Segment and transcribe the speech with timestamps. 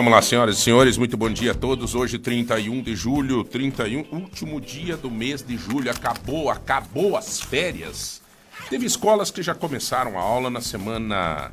[0.00, 1.94] Vamos lá, senhoras e senhores, muito bom dia a todos.
[1.94, 5.90] Hoje, 31 de julho, 31, último dia do mês de julho.
[5.90, 8.22] Acabou, acabou as férias.
[8.70, 11.52] Teve escolas que já começaram a aula na semana,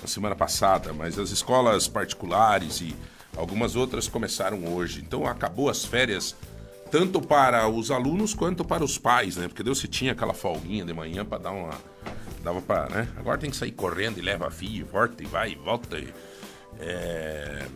[0.00, 2.94] na semana passada, mas as escolas particulares e
[3.36, 5.02] algumas outras começaram hoje.
[5.04, 6.36] Então, acabou as férias
[6.92, 9.48] tanto para os alunos quanto para os pais, né?
[9.48, 11.74] Porque Deus se tinha aquela folguinha de manhã para dar uma
[12.44, 13.08] dava para, né?
[13.16, 15.98] Agora tem que sair correndo e leva filho, volta e vai e volta.
[15.98, 16.14] E,
[16.80, 17.66] é,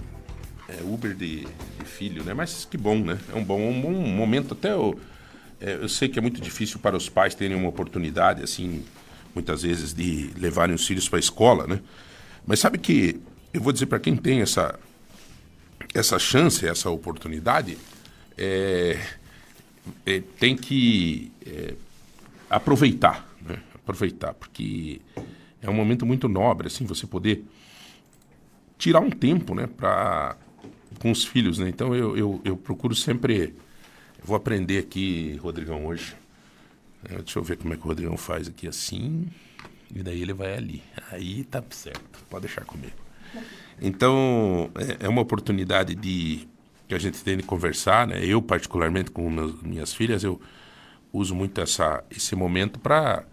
[0.68, 2.34] é Uber de, de, filho, né?
[2.34, 3.18] Mas que bom, né?
[3.32, 4.54] É um bom, um bom momento.
[4.54, 4.98] Até eu,
[5.60, 8.84] é, eu sei que é muito difícil para os pais terem uma oportunidade, assim,
[9.34, 11.80] muitas vezes, de levarem os filhos para a escola, né?
[12.46, 13.20] Mas sabe que
[13.52, 14.78] eu vou dizer para quem tem essa,
[15.94, 17.78] essa chance, essa oportunidade,
[18.36, 18.98] é,
[20.06, 21.74] é, tem que é,
[22.48, 23.58] aproveitar, né?
[23.74, 25.00] aproveitar, porque
[25.60, 27.44] é um momento muito nobre, assim, você poder
[28.82, 30.36] tirar um tempo, né, para
[30.98, 31.68] com os filhos, né?
[31.68, 33.54] Então eu, eu, eu procuro sempre,
[34.22, 36.16] vou aprender aqui, Rodrigão, hoje.
[37.04, 39.28] É, deixa eu ver como é que o Rodrigão faz aqui assim,
[39.94, 40.82] e daí ele vai ali.
[41.12, 42.92] Aí tá certo, pode deixar comigo.
[43.80, 46.48] Então é, é uma oportunidade de
[46.88, 48.24] que a gente tem de conversar, né?
[48.24, 50.40] Eu particularmente com meus, minhas filhas, eu
[51.12, 53.24] uso muito essa, esse momento para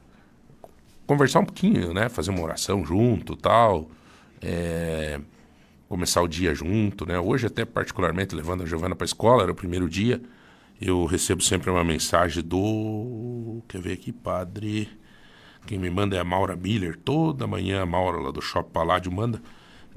[1.07, 2.07] conversar um pouquinho, né?
[2.07, 3.89] Fazer uma oração junto, tal.
[4.41, 5.19] É,
[5.89, 7.19] começar o dia junto, né?
[7.19, 10.21] Hoje até particularmente levando a Giovana para a escola, era o primeiro dia.
[10.79, 14.87] Eu recebo sempre uma mensagem do quer ver aqui, padre.
[15.65, 16.95] Quem me manda é a Maura Miller.
[16.95, 19.41] Toda manhã a Maura lá do Shopping Paládio manda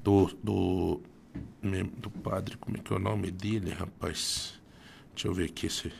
[0.03, 1.01] do, do
[1.99, 4.61] do padre, como é que é o nome dele, rapaz?
[5.15, 5.93] Deixa eu ver aqui se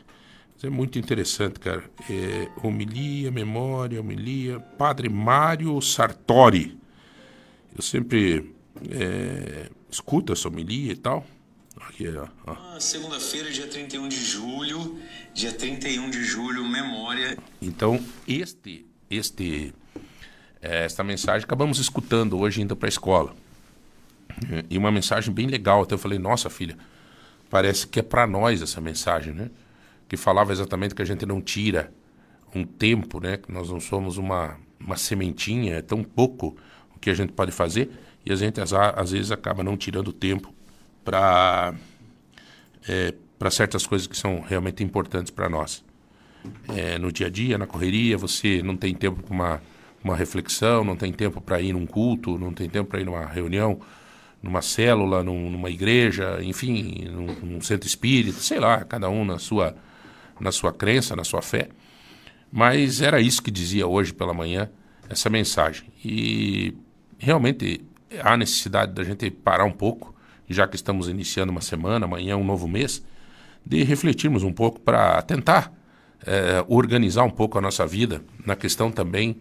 [0.65, 1.83] é muito interessante, cara.
[2.09, 4.61] É, homilia, memória, homilia.
[4.61, 6.79] Padre Mário Sartori.
[7.75, 8.55] Eu sempre
[8.91, 9.69] é,
[10.33, 11.25] essa homilia e tal.
[11.77, 12.29] Aqui, ó.
[12.47, 12.81] ó.
[12.81, 14.99] Segunda-feira, dia 31 de julho.
[15.35, 17.39] Dia 31 de julho, memória.
[17.61, 19.75] Então, este, este,
[20.61, 23.35] é, esta mensagem acabamos escutando hoje indo para a escola.
[24.69, 25.83] E uma mensagem bem legal.
[25.83, 26.77] Até eu falei, nossa filha,
[27.51, 29.51] parece que é para nós essa mensagem, né?
[30.13, 31.91] que falava exatamente que a gente não tira
[32.55, 33.39] um tempo, né?
[33.39, 36.55] Que nós não somos uma, uma sementinha, é tão pouco
[36.95, 37.91] o que a gente pode fazer
[38.25, 40.53] e a gente às, às vezes acaba não tirando tempo
[41.05, 41.75] para
[42.89, 45.85] é, para certas coisas que são realmente importantes para nós.
[46.77, 49.63] É, no dia a dia, na correria, você não tem tempo para uma,
[50.03, 53.27] uma reflexão, não tem tempo para ir num culto, não tem tempo para ir numa
[53.27, 53.81] reunião,
[54.41, 59.39] numa célula, num, numa igreja, enfim, num, num centro espírita, sei lá, cada um na
[59.39, 59.75] sua
[60.41, 61.69] na sua crença, na sua fé.
[62.51, 64.69] Mas era isso que dizia hoje pela manhã
[65.09, 65.89] essa mensagem.
[66.05, 66.75] E
[67.19, 67.81] realmente
[68.23, 70.15] há necessidade da gente parar um pouco,
[70.49, 73.03] já que estamos iniciando uma semana, amanhã um novo mês,
[73.65, 75.73] de refletirmos um pouco para tentar
[76.27, 79.37] é, organizar um pouco a nossa vida na questão também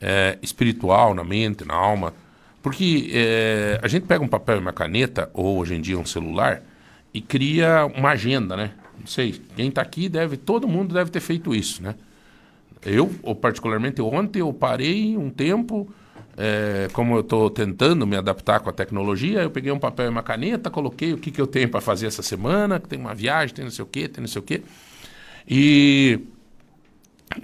[0.00, 2.14] é, espiritual, na mente, na alma.
[2.62, 6.06] Porque é, a gente pega um papel e uma caneta, ou hoje em dia um
[6.06, 6.62] celular,
[7.12, 8.72] e cria uma agenda, né?
[8.98, 11.94] Não sei, quem está aqui deve, todo mundo deve ter feito isso, né?
[12.84, 13.08] Eu,
[13.40, 15.92] particularmente ontem, eu parei um tempo,
[16.40, 20.08] é, como eu estou tentando me adaptar com a tecnologia, eu peguei um papel e
[20.08, 23.12] uma caneta, coloquei o que, que eu tenho para fazer essa semana, que tem uma
[23.12, 24.62] viagem, tem não sei o quê, tem não sei o quê.
[25.48, 26.20] E,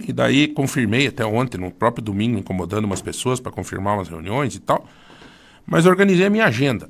[0.07, 4.55] e daí confirmei até ontem, no próprio domingo, incomodando umas pessoas para confirmar umas reuniões
[4.55, 4.87] e tal.
[5.65, 6.89] Mas organizei a minha agenda.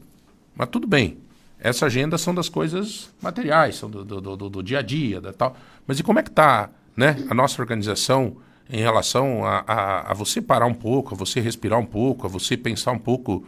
[0.55, 1.17] Mas tudo bem.
[1.59, 5.33] Essa agenda são das coisas materiais, são do, do, do, do dia a dia, da
[5.33, 5.57] tal.
[5.87, 8.37] Mas e como é que está né, a nossa organização
[8.69, 12.29] em relação a, a, a, você parar um pouco, a você respirar um pouco, a
[12.29, 13.45] você pensar um pouco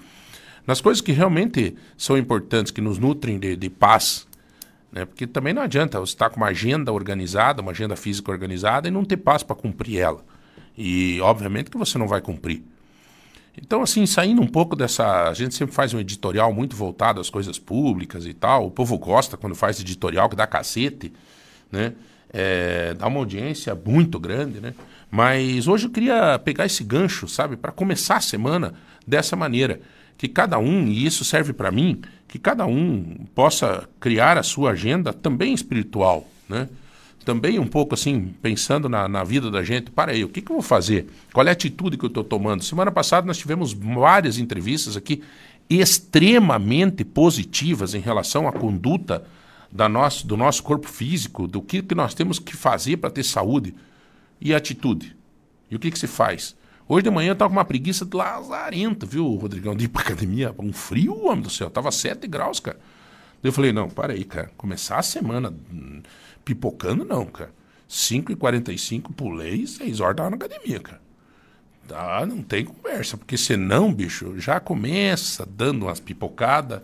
[0.65, 4.27] nas coisas que realmente são importantes, que nos nutrem de, de paz.
[4.91, 5.05] Né?
[5.05, 8.91] Porque também não adianta você estar com uma agenda organizada, uma agenda física organizada e
[8.91, 10.23] não ter paz para cumprir ela.
[10.77, 12.63] E obviamente que você não vai cumprir.
[13.59, 15.29] Então, assim, saindo um pouco dessa.
[15.29, 18.67] A gente sempre faz um editorial muito voltado às coisas públicas e tal.
[18.67, 21.11] O povo gosta quando faz editorial que dá cacete,
[21.71, 21.93] né?
[22.31, 24.73] É, dá uma audiência muito grande, né?
[25.09, 28.73] Mas hoje eu queria pegar esse gancho, sabe, para começar a semana
[29.05, 29.79] dessa maneira.
[30.17, 34.71] Que cada um, e isso serve para mim, que cada um possa criar a sua
[34.71, 36.67] agenda também espiritual, né?
[37.27, 40.49] também um pouco assim, pensando na, na vida da gente, para aí, o que, que
[40.49, 41.09] eu vou fazer?
[41.33, 42.63] Qual é a atitude que eu estou tomando?
[42.63, 45.21] Semana passada nós tivemos várias entrevistas aqui
[45.69, 49.25] extremamente positivas em relação à conduta
[49.69, 53.23] da nosso, do nosso corpo físico, do que, que nós temos que fazer para ter
[53.23, 53.75] saúde
[54.39, 55.15] e atitude.
[55.69, 56.55] E o que, que se faz?
[56.87, 59.75] Hoje de manhã eu tava com uma preguiça de lazarenta, viu, Rodrigão?
[59.75, 61.69] De ir pra academia, um frio, homem do céu.
[61.69, 62.79] Tava 7 graus, cara.
[63.41, 64.49] Daí eu falei, não, para aí, cara.
[64.55, 66.01] Começar a semana hum,
[66.45, 67.51] pipocando, não, cara.
[67.89, 71.01] 5h45, pulei, 6 horas tava na academia, cara.
[71.87, 76.81] Tá, não tem conversa, porque senão, bicho, já começa dando umas pipocadas.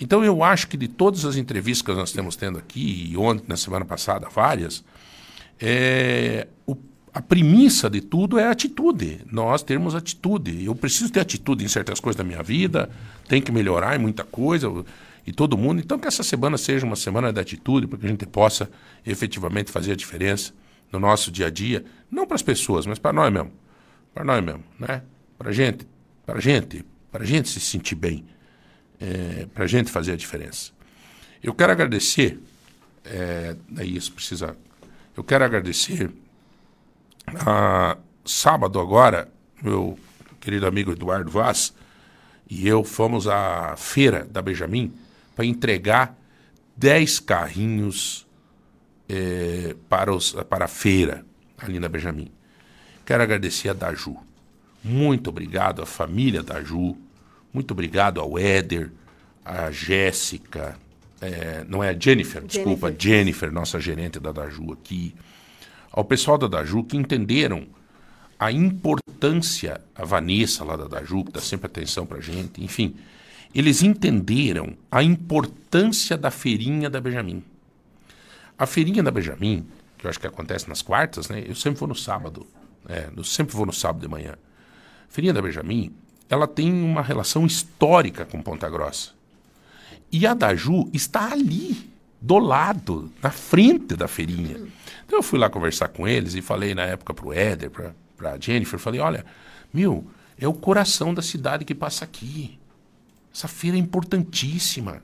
[0.00, 3.44] Então eu acho que de todas as entrevistas que nós temos tendo aqui, e ontem,
[3.48, 4.84] na semana passada, várias,
[5.60, 6.46] é,
[7.12, 9.20] a premissa de tudo é a atitude.
[9.30, 10.64] Nós termos atitude.
[10.64, 12.90] Eu preciso ter atitude em certas coisas da minha vida,
[13.28, 14.68] tem que melhorar em muita coisa,
[15.26, 15.80] e todo mundo.
[15.80, 18.70] Então que essa semana seja uma semana de atitude, para que a gente possa
[19.06, 20.52] efetivamente fazer a diferença
[20.90, 23.52] no nosso dia a dia, não para as pessoas, mas para nós mesmo
[24.18, 25.02] para nós mesmo, né?
[25.38, 25.86] Para gente,
[26.26, 28.24] para gente, para gente se sentir bem,
[29.00, 30.72] é, para gente fazer a diferença.
[31.40, 32.40] Eu quero agradecer,
[33.04, 34.56] é, daí isso precisa,
[35.16, 36.10] eu quero agradecer
[37.46, 39.28] a sábado agora,
[39.62, 39.98] meu
[40.40, 41.74] querido amigo Eduardo Vaz
[42.48, 44.92] e eu fomos à feira da Benjamin
[45.36, 46.16] para entregar
[46.76, 48.26] 10 carrinhos
[49.08, 51.24] é, para, os, para a feira
[51.58, 52.30] ali na Benjamin.
[53.04, 54.16] Quero agradecer a Daju.
[54.82, 56.96] Muito obrigado à família Daju.
[57.52, 58.90] Muito obrigado ao Éder,
[59.44, 60.76] à Jéssica,
[61.20, 65.14] é, não é a Jennifer, Jennifer, desculpa, Jennifer, nossa gerente da Daju aqui.
[65.98, 67.66] Ao pessoal da Daju que entenderam
[68.38, 72.94] a importância, a Vanessa lá da Daju, que dá sempre atenção pra gente, enfim,
[73.52, 77.42] eles entenderam a importância da feirinha da Benjamin.
[78.56, 79.66] A feirinha da Benjamin,
[79.98, 81.42] que eu acho que acontece nas quartas, né?
[81.44, 82.46] Eu sempre vou no sábado.
[82.88, 84.34] É, eu sempre vou no sábado de manhã.
[84.34, 85.92] A Feirinha da Benjamin,
[86.30, 89.10] ela tem uma relação histórica com Ponta Grossa.
[90.12, 94.56] E a Daju está ali, do lado, na frente da feirinha.
[95.06, 98.32] Então eu fui lá conversar com eles e falei na época para o Éder, para
[98.32, 99.24] a Jennifer, falei, olha,
[99.72, 100.06] meu,
[100.38, 102.58] é o coração da cidade que passa aqui.
[103.34, 105.02] Essa feira é importantíssima.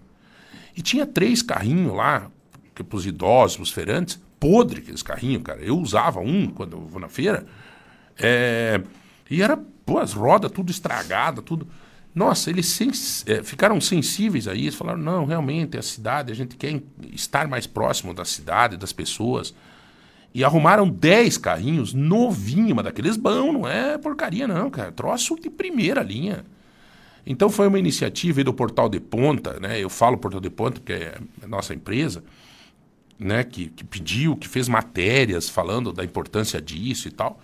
[0.76, 2.30] E tinha três carrinhos lá,
[2.74, 5.60] para os idosos, os feirantes, podre aqueles carrinhos, cara.
[5.62, 7.46] Eu usava um quando eu vou na feira.
[8.18, 8.80] É,
[9.30, 11.66] e era, pô, as rodas tudo estragada, tudo.
[12.14, 16.56] Nossa, eles sens é, ficaram sensíveis a isso, falaram, não, realmente, a cidade, a gente
[16.56, 16.80] quer
[17.12, 19.52] estar mais próximo da cidade, das pessoas.
[20.32, 24.92] E arrumaram 10 carrinhos novinhos, mas daqueles bons, não é porcaria não, cara.
[24.92, 26.44] Troço de primeira linha.
[27.26, 29.80] Então foi uma iniciativa do Portal de Ponta, né?
[29.80, 32.22] Eu falo Portal de Ponta porque é a nossa empresa,
[33.18, 33.44] né?
[33.44, 37.40] Que, que pediu, que fez matérias falando da importância disso e tal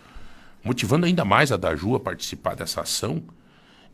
[0.62, 3.22] motivando ainda mais a Daju a participar dessa ação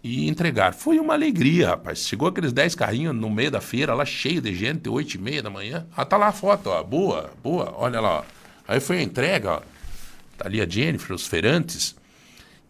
[0.07, 0.73] e entregar.
[0.73, 2.07] Foi uma alegria, rapaz.
[2.07, 5.43] Chegou aqueles 10 carrinhos no meio da feira, lá cheio de gente, 8 e meia
[5.43, 5.85] da manhã.
[5.97, 6.81] Ah, tá lá a foto, ó.
[6.83, 7.75] Boa, boa.
[7.77, 8.23] Olha lá, ó.
[8.69, 9.61] Aí foi a entrega, ó.
[10.39, 11.97] Tá ali a Jennifer, os feirantes.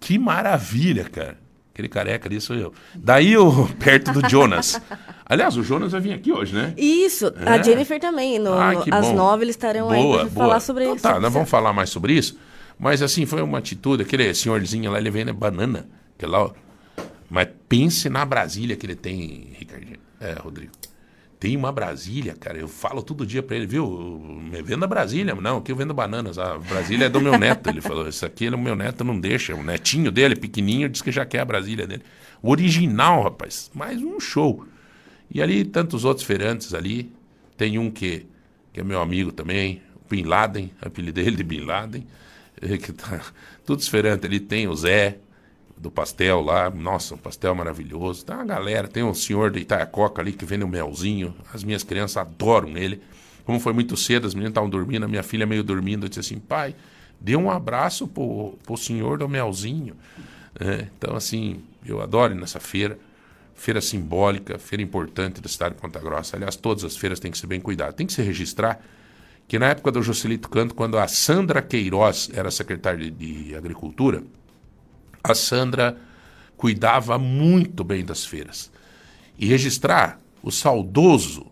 [0.00, 1.37] Que maravilha, cara.
[1.75, 2.73] Aquele careca ali sou eu.
[2.94, 4.81] Daí eu, perto do Jonas.
[5.27, 6.73] Aliás, o Jonas vai vir aqui hoje, né?
[6.75, 7.50] Isso, é.
[7.50, 8.38] a Jennifer também.
[8.38, 11.03] No, ah, às nove eles estarão boa, aí para falar sobre então, isso.
[11.03, 12.38] Tá, nós vamos falar mais sobre isso.
[12.79, 15.87] Mas assim, foi uma atitude, aquele senhorzinho lá, ele vende banana.
[16.17, 16.50] Que lá,
[17.28, 19.99] mas pense na Brasília que ele tem, Ricardinho.
[20.20, 20.73] É, Rodrigo.
[21.38, 22.56] Tem uma Brasília, cara.
[22.56, 24.19] Eu falo todo dia para ele, viu?
[24.50, 25.34] Me venda Brasília.
[25.34, 26.38] Não, aqui eu vendo bananas.
[26.38, 27.69] A Brasília é do meu neto.
[27.69, 29.55] Ele falou, isso aqui o meu neto não deixa.
[29.55, 32.02] O netinho dele, pequenininho, diz que já quer a Brasília dele.
[32.43, 33.71] O original, rapaz.
[33.75, 34.66] Mais um show.
[35.30, 37.12] E ali, tantos outros feirantes ali.
[37.54, 38.26] Tem um que,
[38.73, 42.06] que é meu amigo também, Bin Laden, apelido dele de Bin Laden.
[42.83, 43.21] que tá
[43.64, 44.26] tudo diferente.
[44.26, 45.18] Ali tem o Zé,
[45.76, 48.25] do pastel lá, nossa, um pastel maravilhoso.
[48.25, 51.35] Tem uma galera, tem um senhor de Itaiacoca ali que vende um melzinho.
[51.52, 53.02] As minhas crianças adoram ele.
[53.45, 56.21] Como foi muito cedo, as meninas estavam dormindo, a minha filha meio dormindo, eu disse
[56.21, 56.75] assim, pai,
[57.21, 59.95] dê um abraço pro, pro senhor do melzinho.
[60.59, 62.99] É, então, assim, eu adoro nessa feira.
[63.54, 66.37] Feira simbólica, feira importante da cidade de Ponta Grossa.
[66.37, 67.95] Aliás, todas as feiras têm que ser bem cuidadas.
[67.95, 68.83] Tem que se registrar
[69.49, 74.23] que na época do Joselito Canto, quando a Sandra Queiroz era secretária de, Agricultura,
[75.30, 75.97] a Sandra
[76.56, 78.71] cuidava muito bem das feiras.
[79.38, 81.47] E registrar o saudoso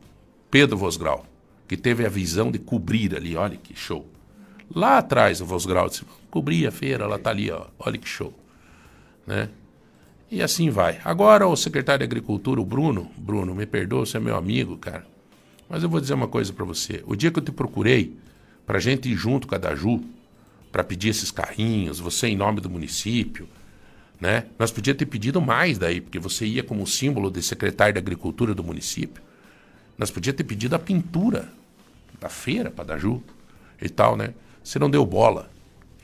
[0.51, 1.27] Pedro Vosgrau,
[1.67, 4.09] que teve a visão de cobrir ali, olha que show.
[4.75, 8.33] Lá atrás o Vosgrau disse, cobri a feira, ela está ali, ó, olha que show.
[9.27, 9.49] Né?
[10.31, 11.01] E assim vai.
[11.05, 15.07] Agora o secretário de Agricultura, o Bruno, Bruno, me perdoa, você é meu amigo, cara.
[15.69, 17.03] Mas eu vou dizer uma coisa para você.
[17.07, 18.17] O dia que eu te procurei
[18.67, 20.03] para gente ir junto com a Daju,
[20.73, 23.49] para pedir esses carrinhos, você em nome do município,
[24.21, 24.47] né?
[24.59, 28.55] Nós podíamos ter pedido mais daí, porque você ia como símbolo de secretário de Agricultura
[28.55, 29.23] do município.
[29.99, 31.53] Nós podíamos ter pedido a pintura
[32.21, 33.23] da feira para Daju
[33.81, 34.35] e tal, né?
[34.63, 35.51] Você não deu bola,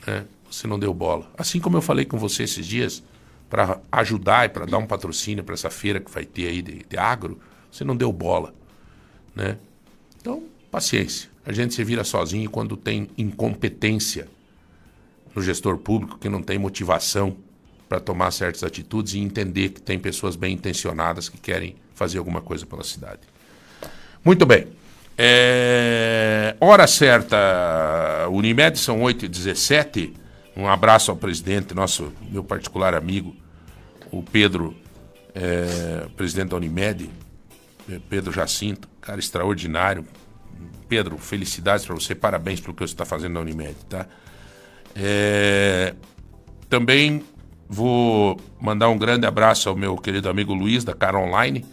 [0.07, 0.25] né?
[0.51, 1.31] você não deu bola.
[1.39, 3.03] Assim como eu falei com você esses dias,
[3.49, 6.85] para ajudar e para dar um patrocínio para essa feira que vai ter aí de,
[6.89, 7.41] de agro,
[7.71, 8.55] você não deu bola.
[9.35, 9.57] Né?
[10.21, 11.31] Então, paciência.
[11.45, 14.29] A gente se vira sozinho quando tem incompetência
[15.35, 17.37] no gestor público, que não tem motivação
[17.91, 22.41] para tomar certas atitudes e entender que tem pessoas bem intencionadas que querem fazer alguma
[22.41, 23.19] coisa pela cidade.
[24.25, 24.69] Muito bem.
[25.19, 26.55] É...
[26.61, 30.13] Hora certa, Unimed, são 8h17.
[30.57, 33.35] Um abraço ao presidente, nosso meu particular amigo,
[34.13, 34.77] o Pedro,
[35.35, 37.11] é, presidente da Unimed,
[37.91, 40.07] é, Pedro Jacinto, cara extraordinário.
[40.89, 44.07] Pedro, felicidades para você, parabéns pelo que você está fazendo na Unimed, tá?
[44.95, 45.95] É,
[46.69, 47.25] também
[47.71, 51.65] vou mandar um grande abraço ao meu querido amigo Luiz, da Cara Online,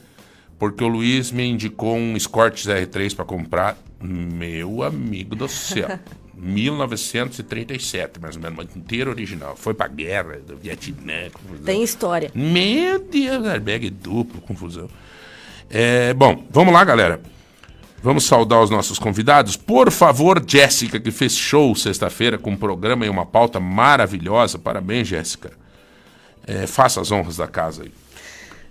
[0.60, 3.78] porque o Luiz me indicou um Escort R3 para comprar.
[4.00, 6.00] Meu amigo do céu.
[6.40, 9.56] 1937, mais ou menos, inteiro original.
[9.56, 11.32] Foi pra guerra do Vietnã.
[11.34, 11.66] Confusão.
[11.66, 12.32] Tem história.
[12.36, 14.88] Meu Deus, airbag duplo, confusão.
[15.68, 17.20] É, bom, vamos lá, galera.
[18.04, 19.58] Vamos saudar os nossos convidados.
[19.58, 24.60] Por favor, Jéssica, que fez show sexta-feira com um programa e uma pauta maravilhosa.
[24.60, 25.52] Parabéns, Jéssica.
[26.48, 27.92] É, faça as honras da casa aí.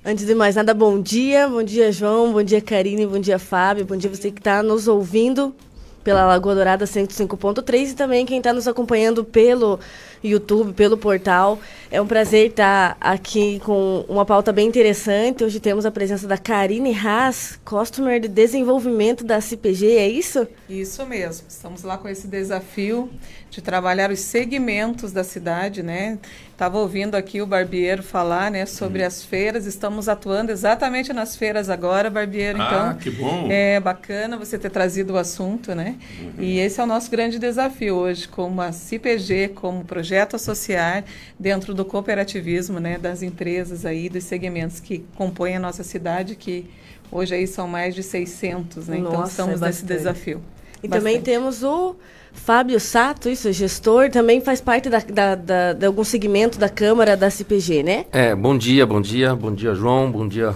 [0.02, 1.46] Antes de mais nada, bom dia.
[1.48, 2.32] Bom dia, João.
[2.32, 3.06] Bom dia, Karine.
[3.06, 3.84] Bom dia, Fábio.
[3.84, 5.54] Bom dia você que está nos ouvindo
[6.02, 9.80] pela Lagoa Dourada 105.3 e também quem está nos acompanhando pelo
[10.26, 11.58] YouTube, pelo portal.
[11.90, 15.44] É um prazer estar aqui com uma pauta bem interessante.
[15.44, 20.46] Hoje temos a presença da Karine Haas, Customer de Desenvolvimento da CPG, é isso?
[20.68, 21.46] Isso mesmo.
[21.48, 23.08] Estamos lá com esse desafio
[23.50, 26.18] de trabalhar os segmentos da cidade, né?
[26.52, 29.06] Estava ouvindo aqui o Barbeiro falar, né, sobre uhum.
[29.06, 29.66] as feiras.
[29.66, 32.58] Estamos atuando exatamente nas feiras agora, Barbeiro.
[32.60, 33.46] Ah, então, que bom!
[33.50, 35.96] É bacana você ter trazido o assunto, né?
[36.18, 36.32] Uhum.
[36.38, 41.04] E esse é o nosso grande desafio hoje, como a CPG, como projeto associar
[41.38, 46.68] dentro do cooperativismo, né, das empresas aí, dos segmentos que compõem a nossa cidade, que
[47.10, 48.98] hoje aí são mais de 600, né?
[48.98, 50.40] Então, nossa, então estamos é nesse desafio.
[50.82, 50.90] E bastante.
[50.90, 51.96] também temos o
[52.32, 57.16] Fábio Sato, isso, gestor, também faz parte da, da, da, de algum segmento da Câmara
[57.16, 58.06] da CPG, né?
[58.12, 60.54] É, bom dia, bom dia, bom dia, João, bom dia,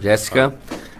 [0.00, 0.54] Jéssica.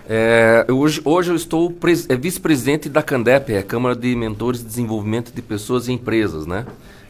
[0.09, 1.75] É, hoje, hoje eu estou
[2.09, 6.47] é, vice-presidente da CANDEP, é a Câmara de Mentores de Desenvolvimento de Pessoas e Empresas,
[6.47, 6.67] né?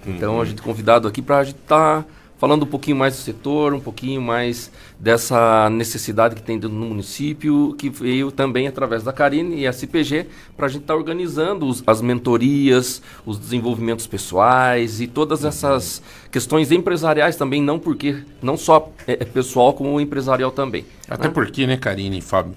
[0.07, 0.41] Então, uhum.
[0.41, 2.03] a gente convidado aqui para a gente estar...
[2.03, 2.09] Tá
[2.45, 4.71] falando um pouquinho mais do setor, um pouquinho mais
[5.01, 10.27] dessa necessidade que tem no município, que veio também através da Carine e a CPG,
[10.55, 16.03] para a gente estar tá organizando os, as mentorias, os desenvolvimentos pessoais e todas essas
[16.31, 20.85] questões empresariais também, não porque não só é, é pessoal, como empresarial também.
[21.09, 21.33] Até né?
[21.33, 22.55] porque, né, Karine e Fábio,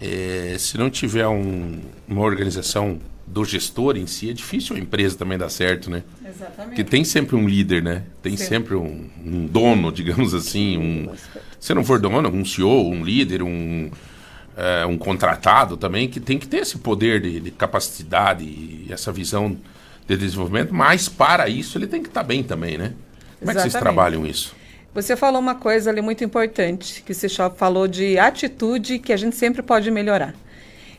[0.00, 1.78] é, se não tiver um,
[2.08, 2.98] uma organização
[3.32, 6.02] do gestor em si, é difícil a empresa também dar certo, né?
[6.26, 6.68] Exatamente.
[6.68, 8.02] Porque tem sempre um líder, né?
[8.22, 8.44] Tem Sim.
[8.44, 10.78] sempre um, um, dono, digamos assim.
[10.78, 11.10] Um,
[11.60, 13.90] se não for dono, um CEO, um líder, um,
[14.56, 19.12] é, um contratado também, que tem que ter esse poder de, de capacidade e essa
[19.12, 19.56] visão
[20.06, 22.94] de desenvolvimento, mas para isso ele tem que estar tá bem também, né?
[23.38, 23.50] Como Exatamente.
[23.50, 24.56] é que vocês trabalham isso?
[24.94, 29.36] Você falou uma coisa ali muito importante, que você falou de atitude que a gente
[29.36, 30.34] sempre pode melhorar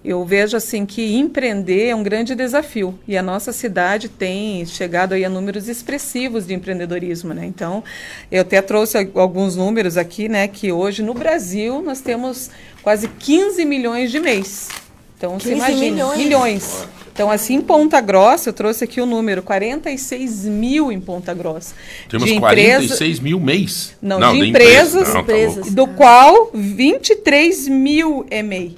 [0.03, 5.13] eu vejo assim que empreender é um grande desafio e a nossa cidade tem chegado
[5.13, 7.45] aí a números expressivos de empreendedorismo, né?
[7.45, 7.83] Então,
[8.31, 12.49] eu até trouxe alguns números aqui, né, que hoje no Brasil nós temos
[12.81, 14.69] quase 15 milhões de mês.
[15.17, 16.17] Então, você imagina, milhões.
[16.17, 16.87] milhões.
[17.11, 21.75] Então, assim, em Ponta Grossa, eu trouxe aqui o número, 46 mil em Ponta Grossa.
[22.07, 23.93] Temos de 46 mil mês?
[24.01, 25.59] Não, Não de, de empresas, empresa.
[25.59, 28.77] Não, tá do qual 23 mil é MEI.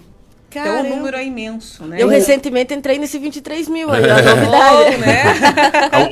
[0.51, 0.79] Caramba.
[0.79, 1.95] Então o número é imenso, né?
[1.97, 4.97] Eu recentemente entrei nesse 23 mil aí, a novidade.
[4.97, 5.23] né?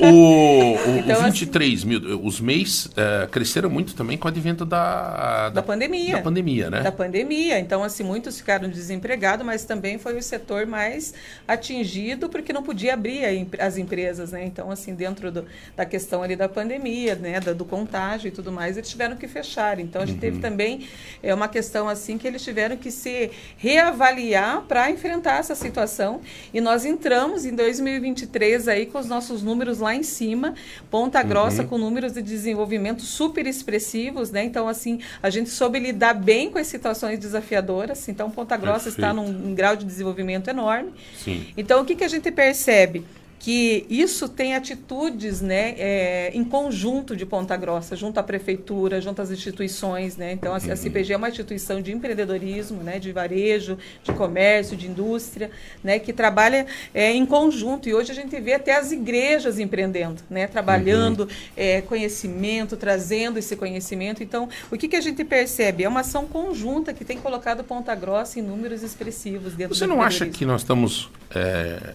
[0.00, 4.30] o, o, então, o 23 assim, mil, os MEIs uh, cresceram muito também com o
[4.30, 6.16] advento da, da, da, pandemia.
[6.16, 6.80] Da pandemia, né?
[6.80, 7.58] Da pandemia.
[7.58, 11.12] Então, assim, muitos ficaram desempregados, mas também foi o setor mais
[11.46, 14.42] atingido porque não podia abrir as empresas, né?
[14.42, 15.44] Então, assim, dentro do,
[15.76, 17.40] da questão ali da pandemia, né?
[17.40, 19.78] Do, do, contágio e tudo mais, eles tiveram que fechar.
[19.78, 20.20] Então, a gente uhum.
[20.20, 20.88] teve também
[21.22, 24.29] é, uma questão assim que eles tiveram que se reavaliar
[24.68, 26.20] para enfrentar essa situação.
[26.52, 30.54] E nós entramos em 2023 aí com os nossos números lá em cima,
[30.90, 31.68] Ponta Grossa uhum.
[31.68, 34.44] com números de desenvolvimento super expressivos, né?
[34.44, 38.08] Então, assim, a gente soube lidar bem com as situações desafiadoras.
[38.08, 38.98] Então, Ponta Grossa Perfeito.
[38.98, 40.92] está num, num, grau de desenvolvimento enorme.
[41.16, 41.46] Sim.
[41.56, 43.04] Então, o que, que a gente percebe?
[43.40, 49.22] Que isso tem atitudes né, é, em conjunto de Ponta Grossa, junto à prefeitura, junto
[49.22, 50.18] às instituições.
[50.18, 50.32] Né?
[50.32, 54.86] Então, a, a CPG é uma instituição de empreendedorismo, né, de varejo, de comércio, de
[54.86, 55.50] indústria,
[55.82, 57.88] né, que trabalha é, em conjunto.
[57.88, 61.28] E hoje a gente vê até as igrejas empreendendo, né, trabalhando uhum.
[61.56, 64.22] é, conhecimento, trazendo esse conhecimento.
[64.22, 65.82] Então, o que, que a gente percebe?
[65.82, 70.02] É uma ação conjunta que tem colocado Ponta Grossa em números expressivos dentro Você não
[70.02, 71.94] acha que nós estamos é,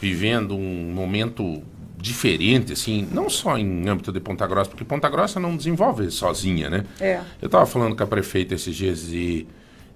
[0.00, 1.62] vivendo um momento
[1.96, 6.70] diferente, assim, não só em âmbito de Ponta Grossa, porque Ponta Grossa não desenvolve sozinha,
[6.70, 6.84] né?
[6.98, 7.20] É.
[7.42, 9.46] Eu estava falando com a prefeita esses dias de,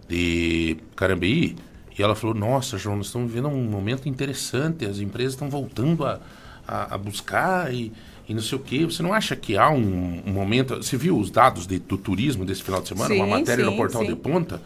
[0.06, 1.56] de Carambeí,
[1.98, 6.04] e ela falou, nossa, João, nós estamos vivendo um momento interessante, as empresas estão voltando
[6.04, 6.20] a,
[6.66, 7.92] a, a, buscar e,
[8.28, 8.84] e não sei o quê.
[8.84, 10.76] Você não acha que há um, um momento...
[10.76, 13.14] Você viu os dados de, do turismo desse final de semana?
[13.14, 14.08] Sim, uma matéria sim, no Portal sim.
[14.08, 14.60] de Ponta?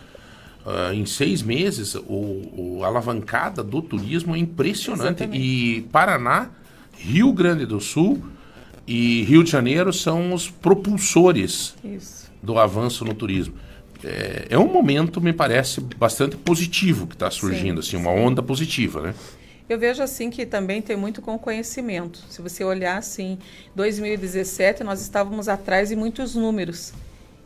[0.69, 2.03] Uh, em seis meses, o,
[2.79, 5.23] o, alavancada do turismo é impressionante.
[5.23, 5.43] Exatamente.
[5.43, 6.51] E Paraná,
[6.93, 8.23] Rio Grande do Sul
[8.87, 12.31] e Rio de Janeiro são os propulsores Isso.
[12.43, 13.55] do avanço no turismo.
[14.05, 18.43] É, é um momento, me parece, bastante positivo que está surgindo, Sim, assim, uma onda
[18.43, 19.15] positiva, né?
[19.71, 22.23] Eu vejo assim que também tem muito com conhecimento.
[22.29, 23.39] Se você olhar assim,
[23.75, 26.93] 2017 nós estávamos atrás em muitos números.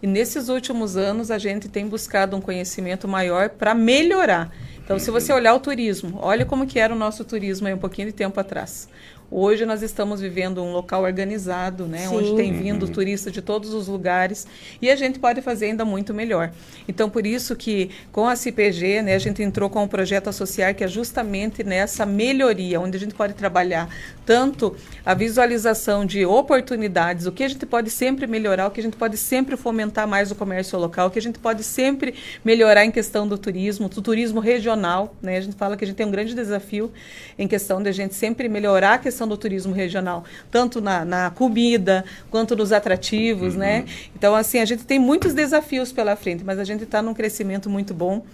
[0.02, 4.50] E nesses últimos anos a gente tem buscado um conhecimento maior para melhorar.
[4.84, 7.78] Então, se você olhar o turismo, olha como que era o nosso turismo aí um
[7.78, 8.88] pouquinho de tempo atrás.
[9.34, 12.16] Hoje nós estamos vivendo um local organizado, né, Sim.
[12.16, 14.46] onde tem vindo turistas de todos os lugares
[14.80, 16.52] e a gente pode fazer ainda muito melhor.
[16.86, 20.74] Então, por isso que com a CPG, né, a gente entrou com um projeto associar
[20.74, 23.88] que é justamente nessa melhoria, onde a gente pode trabalhar
[24.26, 28.82] tanto a visualização de oportunidades, o que a gente pode sempre melhorar, o que a
[28.82, 32.84] gente pode sempre fomentar mais o comércio local, o que a gente pode sempre melhorar
[32.84, 35.38] em questão do turismo, do turismo regional, né?
[35.38, 36.92] A gente fala que a gente tem um grande desafio
[37.38, 41.30] em questão de a gente sempre melhorar a questão do turismo regional, tanto na, na
[41.30, 43.84] comida quanto nos atrativos, né?
[44.14, 47.68] Então, assim, a gente tem muitos desafios pela frente, mas a gente está num crescimento
[47.68, 48.24] muito bom.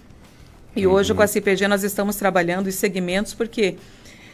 [0.75, 3.75] E hoje com a CPG nós estamos trabalhando em segmentos porque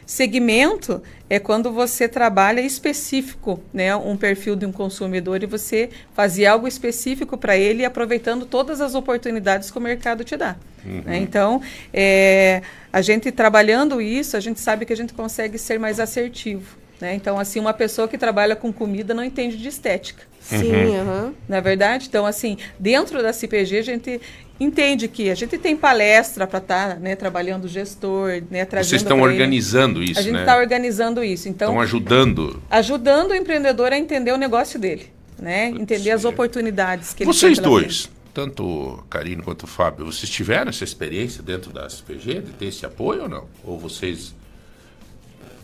[0.05, 6.51] Segmento é quando você trabalha específico, né, um perfil de um consumidor e você fazia
[6.51, 10.55] algo específico para ele, aproveitando todas as oportunidades que o mercado te dá.
[10.83, 11.17] Né?
[11.17, 12.61] Então, é,
[12.93, 16.77] a gente trabalhando isso, a gente sabe que a gente consegue ser mais assertivo.
[17.01, 17.15] Né?
[17.15, 20.23] Então, assim, uma pessoa que trabalha com comida não entende de estética.
[20.45, 21.33] Sim, aham.
[21.49, 24.21] Na verdade, então assim, dentro da CPG a gente
[24.59, 29.01] entende que a gente tem palestra para estar né, trabalhando o gestor, né, trazendo Vocês
[29.01, 29.27] estão ele.
[29.27, 30.39] organizando isso, A gente né?
[30.41, 31.49] está organizando isso.
[31.49, 32.61] Então, Estão ajudando.
[32.69, 35.69] ajudando o empreendedor a entender o negócio dele, né?
[35.69, 40.05] Entender as oportunidades que ele Vocês tem pela dois, tanto o Carino quanto o Fábio,
[40.05, 43.45] vocês tiveram essa experiência dentro da SPG, de ter esse apoio ou não?
[43.63, 44.33] Ou vocês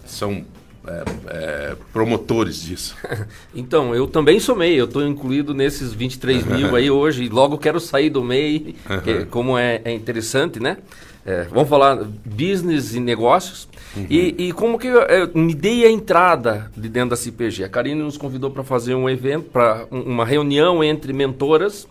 [0.06, 0.44] são
[0.88, 2.96] é, é, promotores disso?
[3.54, 7.58] Então, eu também sou MEI, eu estou incluído nesses 23 mil aí hoje, e logo
[7.58, 10.78] quero sair do MEI, que, como é, é interessante, né?
[11.26, 13.68] É, vamos falar business e negócios.
[14.10, 17.66] E, e como que eu, eu me dei a entrada de dentro da CPG?
[17.66, 21.88] A Karine nos convidou para fazer um evento, para uma reunião entre mentoras,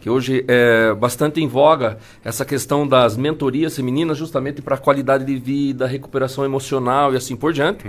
[0.00, 5.36] que hoje é bastante em voga essa questão das mentorias femininas, justamente para qualidade de
[5.36, 7.84] vida, recuperação emocional e assim por diante.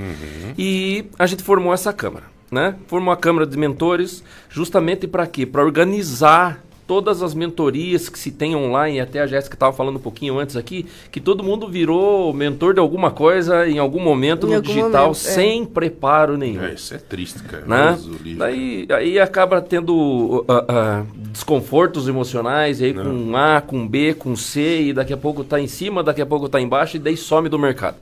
[0.58, 2.76] E a gente formou essa câmara, né?
[2.88, 5.45] Formou a câmara de mentores, justamente para quê?
[5.45, 10.01] Para organizar todas as mentorias que se tem online, até a Jéssica estava falando um
[10.01, 14.49] pouquinho antes aqui, que todo mundo virou mentor de alguma coisa em algum momento Em
[14.49, 15.13] no algum digital, momento, é.
[15.13, 17.63] sem preparo nenhum É, isso é triste, cara.
[17.65, 17.97] né?
[18.38, 24.88] Daí aí acaba tendo uh, uh, desconfortos emocionais, aí com A, com B, com C,
[24.88, 27.47] e daqui a pouco tá em cima, daqui a pouco tá embaixo, e daí some
[27.47, 27.95] do mercado.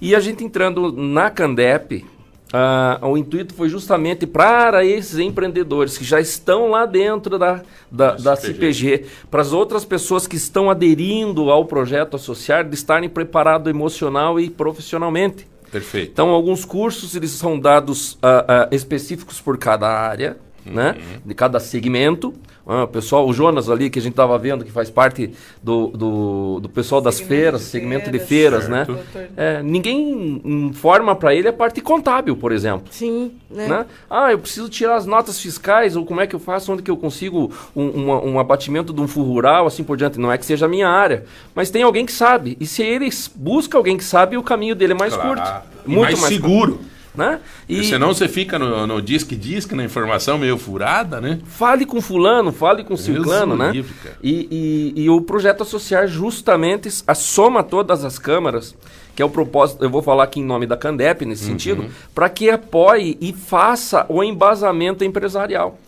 [0.00, 2.04] E a gente entrando na Candep,
[2.52, 8.14] ah, o intuito foi justamente para esses empreendedores que já estão lá dentro da, da,
[8.14, 8.98] Da CPG.
[8.98, 14.38] CPG, para as outras pessoas que estão aderindo ao projeto associar, de estarem preparados emocional
[14.38, 15.46] e profissionalmente.
[15.70, 16.10] Perfeito.
[16.12, 20.36] Então, alguns cursos eles são dados ah, ah, específicos por cada área,
[20.66, 20.96] né?
[21.24, 22.34] De cada segmento.
[22.66, 25.30] Ah, o pessoal, o Jonas ali, que a gente estava vendo, que faz parte
[25.62, 28.84] do, do, do pessoal das Segmento feiras, de segmento de feiras, né?
[28.84, 28.92] certo.
[28.94, 29.28] Doutor.
[29.36, 32.86] É, ninguém informa para ele a parte contábil, por exemplo.
[32.90, 33.66] Sim, né?
[33.66, 33.86] Né?
[34.08, 36.90] Ah, eu preciso tirar as notas fiscais, ou como é que eu faço, onde que
[36.90, 40.18] eu consigo um, uma- um abatimento de um fundo rural, assim por diante.
[40.20, 42.56] Não é que seja a minha área, mas tem alguém que sabe.
[42.60, 45.28] E se ele busca alguém que sabe, o caminho dele é mais Claro.
[45.28, 45.52] curto.
[45.86, 46.80] E mais seguro.
[47.14, 47.40] Né?
[47.68, 51.40] E senão você fica no, no disque disque na informação meio furada, né?
[51.44, 53.70] Fale com fulano, fale com ciclano, né?
[53.70, 58.74] livre, e, e, e, o projeto associar justamente a soma todas as câmaras,
[59.14, 61.50] que é o propósito, eu vou falar aqui em nome da Candep nesse uhum.
[61.50, 65.78] sentido, para que apoie e faça o embasamento empresarial.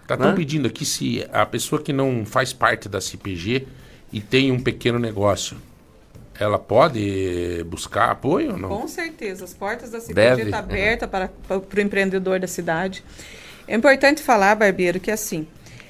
[0.00, 0.32] Estão né?
[0.34, 3.66] pedindo aqui se a pessoa que não faz parte da CPG
[4.10, 5.58] e tem um pequeno negócio,
[6.38, 8.68] ela pode buscar apoio ou não?
[8.68, 9.44] Com certeza.
[9.44, 13.04] As portas da CPG estão tá abertas para, para, para o empreendedor da cidade.
[13.66, 15.46] É importante falar, Barbeiro, que assim,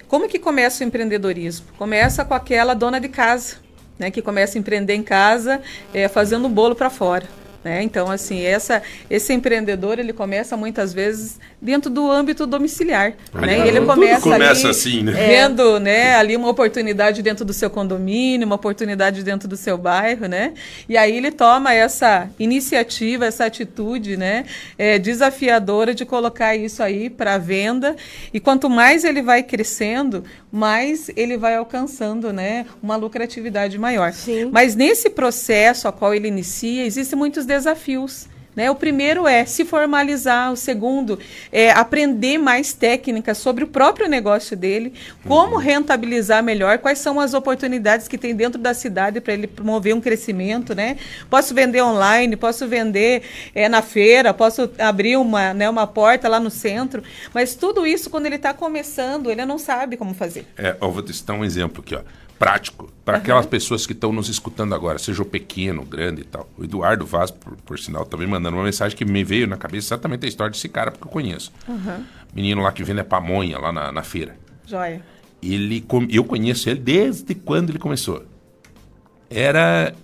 [0.07, 1.67] como que começa o empreendedorismo?
[1.77, 3.57] Começa com aquela dona de casa,
[3.99, 5.61] né, que começa a empreender em casa,
[5.93, 7.27] é, fazendo bolo para fora.
[7.64, 7.83] Né?
[7.83, 13.64] Então, assim, essa, esse empreendedor ele começa muitas vezes dentro do âmbito domiciliar, né?
[13.64, 15.12] E ele começa, começa ali, assim, né?
[15.12, 20.27] vendo, né, ali uma oportunidade dentro do seu condomínio, uma oportunidade dentro do seu bairro,
[20.29, 20.53] né?
[20.87, 24.44] E aí ele toma essa iniciativa, essa atitude, né,
[24.77, 27.96] é, desafiadora de colocar isso aí para venda.
[28.33, 30.22] E quanto mais ele vai crescendo,
[30.53, 34.12] mais ele vai alcançando, né, uma lucratividade maior.
[34.12, 34.50] Sim.
[34.53, 38.29] Mas nesse processo a qual ele inicia, existem muitos desafios.
[38.55, 38.71] Né?
[38.71, 41.19] O primeiro é se formalizar, o segundo
[41.51, 44.93] é aprender mais técnicas sobre o próprio negócio dele,
[45.27, 45.61] como uhum.
[45.61, 50.01] rentabilizar melhor, quais são as oportunidades que tem dentro da cidade para ele promover um
[50.01, 50.73] crescimento.
[50.73, 50.99] Né?
[51.29, 53.23] Posso vender online, posso vender
[53.55, 58.09] é, na feira, posso abrir uma, né, uma porta lá no centro, mas tudo isso,
[58.09, 60.47] quando ele está começando, ele não sabe como fazer.
[60.57, 61.97] É, eu vou te citar um exemplo aqui.
[61.97, 63.23] Ó prático para uhum.
[63.23, 66.47] aquelas pessoas que estão nos escutando agora, seja o pequeno, o grande e tal.
[66.59, 69.95] O Eduardo Vaz, por, por sinal, também mandando uma mensagem que me veio na cabeça
[69.95, 71.51] exatamente a história desse cara, porque eu conheço.
[71.67, 72.05] Uhum.
[72.35, 74.37] Menino lá que vende a pamonha lá na, na feira.
[74.67, 75.01] Joia.
[75.43, 78.27] Ele, eu conheço ele desde quando ele começou.
[79.31, 79.95] Era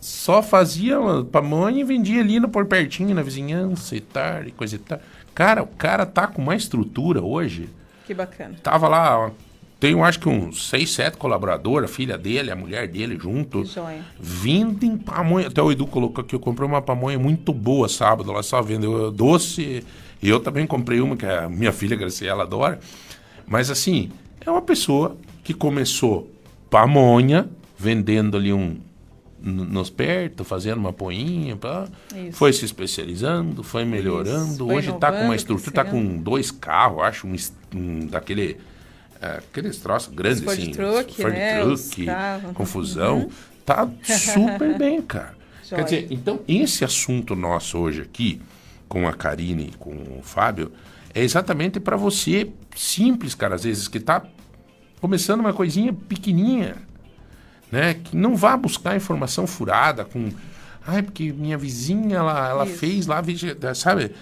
[0.00, 0.96] só fazia
[1.32, 5.00] pamonha e vendia ali no por pertinho, na vizinhança e tal, e coisa e tal.
[5.34, 7.68] Cara, o cara tá com uma estrutura hoje.
[8.06, 8.54] Que bacana.
[8.62, 9.32] Tava lá
[9.80, 13.64] tenho acho que uns seis, sete colaboradores, a filha dele, a mulher dele junto.
[13.64, 14.04] Joia.
[14.20, 15.46] Vendem pamonha.
[15.46, 19.10] Até o Edu colocou que eu comprei uma pamonha muito boa sábado, ela só vendeu
[19.10, 19.82] doce.
[20.22, 22.78] E eu também comprei uma que a minha filha Graciela adora.
[23.46, 24.10] Mas assim,
[24.44, 26.30] é uma pessoa que começou
[26.68, 28.78] pamonha, vendendo ali um
[29.42, 31.88] nos perto, fazendo uma poinha, pá.
[32.32, 34.66] foi se especializando, foi melhorando.
[34.66, 37.34] Foi Hoje está com uma estrutura, está com dois carros, acho, um,
[37.74, 38.58] um daquele
[39.20, 40.72] aqueles troços grandes, Ford assim.
[40.72, 41.60] Truck, Ford né?
[41.60, 42.06] Truck,
[42.54, 43.18] confusão.
[43.18, 43.30] Uhum.
[43.64, 45.34] Tá super bem, cara.
[45.68, 48.40] Quer dizer, então, esse assunto nosso hoje aqui,
[48.88, 50.72] com a Karine, com o Fábio,
[51.14, 54.22] é exatamente para você, simples, cara, às vezes, que está
[55.00, 56.76] começando uma coisinha pequenininha,
[57.70, 57.94] né?
[57.94, 60.30] Que não vá buscar informação furada com...
[60.84, 63.22] Ai, porque minha vizinha, ela, ela fez lá,
[63.74, 64.12] sabe?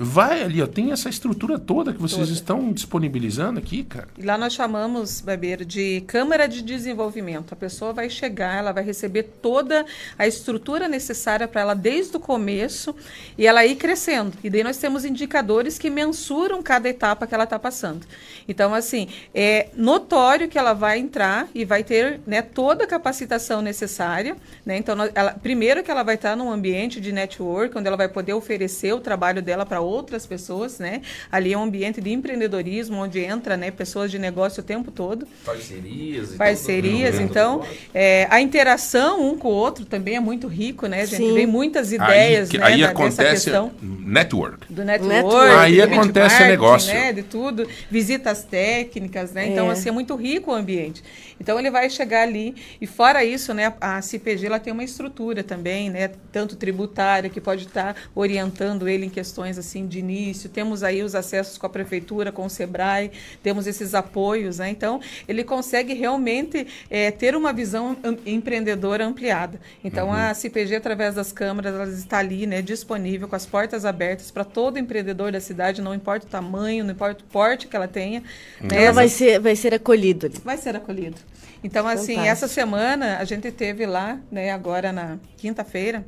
[0.00, 2.32] Vai ali, ó, tem essa estrutura toda que vocês toda.
[2.32, 4.08] estão disponibilizando aqui, cara.
[4.16, 7.52] E lá nós chamamos, Beber, de Câmara de Desenvolvimento.
[7.52, 9.84] A pessoa vai chegar, ela vai receber toda
[10.18, 12.94] a estrutura necessária para ela desde o começo
[13.36, 14.32] e ela ir crescendo.
[14.42, 18.06] E daí nós temos indicadores que mensuram cada etapa que ela está passando.
[18.48, 23.60] Então, assim, é notório que ela vai entrar e vai ter né, toda a capacitação
[23.60, 24.36] necessária.
[24.64, 24.76] Né?
[24.78, 28.32] Então, ela, primeiro que ela vai estar num ambiente de network, onde ela vai poder
[28.32, 31.02] oferecer o trabalho dela para outras pessoas, né?
[31.30, 35.26] Ali é um ambiente de empreendedorismo onde entra, né, pessoas de negócio o tempo todo.
[35.44, 36.34] Parcerias.
[36.34, 37.62] Parcerias, então
[37.94, 41.02] é, a interação um com o outro também é muito rico, né?
[41.02, 41.34] A gente Sim.
[41.34, 44.72] vê muitas ideias, aí, né, aí da, acontece network.
[44.72, 45.14] Do network.
[45.14, 47.12] network aí acontece negócio, né?
[47.12, 49.48] De tudo, visitas técnicas, né?
[49.48, 49.72] Então é.
[49.72, 51.02] assim é muito rico o ambiente.
[51.40, 55.42] Então ele vai chegar ali e fora isso, né, a CPG ela tem uma estrutura
[55.42, 60.48] também, né, tanto tributária que pode estar orientando ele em questões assim de início.
[60.48, 63.10] Temos aí os acessos com a prefeitura, com o Sebrae,
[63.42, 64.70] temos esses apoios, né?
[64.70, 67.96] Então ele consegue realmente é, ter uma visão
[68.26, 69.60] empreendedora ampliada.
[69.82, 70.14] Então uhum.
[70.14, 74.44] a CPG através das câmaras ela está ali, né, disponível com as portas abertas para
[74.44, 78.22] todo empreendedor da cidade, não importa o tamanho, não importa o porte que ela tenha.
[78.60, 78.68] Uhum.
[78.68, 78.84] Né?
[78.84, 80.30] Ela vai ser vai ser acolhido.
[80.44, 81.16] Vai ser acolhido.
[81.62, 82.26] Então, assim, Fantástico.
[82.28, 86.04] essa semana a gente teve lá, né, agora na quinta-feira,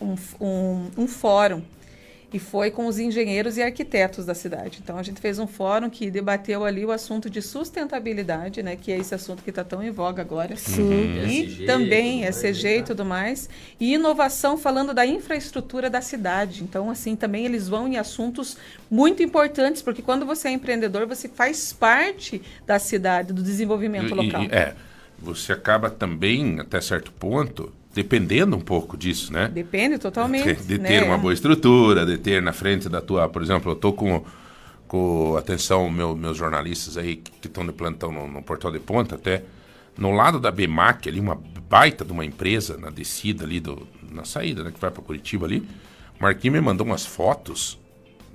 [0.00, 1.62] um, um, um fórum
[2.32, 4.80] e foi com os engenheiros e arquitetos da cidade.
[4.82, 8.90] Então a gente fez um fórum que debateu ali o assunto de sustentabilidade, né, que
[8.90, 10.56] é esse assunto que está tão em voga agora.
[10.56, 10.82] Sim.
[10.82, 11.26] Uhum.
[11.26, 13.48] E SG, também SG e tudo mais.
[13.78, 16.62] E inovação falando da infraestrutura da cidade.
[16.64, 18.56] Então assim também eles vão em assuntos
[18.90, 24.14] muito importantes porque quando você é empreendedor você faz parte da cidade, do desenvolvimento e,
[24.14, 24.42] local.
[24.42, 24.74] E, é,
[25.18, 29.48] você acaba também até certo ponto dependendo um pouco disso, né?
[29.48, 30.54] Depende totalmente.
[30.54, 30.88] De, de né?
[30.88, 34.24] ter uma boa estrutura, de ter na frente da tua, por exemplo, eu tô com,
[34.88, 39.14] com atenção meu, meus jornalistas aí que estão de plantão no, no Portal de Ponta
[39.14, 39.44] até
[39.96, 44.24] no lado da BMAC ali uma baita de uma empresa na descida ali do na
[44.24, 45.66] saída, né, que vai para Curitiba ali.
[46.20, 47.78] Marquinhos me mandou umas fotos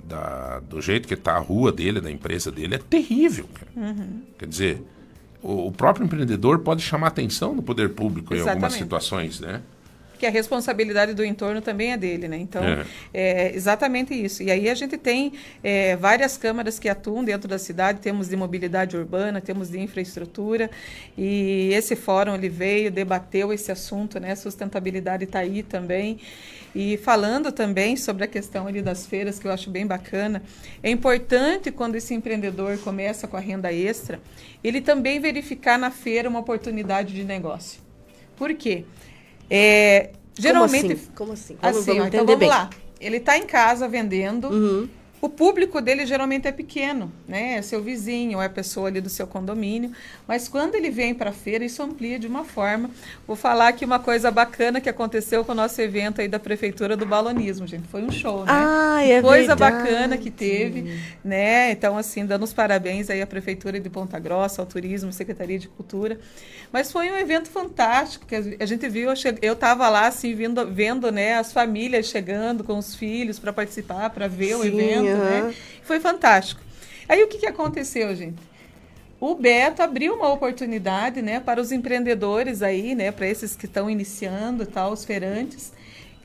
[0.04, 3.48] da, do jeito que tá a rua dele, da empresa dele, é terrível.
[3.74, 4.22] Uhum.
[4.38, 4.82] Quer dizer,
[5.42, 8.46] o, próprio empreendedor pode chamar atenção do poder público Exatamente.
[8.46, 9.62] em algumas situações, né?
[10.20, 12.36] que a responsabilidade do entorno também é dele, né?
[12.36, 14.42] Então, é, é exatamente isso.
[14.42, 15.32] E aí a gente tem
[15.64, 20.70] é, várias câmaras que atuam dentro da cidade, temos de mobilidade urbana, temos de infraestrutura,
[21.16, 24.36] e esse fórum ele veio, debateu esse assunto, né?
[24.36, 26.18] Sustentabilidade está aí também.
[26.74, 30.42] E falando também sobre a questão ali das feiras, que eu acho bem bacana,
[30.82, 34.20] é importante quando esse empreendedor começa com a renda extra,
[34.62, 37.80] ele também verificar na feira uma oportunidade de negócio.
[38.36, 38.84] Por quê?
[39.50, 40.96] É, geralmente.
[41.14, 41.56] Como assim?
[41.56, 41.94] Como assim?
[41.94, 42.48] Vamos, então vamos bem.
[42.48, 42.70] lá.
[43.00, 44.48] Ele está em casa vendendo.
[44.48, 44.88] Uhum.
[45.20, 47.56] O público dele geralmente é pequeno, né?
[47.56, 49.92] É seu vizinho, é a pessoa ali do seu condomínio.
[50.26, 52.90] Mas quando ele vem para a feira, isso amplia de uma forma.
[53.26, 56.96] Vou falar aqui uma coisa bacana que aconteceu com o nosso evento aí da Prefeitura
[56.96, 57.86] do Balonismo, gente.
[57.88, 58.52] Foi um show, né?
[58.52, 59.84] Ah, é coisa verdade.
[59.84, 61.70] bacana que teve, né?
[61.70, 65.68] Então, assim, dando os parabéns aí à Prefeitura de Ponta Grossa, ao Turismo, Secretaria de
[65.68, 66.18] Cultura.
[66.72, 69.10] Mas foi um evento fantástico, que a gente viu,
[69.42, 74.08] eu estava lá, assim, vindo, vendo né, as famílias chegando com os filhos para participar,
[74.10, 75.48] para ver Sim, o evento, uhum.
[75.48, 75.54] né?
[75.82, 76.60] Foi fantástico.
[77.08, 78.38] Aí o que, que aconteceu, gente?
[79.20, 83.90] O Beto abriu uma oportunidade, né, para os empreendedores aí, né, para esses que estão
[83.90, 85.72] iniciando, tal, os feirantes,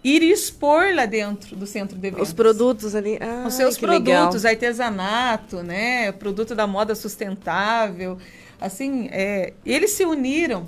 [0.01, 2.29] ir expor lá dentro do centro de eventos.
[2.29, 3.17] Os produtos ali.
[3.19, 4.51] Ah, os seus produtos, legal.
[4.51, 8.17] artesanato, né, produto da moda sustentável,
[8.59, 10.65] Assim, é, eles se uniram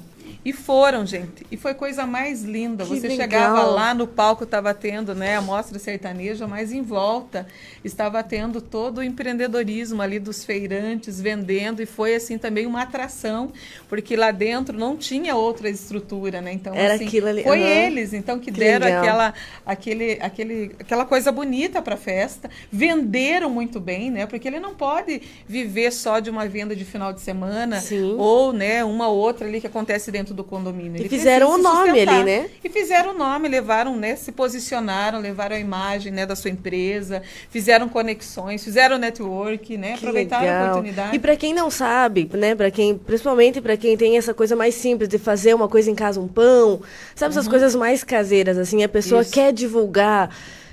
[0.48, 1.46] e foram, gente.
[1.52, 2.86] E foi coisa mais linda.
[2.86, 3.18] Que Você legal.
[3.18, 7.46] chegava lá no palco, estava tendo né, a mostra sertaneja, mas em volta
[7.84, 11.82] estava tendo todo o empreendedorismo ali dos feirantes vendendo.
[11.82, 13.52] E foi assim também uma atração,
[13.90, 16.54] porque lá dentro não tinha outra estrutura, né?
[16.54, 17.44] Então, Era assim, aquilo ali.
[17.44, 17.68] foi uhum.
[17.68, 19.34] eles então que, que deram aquela,
[19.66, 22.50] aquele, aquele, aquela coisa bonita para a festa.
[22.72, 24.26] Venderam muito bem, né?
[24.26, 28.16] Porque ele não pode viver só de uma venda de final de semana Sim.
[28.18, 31.06] ou né, uma outra ali que acontece dentro do condomínio.
[31.06, 32.50] E fizeram o nome ali, né?
[32.64, 34.16] E fizeram o nome, levaram, né?
[34.16, 39.94] Se posicionaram, levaram a imagem né, da sua empresa, fizeram conexões, fizeram network, né?
[39.94, 40.62] Que aproveitaram legal.
[40.62, 41.16] a oportunidade.
[41.16, 42.56] E para quem não sabe, né?
[42.56, 45.96] Para quem, principalmente para quem tem essa coisa mais simples de fazer uma coisa em
[45.96, 46.80] casa, um pão,
[47.16, 47.52] sabe essas uhum.
[47.52, 49.32] coisas mais caseiras, assim, a pessoa Isso.
[49.32, 50.30] quer divulgar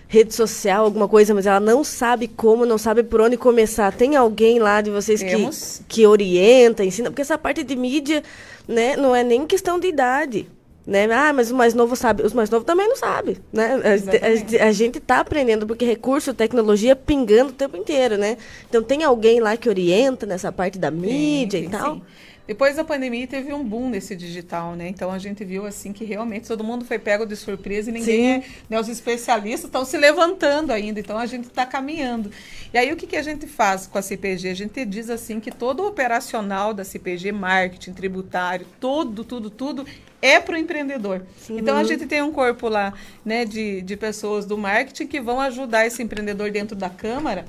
[0.08, 3.92] rede social, alguma coisa, mas ela não sabe como, não sabe por onde começar.
[3.92, 7.10] Tem alguém lá de vocês que, que orienta, ensina?
[7.10, 8.22] Porque essa parte de mídia
[8.68, 10.46] né, não é nem questão de idade.
[10.86, 11.10] Né?
[11.10, 12.22] Ah, mas o mais novo sabe.
[12.22, 13.36] Os mais novos também não sabem.
[13.50, 13.80] Né?
[13.82, 18.36] A, a, a, gente está aprendendo, porque recurso, tecnologia pingando o tempo inteiro, né?
[18.68, 21.94] Então tem alguém lá que orienta nessa parte da mídia sim, sim, e tal.
[21.94, 22.02] Sim.
[22.46, 24.88] Depois da pandemia teve um boom nesse digital, né?
[24.88, 28.33] Então a gente viu assim que realmente todo mundo foi pego de surpresa e ninguém,
[28.35, 31.00] é, né, os especialistas estão se levantando ainda.
[31.00, 32.30] Então a gente está caminhando.
[32.72, 34.50] E aí o que, que a gente faz com a CPG?
[34.50, 39.87] A gente diz assim que todo o operacional da CPG, marketing, tributário, tudo, tudo, tudo
[40.20, 41.22] é para o empreendedor.
[41.48, 41.59] Uhum.
[41.59, 42.92] Então a gente tem um corpo lá,
[43.24, 47.46] né, de, de pessoas do marketing que vão ajudar esse empreendedor dentro da câmara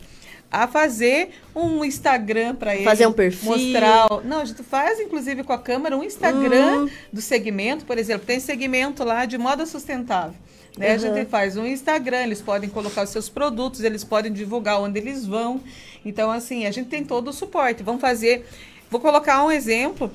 [0.51, 2.83] a fazer um Instagram para ele.
[2.83, 3.51] Fazer um perfil.
[3.51, 4.07] Mostrar.
[4.23, 6.89] Não, a gente faz, inclusive, com a câmera, um Instagram uhum.
[7.11, 8.25] do segmento, por exemplo.
[8.25, 10.35] Tem segmento lá de moda sustentável.
[10.77, 10.89] Né?
[10.89, 10.93] Uhum.
[10.93, 14.99] A gente faz um Instagram, eles podem colocar os seus produtos, eles podem divulgar onde
[14.99, 15.61] eles vão.
[16.05, 17.83] Então, assim, a gente tem todo o suporte.
[17.83, 18.45] Vamos fazer.
[18.89, 20.11] Vou colocar um exemplo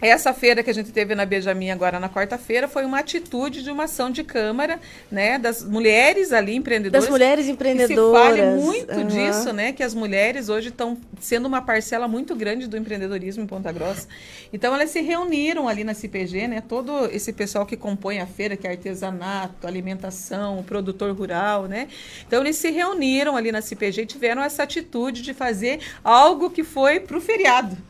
[0.00, 3.70] essa feira que a gente teve na Benjamin agora na quarta-feira foi uma atitude de
[3.70, 4.78] uma ação de câmara,
[5.10, 7.04] né, das mulheres ali empreendedoras.
[7.04, 8.30] Das mulheres empreendedoras.
[8.30, 9.06] Que se fale muito uhum.
[9.06, 13.46] disso, né, que as mulheres hoje estão sendo uma parcela muito grande do empreendedorismo em
[13.46, 14.06] Ponta Grossa.
[14.52, 18.56] Então elas se reuniram ali na CPG, né, todo esse pessoal que compõe a feira,
[18.56, 21.88] que é artesanato, alimentação, produtor rural, né.
[22.26, 26.62] Então eles se reuniram ali na CPG e tiveram essa atitude de fazer algo que
[26.62, 27.87] foi para o feriado.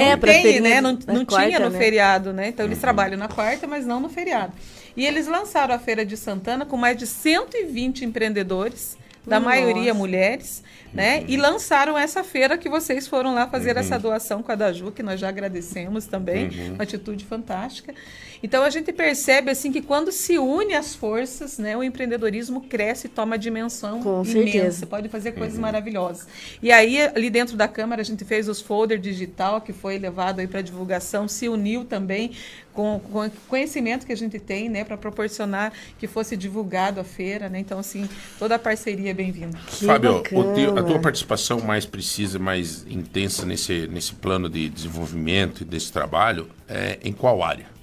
[0.00, 0.80] É, não tem, né?
[0.80, 1.78] Não, não quarta, tinha no né?
[1.78, 2.48] feriado, né?
[2.48, 2.82] Então eles uhum.
[2.82, 4.52] trabalham na quarta, mas não no feriado.
[4.96, 9.54] E eles lançaram a Feira de Santana com mais de 120 empreendedores da Nossa.
[9.54, 11.18] maioria mulheres, né?
[11.18, 11.24] Uhum.
[11.28, 13.80] E lançaram essa feira que vocês foram lá fazer uhum.
[13.80, 16.74] essa doação com a Daju, que nós já agradecemos também, uhum.
[16.74, 17.94] uma atitude fantástica.
[18.42, 23.06] Então a gente percebe assim que quando se une as forças, né, o empreendedorismo cresce
[23.06, 24.32] e toma dimensão Com imensa.
[24.32, 24.86] Certeza.
[24.86, 25.62] Pode fazer coisas uhum.
[25.62, 26.26] maravilhosas.
[26.62, 30.40] E aí ali dentro da câmara a gente fez os folder digital que foi levado
[30.40, 32.32] aí para divulgação, se uniu também
[32.72, 37.04] com, com o conhecimento que a gente tem, né, para proporcionar que fosse divulgado a
[37.04, 37.58] feira, né?
[37.58, 39.58] Então assim toda a parceria é bem-vinda.
[39.58, 45.64] Fábio, teu, a tua participação mais precisa, mais intensa nesse nesse plano de desenvolvimento e
[45.64, 47.77] desse trabalho é em qual área?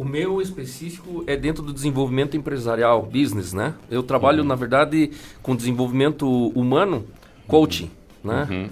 [0.00, 3.74] O meu específico é dentro do desenvolvimento empresarial, business, né?
[3.90, 4.48] Eu trabalho, uhum.
[4.48, 5.10] na verdade,
[5.42, 7.04] com desenvolvimento humano,
[7.46, 7.90] coaching,
[8.24, 8.32] uhum.
[8.32, 8.48] né?
[8.50, 8.70] Uhum.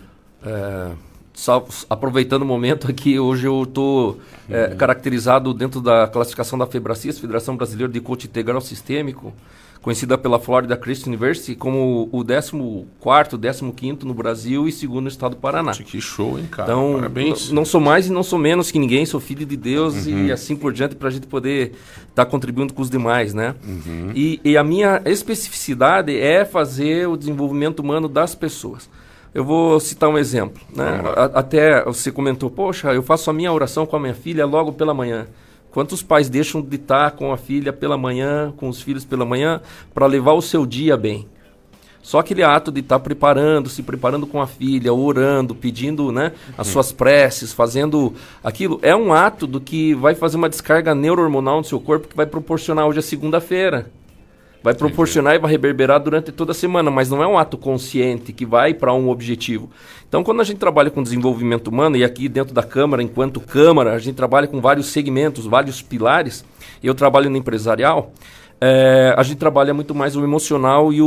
[0.50, 0.92] É,
[1.34, 4.76] só aproveitando o momento aqui, hoje eu estou é, uhum.
[4.78, 9.34] caracterizado dentro da classificação da FEBRACIS, Federação Brasileira de Coaching Integral Sistêmico,
[9.88, 15.30] conhecida pela Florida Christian University como o 14º, 15 no Brasil e segundo no estado
[15.30, 15.72] do Paraná.
[15.72, 16.70] Que show, hein, cara?
[16.70, 17.50] Então, Parabéns.
[17.50, 20.26] não sou mais e não sou menos que ninguém, sou filho de Deus uhum.
[20.26, 23.54] e assim por diante para a gente poder estar tá contribuindo com os demais, né?
[23.66, 24.12] Uhum.
[24.14, 28.90] E, e a minha especificidade é fazer o desenvolvimento humano das pessoas.
[29.32, 30.60] Eu vou citar um exemplo.
[30.76, 31.00] Né?
[31.32, 34.92] até você comentou, poxa, eu faço a minha oração com a minha filha logo pela
[34.92, 35.26] manhã.
[35.70, 39.60] Quantos pais deixam de estar com a filha pela manhã, com os filhos pela manhã,
[39.92, 41.26] para levar o seu dia bem?
[42.02, 46.66] Só aquele ato de estar preparando, se preparando com a filha, orando, pedindo né, as
[46.66, 46.72] uhum.
[46.72, 51.64] suas preces, fazendo aquilo, é um ato do que vai fazer uma descarga neurohormonal no
[51.64, 53.90] seu corpo que vai proporcionar hoje a segunda-feira.
[54.68, 58.34] Vai proporcionar e vai reverberar durante toda a semana, mas não é um ato consciente
[58.34, 59.70] que vai para um objetivo.
[60.06, 63.94] Então, quando a gente trabalha com desenvolvimento humano, e aqui dentro da Câmara, enquanto Câmara,
[63.94, 66.44] a gente trabalha com vários segmentos, vários pilares,
[66.82, 68.12] eu trabalho no empresarial,
[68.60, 71.06] é, a gente trabalha muito mais o emocional e o...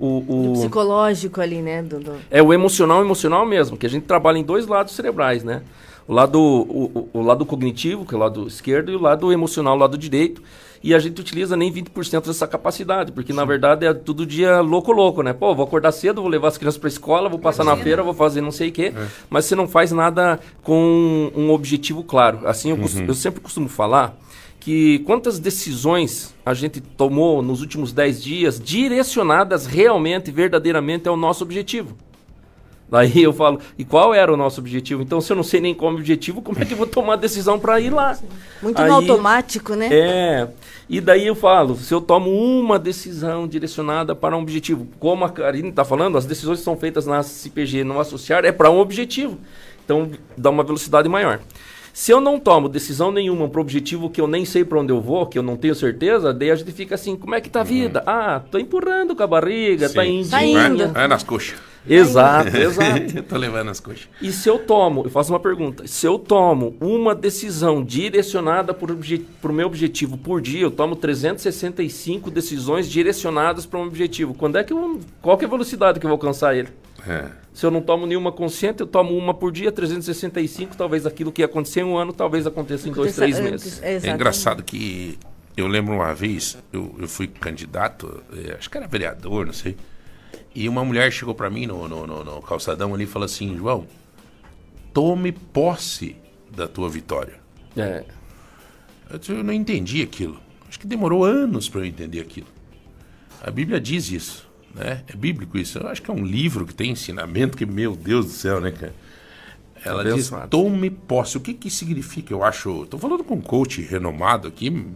[0.00, 0.52] O, o...
[0.52, 1.82] o psicológico ali, né?
[1.82, 2.14] Do...
[2.30, 5.60] É o emocional, emocional mesmo, que a gente trabalha em dois lados cerebrais, né?
[6.06, 9.74] O lado, o, o, lado cognitivo, que é o lado esquerdo, e o lado emocional,
[9.74, 10.42] o lado direito
[10.84, 13.38] e a gente utiliza nem 20% dessa capacidade, porque Sim.
[13.38, 15.32] na verdade é todo dia louco louco, né?
[15.32, 17.78] Pô, vou acordar cedo, vou levar as crianças para escola, vou passar Imagina.
[17.78, 19.06] na feira, vou fazer não sei o quê, é.
[19.30, 22.46] mas você não faz nada com um objetivo claro.
[22.46, 23.06] Assim, eu, uhum.
[23.08, 24.14] eu sempre costumo falar
[24.60, 31.44] que quantas decisões a gente tomou nos últimos 10 dias direcionadas realmente, verdadeiramente ao nosso
[31.44, 31.96] objetivo.
[32.90, 35.02] Daí eu falo, e qual era o nosso objetivo?
[35.02, 36.86] Então, se eu não sei nem qual é o objetivo, como é que eu vou
[36.86, 38.16] tomar a decisão para ir lá?
[38.62, 39.88] Muito Aí, no automático, né?
[39.90, 40.48] É.
[40.88, 45.30] E daí eu falo, se eu tomo uma decisão direcionada para um objetivo, como a
[45.30, 48.78] Karine está falando, as decisões que são feitas na CPG não associar é para um
[48.78, 49.38] objetivo.
[49.84, 51.40] Então, dá uma velocidade maior.
[51.92, 54.92] Se eu não tomo decisão nenhuma para o objetivo que eu nem sei para onde
[54.92, 57.48] eu vou, que eu não tenho certeza, daí a gente fica assim, como é que
[57.48, 58.00] tá a vida?
[58.00, 58.04] Uhum.
[58.12, 60.24] Ah, tô empurrando com a barriga, tá Sim.
[60.28, 60.54] tá indo.
[60.54, 60.98] Tá indo.
[60.98, 61.54] É, é nas coxas.
[61.88, 63.22] Exato, exato.
[63.28, 64.08] tô levando as coxas.
[64.20, 68.92] E se eu tomo, eu faço uma pergunta, se eu tomo uma decisão direcionada para
[68.92, 74.34] o meu objetivo por dia, eu tomo 365 decisões direcionadas para um objetivo.
[74.34, 76.68] Quando é que eu, qual que é a velocidade que eu vou alcançar ele?
[77.06, 77.26] É.
[77.52, 81.42] Se eu não tomo nenhuma consciente, eu tomo uma por dia, 365, talvez aquilo que
[81.42, 83.80] ia acontecer em um ano, talvez aconteça em dois, três meses.
[83.82, 85.18] É engraçado que
[85.56, 89.76] eu lembro uma vez, eu, eu fui candidato, eh, acho que era vereador, não sei.
[90.54, 93.56] E uma mulher chegou para mim no, no, no, no, calçadão ali e falou assim:
[93.56, 93.86] João,
[94.92, 96.16] tome posse
[96.54, 97.40] da tua vitória.
[97.76, 98.04] É.
[99.10, 100.38] Eu, eu não entendi aquilo.
[100.68, 102.46] Acho que demorou anos para eu entender aquilo.
[103.42, 105.02] A Bíblia diz isso, né?
[105.06, 105.78] É bíblico isso.
[105.78, 108.70] Eu acho que é um livro que tem ensinamento que, meu Deus do céu, né,
[108.70, 108.94] cara?
[109.84, 111.36] Ela diz: tome posse.
[111.36, 112.32] O que que significa?
[112.32, 112.84] Eu acho.
[112.84, 114.86] Estou falando com um coach renomado aqui,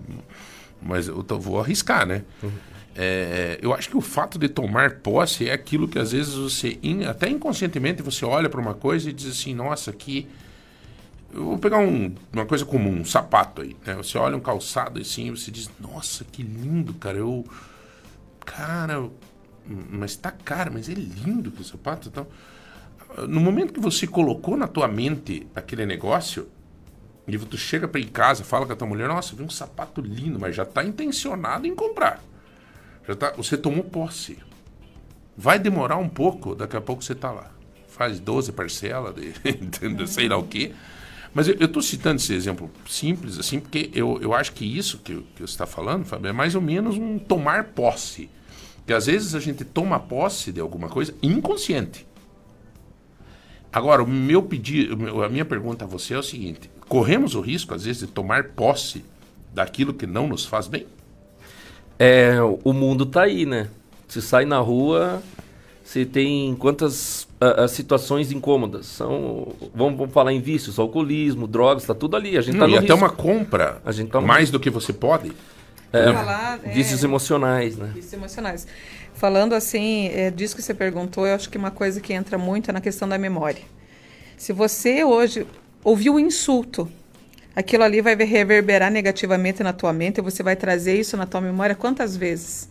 [0.80, 2.24] mas eu tô, vou arriscar, né?
[2.42, 2.50] Uhum.
[3.00, 6.76] É, eu acho que o fato de tomar posse é aquilo que às vezes você,
[7.08, 10.26] até inconscientemente, você olha para uma coisa e diz assim: nossa, aqui.
[11.32, 13.76] Eu vou pegar um, uma coisa comum, um sapato aí.
[13.86, 13.94] Né?
[13.94, 17.18] Você olha um calçado assim e você diz: nossa, que lindo, cara.
[17.18, 17.44] Eu.
[18.44, 19.08] Cara,
[19.90, 22.08] mas tá caro, mas é lindo que sapato.
[22.08, 22.26] Então,
[23.28, 26.48] no momento que você colocou na tua mente aquele negócio,
[27.28, 30.00] e tu chega para em casa, fala com a tua mulher: nossa, vi um sapato
[30.00, 32.20] lindo, mas já tá intencionado em comprar.
[33.08, 34.38] Já tá, você tomou posse.
[35.34, 37.50] Vai demorar um pouco, daqui a pouco você está lá.
[37.88, 39.32] Faz 12 parcelas, de,
[39.94, 40.74] de sei lá o quê.
[41.32, 45.14] Mas eu estou citando esse exemplo simples, assim, porque eu, eu acho que isso que,
[45.34, 48.28] que você está falando, Fábio, é mais ou menos um tomar posse.
[48.86, 52.06] Que às vezes a gente toma posse de alguma coisa inconsciente.
[53.72, 57.74] Agora, o meu pedido, a minha pergunta a você é o seguinte: corremos o risco,
[57.74, 59.04] às vezes, de tomar posse
[59.52, 60.86] daquilo que não nos faz bem?
[61.98, 63.68] É, o mundo tá aí, né?
[64.06, 65.22] Você sai na rua,
[65.84, 68.86] você tem quantas uh, uh, situações incômodas?
[68.86, 72.38] São, vamos, vamos, falar em vícios, alcoolismo, drogas, está tudo ali.
[72.38, 74.92] A gente Não, tá e até uma compra, a gente tá mais do que você
[74.92, 75.32] pode.
[75.92, 77.90] É, falar, vícios é, emocionais, né?
[77.94, 78.66] Vícios emocionais.
[79.14, 82.70] Falando assim, é, disso que você perguntou, eu acho que uma coisa que entra muito
[82.70, 83.62] é na questão da memória.
[84.36, 85.46] Se você hoje
[85.82, 86.88] ouviu um insulto,
[87.58, 91.40] aquilo ali vai reverberar negativamente na tua mente e você vai trazer isso na tua
[91.40, 92.70] memória quantas vezes?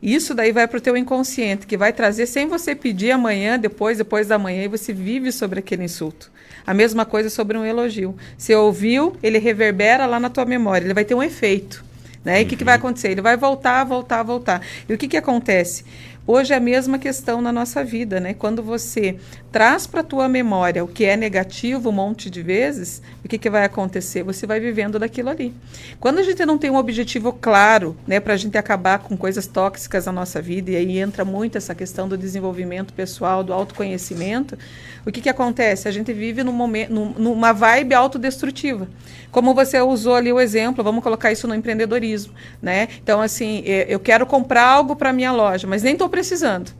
[0.00, 3.98] Isso daí vai para o teu inconsciente, que vai trazer sem você pedir amanhã, depois,
[3.98, 6.30] depois da manhã, e você vive sobre aquele insulto.
[6.64, 8.14] A mesma coisa sobre um elogio.
[8.38, 11.84] Você ouviu, ele reverbera lá na tua memória, ele vai ter um efeito.
[12.24, 12.40] Né?
[12.40, 12.80] E o que, que vai uhum.
[12.80, 13.08] acontecer?
[13.08, 14.60] Ele vai voltar, voltar, voltar.
[14.88, 15.84] E o que, que acontece?
[16.26, 18.32] Hoje é a mesma questão na nossa vida, né?
[18.32, 19.18] Quando você
[19.54, 23.38] traz para a tua memória o que é negativo um monte de vezes, o que,
[23.38, 24.24] que vai acontecer?
[24.24, 25.54] Você vai vivendo daquilo ali.
[26.00, 29.46] Quando a gente não tem um objetivo claro, né, para a gente acabar com coisas
[29.46, 34.58] tóxicas na nossa vida, e aí entra muito essa questão do desenvolvimento pessoal, do autoconhecimento,
[35.06, 35.86] o que, que acontece?
[35.86, 38.88] A gente vive num momento, numa vibe autodestrutiva.
[39.30, 42.88] Como você usou ali o exemplo, vamos colocar isso no empreendedorismo, né?
[43.00, 46.72] Então, assim, é, eu quero comprar algo para minha loja, mas nem estou precisando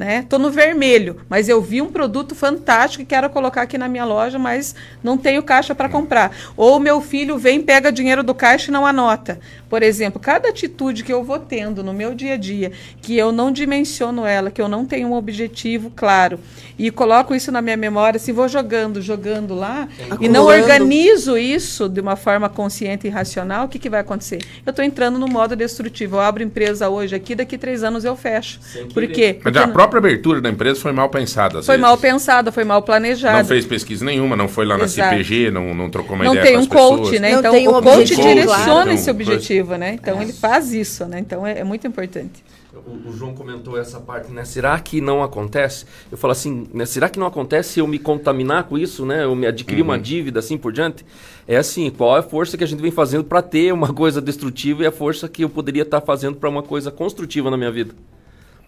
[0.00, 0.24] né?
[0.26, 4.06] Tô no vermelho, mas eu vi um produto fantástico que quero colocar aqui na minha
[4.06, 4.74] loja, mas
[5.04, 6.34] não tenho caixa para comprar.
[6.56, 9.38] Ou meu filho vem, pega dinheiro do caixa e não anota.
[9.68, 12.72] Por exemplo, cada atitude que eu vou tendo no meu dia a dia,
[13.02, 16.40] que eu não dimensiono ela, que eu não tenho um objetivo claro,
[16.78, 20.24] e coloco isso na minha memória, se vou jogando, jogando lá, Acumulando.
[20.24, 24.42] e não organizo isso de uma forma consciente e racional, o que, que vai acontecer?
[24.64, 26.16] Eu estou entrando no modo destrutivo.
[26.16, 28.58] Eu abro empresa hoje aqui, daqui três anos eu fecho.
[28.94, 29.38] Por quê?
[29.42, 29.58] Porque
[29.90, 31.62] própria abertura da empresa foi mal pensada.
[31.62, 31.80] Foi vezes.
[31.80, 33.38] mal pensada, foi mal planejada.
[33.38, 35.10] Não fez pesquisa nenhuma, não foi lá na Exato.
[35.10, 36.90] CPG, não, não trocou uma não ideia com as pessoas.
[36.90, 37.30] Não tem um coach, né?
[37.32, 38.90] Então, tem um o coach direciona claro.
[38.92, 39.94] esse objetivo, né?
[39.94, 40.22] Então, é.
[40.22, 41.18] ele faz isso, né?
[41.18, 42.42] Então, é, é muito importante.
[42.72, 44.44] O, o, João comentou essa parte, né?
[44.44, 45.84] Será que não acontece?
[46.10, 46.86] Eu falo assim, né?
[46.86, 49.24] será que não acontece se eu me contaminar com isso, né?
[49.24, 49.88] Eu me adquirir uhum.
[49.88, 51.04] uma dívida assim por diante?
[51.48, 54.20] É assim, qual é a força que a gente vem fazendo para ter uma coisa
[54.20, 57.56] destrutiva e a força que eu poderia estar tá fazendo para uma coisa construtiva na
[57.56, 57.92] minha vida?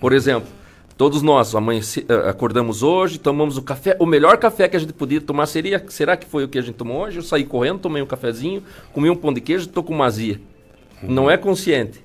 [0.01, 0.49] Por exemplo,
[0.97, 3.97] Todos nós amanheci, eh, acordamos hoje, tomamos o café.
[3.99, 5.82] O melhor café que a gente podia tomar seria.
[5.88, 7.18] Será que foi o que a gente tomou hoje?
[7.18, 8.62] Eu saí correndo, tomei um cafezinho,
[8.93, 10.40] comi um pão de queijo estou com mazia.
[11.03, 11.11] Uhum.
[11.11, 12.05] Não é consciente.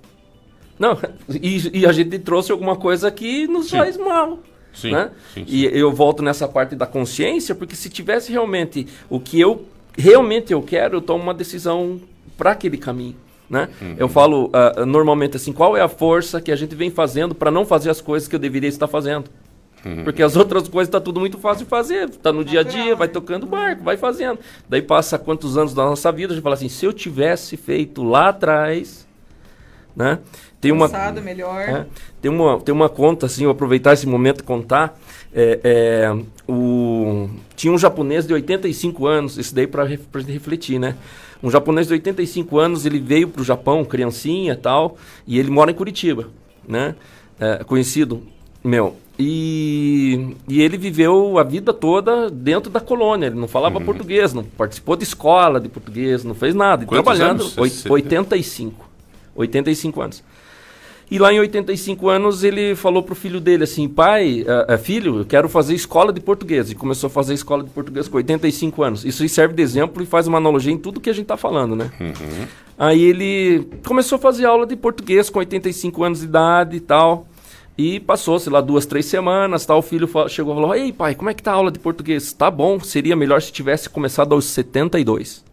[0.79, 0.97] Não,
[1.29, 3.77] e, e, a gente trouxe alguma coisa que nos sim.
[3.77, 4.39] faz mal.
[4.73, 5.09] Sim, né?
[5.33, 9.65] Sim, E eu volto nessa parte da consciência, porque se tivesse realmente o que eu
[9.97, 11.99] realmente eu quero, eu tomo uma decisão
[12.38, 13.15] para aquele caminho.
[13.50, 13.70] Né?
[13.82, 13.95] Uhum.
[13.98, 17.50] Eu falo uh, normalmente assim, qual é a força que a gente vem fazendo para
[17.50, 19.30] não fazer as coisas que eu deveria estar fazendo?
[19.86, 20.04] Uhum.
[20.04, 22.95] Porque as outras coisas está tudo muito fácil de fazer, está no dia a dia,
[22.95, 24.39] vai tocando o barco, vai fazendo.
[24.68, 28.04] Daí passa quantos anos da nossa vida, a gente fala assim, se eu tivesse feito
[28.04, 29.08] lá atrás,
[29.95, 30.20] né?
[30.60, 30.88] Tem uma,
[31.22, 31.62] melhor.
[31.62, 31.86] É,
[32.20, 34.99] tem uma tem uma conta assim, eu aproveitar esse momento e contar.
[35.34, 40.80] É, é, o, tinha um japonês de 85 anos, isso daí para a gente refletir,
[40.80, 40.95] né?
[41.43, 44.97] Um japonês de 85 anos, ele veio para o Japão, criancinha e tal,
[45.28, 46.30] e ele mora em Curitiba,
[46.68, 46.95] né?
[47.39, 48.24] É, conhecido
[48.64, 48.95] meu.
[49.20, 53.28] E, e ele viveu a vida toda dentro da colônia.
[53.28, 53.86] Ele não falava uhum.
[53.86, 56.84] português, não participou de escola de português, não fez nada.
[56.84, 57.86] E trabalhando, anos?
[57.88, 58.88] 85.
[59.36, 60.24] 85 anos.
[61.10, 65.20] E lá em 85 anos ele falou pro filho dele assim, pai, uh, uh, filho,
[65.20, 66.70] eu quero fazer escola de português.
[66.70, 69.05] E começou a fazer escola de português com 85 anos.
[69.05, 71.78] Isso serve de exemplo e faz uma analogia em tudo que a gente está falando,
[71.78, 71.89] né?
[71.99, 72.47] Uhum.
[72.78, 77.26] Aí ele começou a fazer aula de português com 85 anos de idade e tal.
[77.78, 79.80] E passou, sei lá, duas, três semanas, tal.
[79.80, 82.34] O filho chegou e falou: Ei, pai, como é que tá a aula de português?
[82.34, 85.45] Tá bom, seria melhor se tivesse começado aos 72.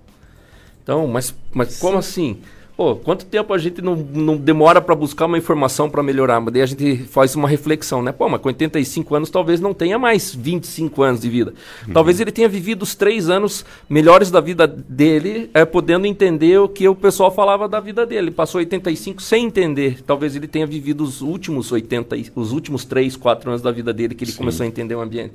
[0.83, 2.41] Então, mas, mas como assim?
[2.77, 6.41] Pô, quanto tempo a gente não, não demora para buscar uma informação para melhorar?
[6.41, 8.11] Mas daí a gente faz uma reflexão, né?
[8.11, 11.55] Pô, mas com 85 anos talvez não tenha mais 25 anos de vida.
[11.87, 11.95] Uhum.
[11.95, 16.69] Talvez ele tenha vivido os três anos melhores da vida dele, é, podendo entender o
[16.69, 18.23] que o pessoal falava da vida dele.
[18.23, 20.03] Ele passou 85 sem entender.
[20.03, 24.17] Talvez ele tenha vivido os últimos 80, os últimos 3, 4 anos da vida dele
[24.17, 24.39] que ele Sim.
[24.39, 25.35] começou a entender o ambiente.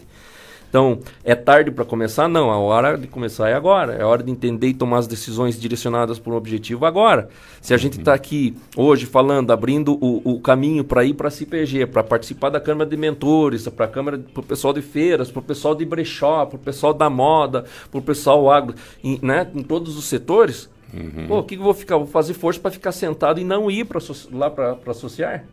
[0.70, 2.28] Então, é tarde para começar?
[2.28, 3.94] Não, a hora de começar é agora.
[3.94, 7.28] É hora de entender e tomar as decisões direcionadas por um objetivo agora.
[7.60, 11.32] Se a gente está aqui hoje falando, abrindo o, o caminho para ir para a
[11.32, 15.32] CPG, para participar da Câmara de Mentores, para a Câmara, para o pessoal de feiras,
[15.32, 19.20] para o pessoal de brechó, para o pessoal da moda, para o pessoal agro, em,
[19.24, 21.28] né, em todos os setores, uhum.
[21.28, 21.98] pô, o que, que eu vou ficar?
[21.98, 24.00] Vou fazer força para ficar sentado e não ir pra,
[24.32, 25.46] lá para associar?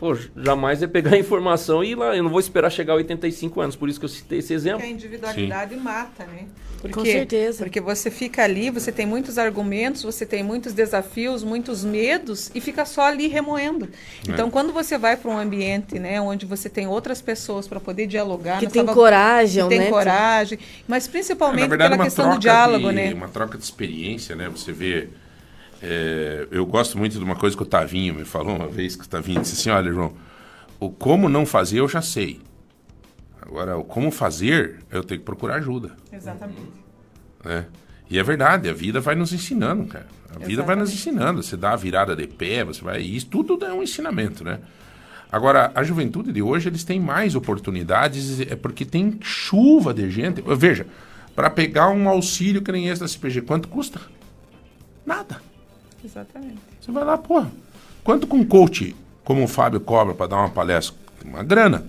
[0.00, 2.16] Pô, jamais é pegar a informação e ir lá.
[2.16, 4.78] Eu não vou esperar chegar a 85 anos, por isso que eu citei esse exemplo.
[4.78, 5.80] Porque a individualidade Sim.
[5.80, 6.46] mata, né?
[6.80, 7.62] Porque, Com certeza.
[7.62, 12.60] Porque você fica ali, você tem muitos argumentos, você tem muitos desafios, muitos medos e
[12.60, 13.84] fica só ali remoendo.
[14.26, 14.32] É.
[14.32, 18.06] Então, quando você vai para um ambiente, né, onde você tem outras pessoas para poder
[18.06, 19.90] dialogar, que tem coragem, que tem né?
[19.90, 23.12] coragem, mas principalmente é, verdade, pela questão do diálogo, de, né?
[23.12, 24.48] Uma troca de experiência, né?
[24.48, 25.08] Você vê
[25.82, 29.04] é, eu gosto muito de uma coisa que o Tavinho me falou uma vez, que
[29.04, 30.12] o Tavinho disse assim, olha, João,
[30.78, 32.40] o como não fazer eu já sei.
[33.40, 35.92] Agora, o como fazer, eu tenho que procurar ajuda.
[36.12, 36.60] Exatamente.
[37.44, 37.64] É.
[38.08, 40.06] E é verdade, a vida vai nos ensinando, cara.
[40.06, 40.48] A Exatamente.
[40.48, 41.42] vida vai nos ensinando.
[41.42, 43.00] Você dá a virada de pé, você vai.
[43.00, 44.60] Isso tudo é um ensinamento, né?
[45.32, 50.42] Agora, a juventude de hoje, eles têm mais oportunidades, é porque tem chuva de gente.
[50.56, 50.86] Veja,
[51.34, 54.00] para pegar um auxílio que nem esse da CPG, quanto custa?
[55.06, 55.40] Nada.
[56.04, 56.58] Exatamente.
[56.80, 57.44] Você vai lá, pô.
[58.02, 58.94] Quanto com um coach,
[59.24, 60.96] como o Fábio cobra para dar uma palestra?
[61.24, 61.84] Uma grana.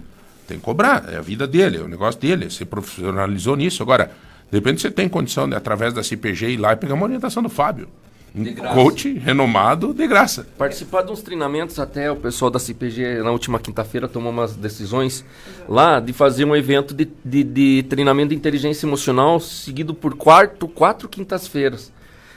[0.47, 1.11] Tem que cobrar.
[1.11, 2.49] É a vida dele, é o negócio dele.
[2.49, 3.81] Você profissionalizou nisso.
[3.81, 4.11] Agora,
[4.51, 7.41] de repente você tem condição, de, através da CPG, ir lá e pegar uma orientação
[7.41, 7.87] do Fábio.
[8.33, 10.47] Um coach renomado de graça.
[10.57, 15.25] Participar de uns treinamentos, até o pessoal da CPG na última quinta-feira tomou umas decisões
[15.67, 20.65] lá de fazer um evento de, de, de treinamento de inteligência emocional seguido por quarto,
[20.67, 21.91] quatro quintas-feiras.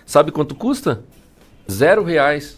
[0.04, 1.02] Sabe quanto custa?
[1.70, 2.56] Zero reais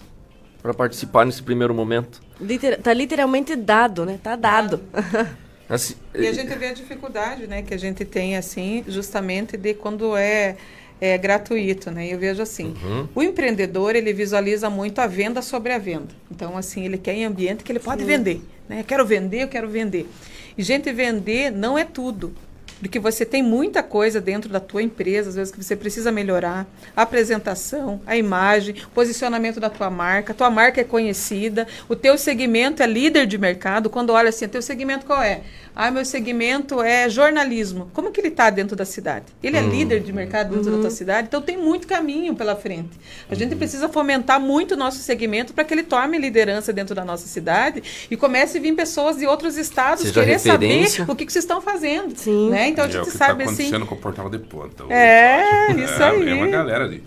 [0.62, 2.20] para participar nesse primeiro momento.
[2.40, 4.18] Liter, tá literalmente dado, né?
[4.22, 4.80] Tá dado.
[5.68, 9.74] Assim, e a gente vê a dificuldade, né, que a gente tem assim, justamente de
[9.74, 10.56] quando é,
[11.00, 12.06] é gratuito, né?
[12.06, 13.08] Eu vejo assim, uhum.
[13.12, 16.14] o empreendedor ele visualiza muito a venda sobre a venda.
[16.30, 18.06] Então assim, ele quer em ambiente que ele pode Sim.
[18.06, 18.84] vender, né?
[18.86, 20.08] Quero vender, eu quero vender.
[20.56, 22.32] E gente vender não é tudo
[22.80, 26.66] porque você tem muita coisa dentro da tua empresa, às vezes que você precisa melhorar,
[26.94, 32.82] a apresentação, a imagem, posicionamento da tua marca, tua marca é conhecida, o teu segmento
[32.82, 35.40] é líder de mercado, quando olha assim, teu segmento qual é?
[35.78, 37.90] Ah, meu segmento é jornalismo.
[37.92, 39.26] Como que ele está dentro da cidade?
[39.42, 39.68] Ele é uhum.
[39.68, 40.76] líder de mercado dentro uhum.
[40.78, 42.98] da tua cidade, então tem muito caminho pela frente.
[43.28, 43.38] A uhum.
[43.38, 47.26] gente precisa fomentar muito o nosso segmento para que ele tome liderança dentro da nossa
[47.26, 51.32] cidade e comece a vir pessoas de outros estados Seja querer saber o que, que
[51.32, 52.16] vocês estão fazendo.
[52.16, 52.48] Sim.
[52.48, 52.68] Né?
[52.68, 53.64] Então a gente é sabe tá assim.
[53.64, 54.84] acontecendo com o portal de ponta.
[54.88, 56.30] É, isso é, aí.
[56.30, 57.02] É uma galera de,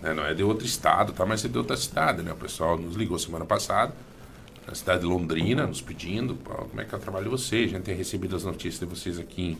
[0.00, 2.30] né, não é de outro estado, tá, mas é de outra cidade, né?
[2.30, 3.92] O pessoal nos ligou semana passada
[4.66, 7.70] na cidade de Londrina, nos pedindo como é que é o trabalho de vocês.
[7.70, 9.58] A gente tem recebido as notícias de vocês aqui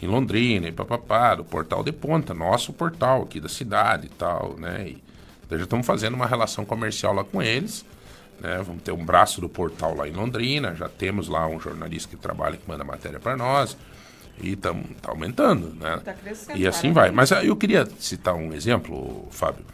[0.00, 4.10] em, em Londrina e papapá, do portal de ponta, nosso portal aqui da cidade e
[4.10, 4.88] tal, né?
[4.88, 5.02] E,
[5.46, 7.84] então já estamos fazendo uma relação comercial lá com eles.
[8.40, 8.62] Né?
[8.64, 12.16] Vamos ter um braço do portal lá em Londrina, já temos lá um jornalista que
[12.16, 13.76] trabalha, que manda matéria para nós.
[14.42, 14.72] E está
[15.02, 16.00] tá aumentando, né?
[16.02, 17.10] Tá crescendo, e assim vai.
[17.10, 19.64] Mas ah, eu queria citar um exemplo, Fábio.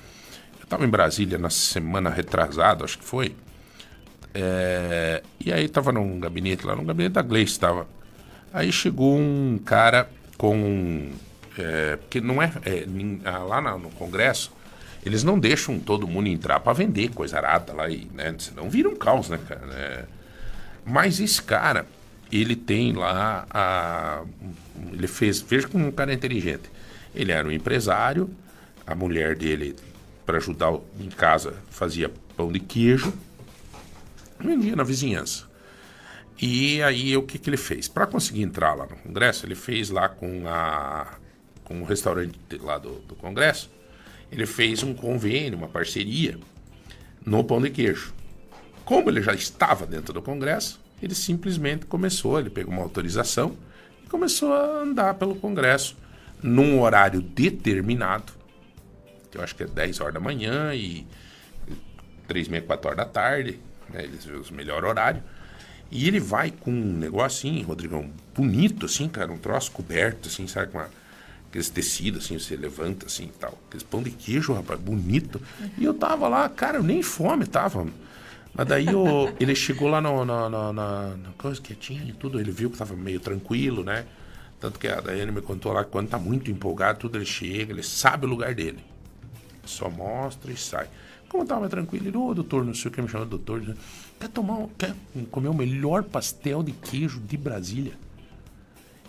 [0.58, 3.36] Eu estava em Brasília na semana retrasada, acho que foi.
[4.38, 7.88] É, e aí tava num gabinete lá, no gabinete da Gleice estava.
[8.52, 11.10] Aí chegou um cara com.
[11.58, 12.52] É, porque não é.
[12.66, 12.86] é
[13.24, 14.52] ah, lá no Congresso,
[15.04, 18.34] eles não deixam todo mundo entrar para vender coisa arada lá, e, né?
[18.38, 19.62] Senão vira um caos, né, cara?
[19.72, 20.04] É,
[20.84, 21.86] mas esse cara,
[22.30, 23.46] ele tem lá.
[23.48, 24.22] A,
[24.92, 25.40] ele fez.
[25.40, 26.70] Veja como um cara inteligente.
[27.14, 28.28] Ele era um empresário,
[28.86, 29.74] a mulher dele,
[30.26, 33.14] para ajudar em casa, fazia pão de queijo
[34.38, 35.44] vendia na vizinhança.
[36.40, 37.88] E aí o que, que ele fez?
[37.88, 41.14] Para conseguir entrar lá no Congresso, ele fez lá com, a,
[41.64, 43.70] com o restaurante lá do, do Congresso,
[44.30, 46.38] ele fez um convênio, uma parceria
[47.24, 48.12] no pão de queijo.
[48.84, 53.56] Como ele já estava dentro do Congresso, ele simplesmente começou, ele pegou uma autorização
[54.04, 55.96] e começou a andar pelo Congresso
[56.42, 58.32] num horário determinado,
[59.30, 61.06] que eu acho que é 10 horas da manhã e
[62.28, 63.58] 3, meia, 4 horas da tarde,
[63.92, 64.04] né?
[64.04, 65.22] Eles vê os melhor horário.
[65.90, 70.46] E ele vai com um negócio assim, Rodrigão, bonito, assim, cara, um troço coberto, assim,
[70.48, 70.90] sabe, com uma,
[71.48, 73.56] aqueles tecidos, assim, você levanta, assim, e tal.
[73.68, 75.40] Aqueles pão de queijo, rapaz, bonito.
[75.78, 77.86] E eu tava lá, cara, eu nem fome tava.
[78.52, 82.40] Mas daí eu, ele chegou lá no, na, na, na, na coisa quietinho e tudo,
[82.40, 84.04] ele viu que tava meio tranquilo, né?
[84.60, 87.72] Tanto que a Daiane me contou lá que quando tá muito empolgado, tudo ele chega,
[87.72, 88.82] ele sabe o lugar dele.
[89.64, 90.88] Só mostra e sai.
[91.28, 93.74] Como tava tranquilo, ele, ô doutor, não sei o que me chamou doutor, né?
[94.18, 94.94] quer tomar, quer
[95.30, 97.92] comer o melhor pastel de queijo de Brasília?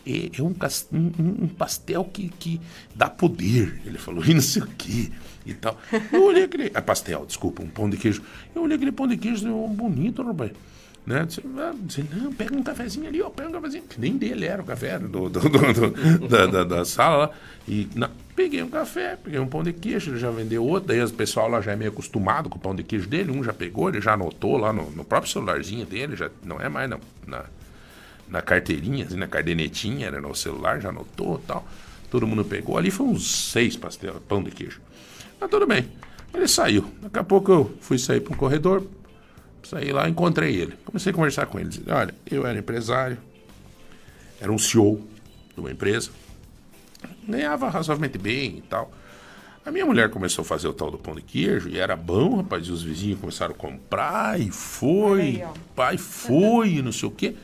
[0.06, 0.56] É, é um,
[0.94, 2.62] um, um, pastel que, que
[2.96, 5.12] dá poder, ele falou, e não sei o que
[5.46, 5.78] e tal.
[6.12, 6.72] Eu olhei aquele.
[6.74, 8.24] É pastel, desculpa, um pão de queijo.
[8.56, 10.52] Eu olhei aquele pão de queijo, é bonito, rapaz.
[11.08, 11.26] Né?
[11.58, 13.84] Ah, disse, não, pega um cafezinho ali, ó, pega um cafezinho.
[13.84, 17.32] Que nem dele era o café do, do, do, da, da, da, sala.
[17.66, 17.88] E
[18.36, 20.90] peguei um café, peguei um pão de queijo, ele já vendeu outro.
[20.90, 23.32] Daí o pessoal lá já é meio acostumado com o pão de queijo dele.
[23.32, 26.68] Um já pegou, ele já anotou lá no, no próprio celularzinho dele, já não é
[26.68, 27.46] mais não, na,
[28.28, 31.66] na carteirinha, assim, na cardenetinha, era no celular, já anotou tal.
[32.12, 32.78] Todo mundo pegou.
[32.78, 34.82] Ali foi uns seis pastel, pão de queijo.
[35.40, 35.88] Mas tudo bem.
[36.34, 36.92] Ele saiu.
[37.02, 38.86] Daqui a pouco eu fui sair para um corredor,
[39.70, 40.76] Saí lá, encontrei ele.
[40.86, 41.68] Comecei a conversar com ele.
[41.68, 43.18] Disse, Olha, eu era empresário,
[44.40, 45.06] era um CEO
[45.54, 46.10] de uma empresa,
[47.28, 48.90] ganhava razoavelmente bem e tal.
[49.66, 52.38] A minha mulher começou a fazer o tal do pão de queijo e era bom,
[52.38, 52.66] rapaz.
[52.68, 55.44] E os vizinhos começaram a comprar e foi, aí,
[55.76, 57.36] pai, foi, e não sei o quê.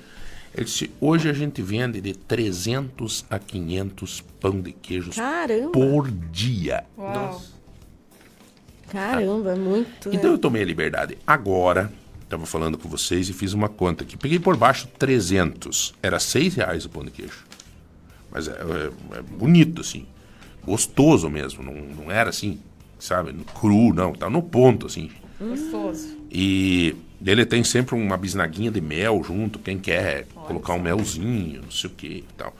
[0.55, 5.71] Ele disse: hoje a gente vende de 300 a 500 pão de queijos Caramba.
[5.71, 6.85] por dia.
[6.97, 7.41] Uau.
[8.89, 10.07] Caramba, é muito.
[10.07, 10.35] Então né?
[10.35, 11.17] eu tomei a liberdade.
[11.27, 11.91] Agora,
[12.33, 14.17] Estava falando com vocês e fiz uma conta aqui.
[14.17, 15.93] Peguei por baixo 300.
[16.01, 17.45] Era 6 reais o pão de queijo.
[18.31, 20.07] Mas é, é, é bonito, assim.
[20.65, 21.61] Gostoso mesmo.
[21.61, 22.59] Não, não era assim,
[22.97, 24.13] sabe, cru, não.
[24.13, 25.11] Tá no ponto, assim.
[25.39, 26.17] Gostoso.
[26.31, 29.59] E ele tem sempre uma bisnaguinha de mel junto.
[29.59, 32.55] Quem quer Olha colocar um melzinho, não sei o que e tal.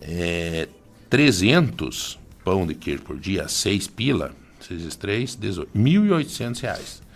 [0.00, 0.68] É,
[1.08, 5.78] 300 pão de queijo por dia, 6 pila, 6 vezes 3, 18.
[5.78, 7.09] 1.800 reais.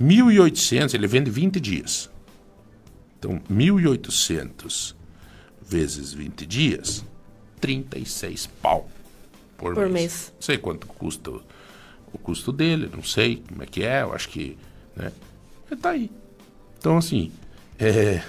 [0.00, 2.10] 1.800, ele vende 20 dias.
[3.18, 4.94] Então, 1.800
[5.60, 7.04] vezes 20 dias,
[7.60, 8.90] 36 pau
[9.56, 9.92] por, por mês.
[9.92, 10.32] mês.
[10.34, 11.42] Não sei quanto custa o,
[12.12, 14.58] o, custo dele, não sei como é que é, eu acho que.
[14.96, 15.12] Né?
[15.70, 16.10] Está aí.
[16.78, 17.32] Então, assim.
[17.78, 18.22] É,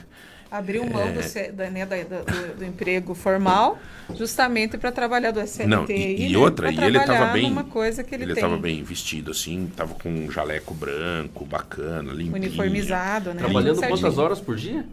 [0.54, 1.12] abriu mão é...
[1.12, 3.80] do, da, né, do, do, emprego formal
[4.16, 5.68] justamente para trabalhar do SLT.
[5.68, 7.54] Não, e, e né, outra, e ele estava bem.
[7.64, 12.36] Coisa que ele estava bem vestido, assim, estava com um jaleco branco, bacana, limpinho.
[12.36, 13.40] Uniformizado, né?
[13.40, 14.86] Trabalhando quantas horas por dia?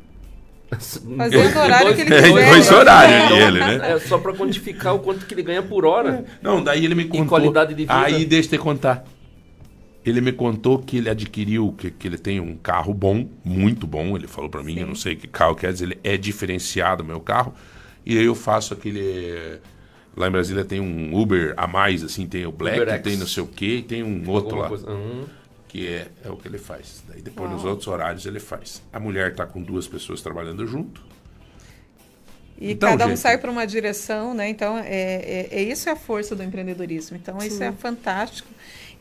[0.71, 2.49] Fazendo o horário que ele quiser.
[2.49, 3.47] Dois horários né?
[3.47, 3.93] ele, né?
[3.93, 6.25] É só para quantificar o quanto que ele ganha por hora.
[6.41, 7.21] Não, daí ele me contou.
[7.21, 8.01] Em qualidade de vida.
[8.01, 9.05] Aí deixa eu te contar.
[10.05, 14.17] Ele me contou que ele adquiriu, que, que ele tem um carro bom, muito bom.
[14.17, 14.81] Ele falou para mim, Sim.
[14.81, 17.55] eu não sei que carro quer dizer, ele é diferenciado o meu carro.
[18.05, 19.61] E aí eu faço aquele.
[20.17, 23.43] Lá em Brasília tem um Uber a mais, assim, tem o Black, tem não sei
[23.43, 24.69] o quê, e tem um outro Alguma lá.
[24.69, 24.91] Coisa...
[24.91, 25.25] Uhum.
[25.69, 27.05] Que é, é o que ele faz.
[27.07, 27.57] Daí depois Uau.
[27.57, 28.83] nos outros horários ele faz.
[28.93, 31.01] A mulher está com duas pessoas trabalhando junto.
[32.59, 33.21] E então, cada um gente...
[33.21, 34.49] sai para uma direção, né?
[34.49, 37.17] Então, é, é, é, isso é a força do empreendedorismo.
[37.17, 37.47] Então, Sim.
[37.47, 38.49] isso é fantástico.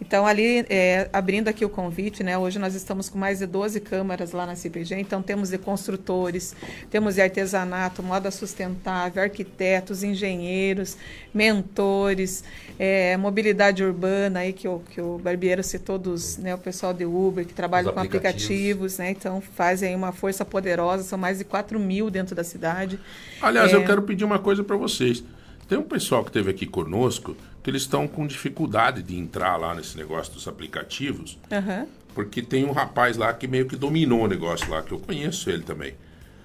[0.02, 3.80] Então, ali, é, abrindo aqui o convite, né, hoje nós estamos com mais de 12
[3.82, 6.56] câmaras lá na CPG, então temos de construtores,
[6.90, 10.98] temos de artesanato, moda sustentável, arquitetos, engenheiros,
[11.34, 12.44] mentores,
[12.78, 17.06] é, mobilidade urbana, aí que o, que o Barbeiro citou dos, né, o pessoal de
[17.06, 21.44] Uber, que trabalha com aplicativos, aplicativos né, então fazem uma força poderosa, são mais de
[21.44, 22.98] 4 mil dentro da cidade.
[23.42, 23.76] Aliás, é...
[23.76, 25.24] eu quero pedir uma coisa para vocês.
[25.68, 29.76] Tem um pessoal que esteve aqui conosco que eles estão com dificuldade de entrar lá
[29.76, 31.88] nesse negócio dos aplicativos, uhum.
[32.14, 35.50] porque tem um rapaz lá que meio que dominou o negócio lá, que eu conheço
[35.50, 35.94] ele também.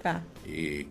[0.01, 0.21] Tá.
[0.45, 0.87] E,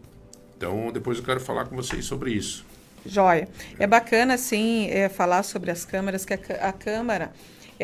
[0.57, 2.65] então, depois eu quero falar com vocês sobre isso.
[3.07, 3.49] Joia.
[3.79, 7.33] É bacana, sim, é, falar sobre as câmeras, que a, a Câmara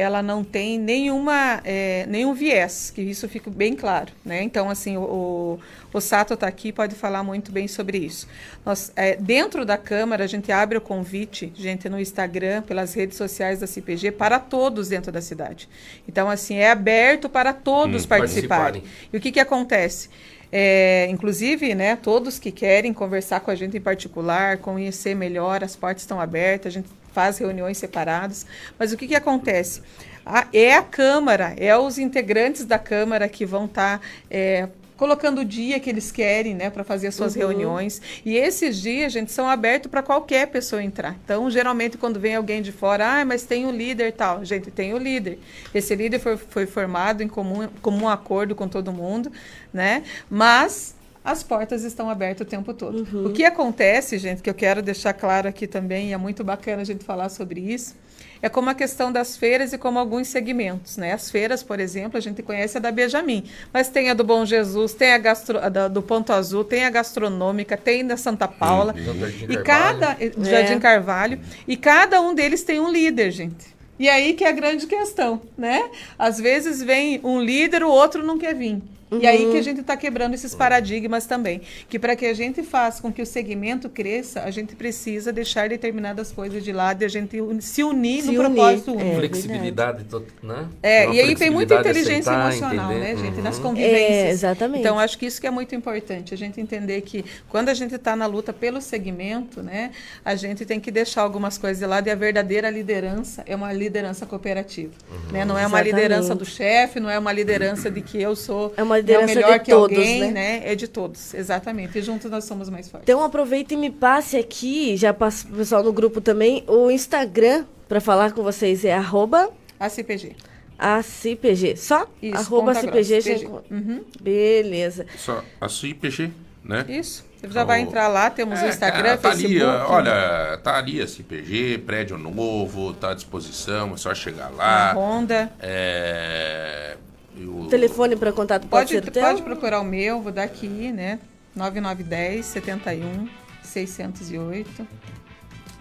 [0.00, 4.12] ela não tem nenhuma, é, nenhum viés, que isso fique bem claro.
[4.24, 4.42] Né?
[4.42, 5.58] Então, assim, o,
[5.92, 8.26] o Sato está aqui pode falar muito bem sobre isso.
[8.64, 13.16] Nós, é, dentro da Câmara, a gente abre o convite, gente, no Instagram, pelas redes
[13.16, 15.68] sociais da CPG, para todos dentro da cidade.
[16.08, 18.80] Então, assim, é aberto para todos hum, participarem.
[18.80, 18.82] participarem.
[19.12, 20.08] E o que, que acontece?
[20.52, 25.76] É, inclusive, né, todos que querem conversar com a gente em particular, conhecer melhor, as
[25.76, 28.46] portas estão abertas, a gente faz reuniões separadas.
[28.78, 29.82] Mas o que, que acontece?
[30.24, 34.68] A, é a Câmara, é os integrantes da Câmara que vão estar tá, é,
[35.00, 37.40] colocando o dia que eles querem, né, para fazer as suas uhum.
[37.40, 38.02] reuniões.
[38.22, 41.16] E esses dias, gente, são abertos para qualquer pessoa entrar.
[41.24, 44.44] Então, geralmente, quando vem alguém de fora, ah, mas tem o um líder tal.
[44.44, 45.38] Gente, tem o líder.
[45.74, 49.32] Esse líder foi, foi formado em comum, comum acordo com todo mundo,
[49.72, 50.02] né?
[50.28, 50.94] Mas
[51.24, 53.06] as portas estão abertas o tempo todo.
[53.12, 53.26] Uhum.
[53.26, 56.82] O que acontece, gente, que eu quero deixar claro aqui também, e é muito bacana
[56.82, 57.94] a gente falar sobre isso,
[58.42, 61.12] é como a questão das feiras e como alguns segmentos, né?
[61.12, 64.46] As feiras, por exemplo, a gente conhece a da Benjamin, mas tem a do Bom
[64.46, 68.48] Jesus, tem a, gastro, a da, do Ponto Azul, tem a gastronômica, tem da Santa
[68.48, 69.52] Paula, uhum.
[69.52, 70.32] e cada é.
[70.42, 73.78] Jardim Carvalho, e cada um deles tem um líder, gente.
[73.98, 75.90] E aí que é a grande questão, né?
[76.18, 78.80] Às vezes vem um líder, o outro não quer vir.
[79.10, 81.60] E aí que a gente está quebrando esses paradigmas também.
[81.88, 85.68] Que para que a gente faça com que o segmento cresça, a gente precisa deixar
[85.68, 88.94] determinadas coisas de lado e a gente se unir Se no unir, propósito é.
[88.94, 89.16] único.
[89.16, 90.68] Flexibilidade, to- né?
[90.82, 93.14] É, e aí tem muita flexibilidade, inteligência aceitar, emocional, entender.
[93.14, 93.40] né, gente?
[93.42, 93.62] Nas Uhum.
[93.62, 94.00] convivências.
[94.00, 94.80] É, exatamente.
[94.80, 97.94] Então, acho que isso que é muito importante, a gente entender que quando a gente
[97.94, 99.90] está na luta pelo segmento, né,
[100.24, 103.72] a gente tem que deixar algumas coisas de lado e a verdadeira liderança é uma
[103.72, 104.92] liderança cooperativa.
[105.32, 105.44] Né?
[105.44, 105.94] Não é uma Exatamente.
[105.94, 109.32] liderança do chefe, não é uma liderança de que eu sou É uma né, liderança
[109.32, 110.30] o melhor de que todos, alguém, né?
[110.30, 110.62] né?
[110.72, 111.98] É de todos, exatamente.
[111.98, 113.08] E juntos nós somos mais fortes.
[113.08, 117.64] Então aproveita e me passe aqui, já passo pro pessoal no grupo também, o Instagram
[117.88, 120.36] para falar com vocês é arroba A CPG.
[120.78, 121.76] ACPG.
[121.76, 122.06] Só?
[122.22, 123.20] Isso, arroba ACPG.
[123.20, 124.04] grossa, já Uhum.
[124.20, 125.06] Beleza.
[125.18, 126.30] Só a CIPG,
[126.64, 126.86] né?
[126.88, 127.28] Isso.
[127.40, 127.82] Você já vai Oh.
[127.86, 129.62] entrar lá, temos o É, Instagram, cara, tá Facebook.
[129.62, 134.50] ali, olha, tá ali a CPG, prédio novo, tá à disposição, é só chegar a
[134.50, 134.92] lá.
[134.94, 135.50] Honda.
[135.58, 136.96] É,
[137.36, 141.18] eu- Telefone para contato pode, Pode, ser pode procurar o meu, vou dar aqui, né?
[141.54, 143.28] 9910 71
[143.62, 144.86] 608.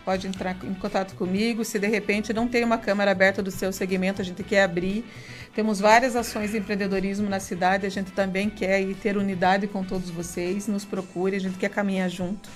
[0.05, 1.63] Pode entrar em contato comigo.
[1.63, 5.05] Se de repente não tem uma câmara aberta do seu segmento, a gente quer abrir.
[5.53, 10.09] Temos várias ações de empreendedorismo na cidade, a gente também quer ter unidade com todos
[10.09, 10.67] vocês.
[10.67, 12.49] Nos procure, a gente quer caminhar junto.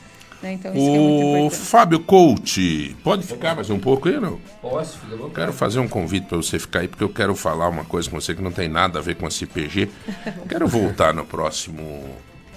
[0.43, 0.53] Né?
[0.53, 1.55] Então, isso que é muito O importante.
[1.65, 4.37] Fábio Coach, pode ficar mais um pouco aí, não?
[4.61, 5.15] Posso, filha?
[5.15, 8.09] Vou- Quero fazer um convite para você ficar aí, porque eu quero falar uma coisa
[8.09, 9.89] com você que não tem nada a ver com a CPG.
[10.49, 12.05] Quero voltar no próximo,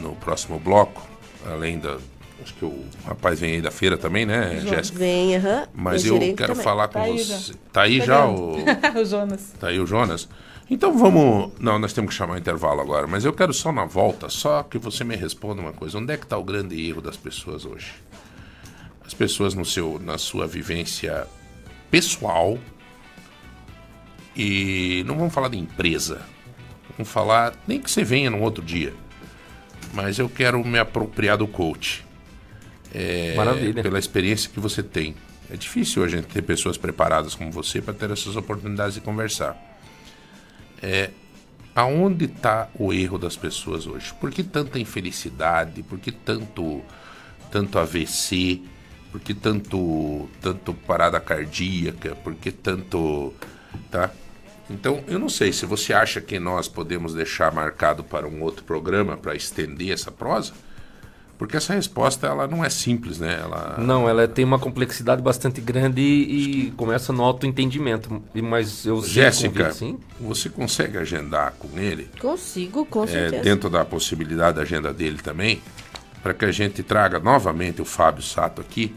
[0.01, 1.07] no próximo bloco,
[1.49, 1.97] além da.
[2.43, 4.99] Acho que o rapaz vem aí da feira também, né, Jéssica?
[4.99, 5.67] Vem, aham.
[5.75, 6.65] Mas eu gerente quero também.
[6.65, 7.25] falar com Tá aí você.
[7.53, 7.55] já.
[7.73, 8.57] Tá aí Tá já o.
[9.01, 9.41] o Jonas.
[9.59, 10.29] Tá aí o Jonas.
[10.69, 11.53] Então vamos.
[11.61, 14.79] Não, nós temos que chamar intervalo agora, mas eu quero só na volta, só que
[14.79, 15.99] você me responda uma coisa.
[15.99, 17.95] Onde é que está o grande erro das pessoas hoje?
[19.05, 21.27] As pessoas no seu, na sua vivência
[21.91, 22.59] pessoal
[24.37, 26.21] e não vamos falar de empresa.
[26.97, 28.93] Vamos falar, nem que você venha num outro dia.
[29.95, 32.05] Mas eu quero me apropriar do coach.
[32.93, 33.83] É, Maravilha.
[33.83, 35.15] Pela experiência que você tem.
[35.51, 39.01] É difícil hoje a gente ter pessoas preparadas como você para ter essas oportunidades de
[39.01, 39.57] conversar.
[40.83, 41.11] É,
[41.75, 44.13] aonde está o erro das pessoas hoje?
[44.15, 45.83] Por que tanta infelicidade?
[45.83, 46.83] Por que tanto,
[47.51, 48.63] tanto AVC?
[49.13, 52.15] Por que tanto, tanto parada cardíaca?
[52.17, 53.33] Por que tanto.
[53.91, 54.11] Tá?
[54.69, 58.65] Então, eu não sei se você acha que nós podemos deixar marcado para um outro
[58.65, 60.55] programa para estender essa prosa,
[61.39, 63.39] porque essa resposta ela não é simples, né?
[63.43, 68.23] Ela, Não, ela tem uma complexidade bastante grande e, e começa no autoentendimento.
[68.35, 69.73] E- Mas eu Jéssica,
[70.19, 72.09] você consegue agendar com ele?
[72.21, 73.43] Consigo, com é, certeza.
[73.43, 75.61] dentro da possibilidade da agenda dele também,
[76.23, 78.95] para que a gente traga novamente o Fábio Sato aqui,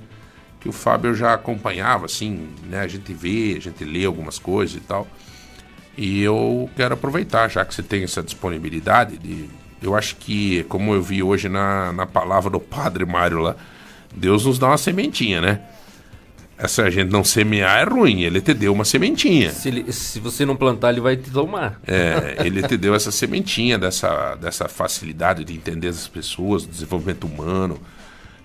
[0.59, 2.79] que o Fábio eu já acompanhava, assim, né?
[2.81, 5.07] A gente vê, a gente lê algumas coisas e tal.
[5.97, 9.49] E eu quero aproveitar, já que você tem essa disponibilidade de.
[9.81, 13.55] Eu acho que, como eu vi hoje na, na palavra do Padre Mário lá,
[14.15, 15.61] Deus nos dá uma sementinha, né?
[16.57, 19.49] Essa a gente não semear é ruim, ele te deu uma sementinha.
[19.51, 21.79] Se, ele- se você não plantar, ele vai te tomar.
[21.87, 27.23] É, ele te deu essa sementinha dessa, dessa facilidade de entender as pessoas, do desenvolvimento
[27.25, 27.79] humano.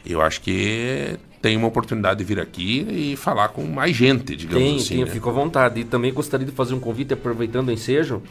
[0.07, 4.63] Eu acho que tem uma oportunidade de vir aqui e falar com mais gente, digamos
[4.65, 4.89] Tem, assim.
[4.97, 5.11] tem, né?
[5.11, 5.81] fico à vontade.
[5.81, 8.23] E também gostaria de fazer um convite, aproveitando o ensejo.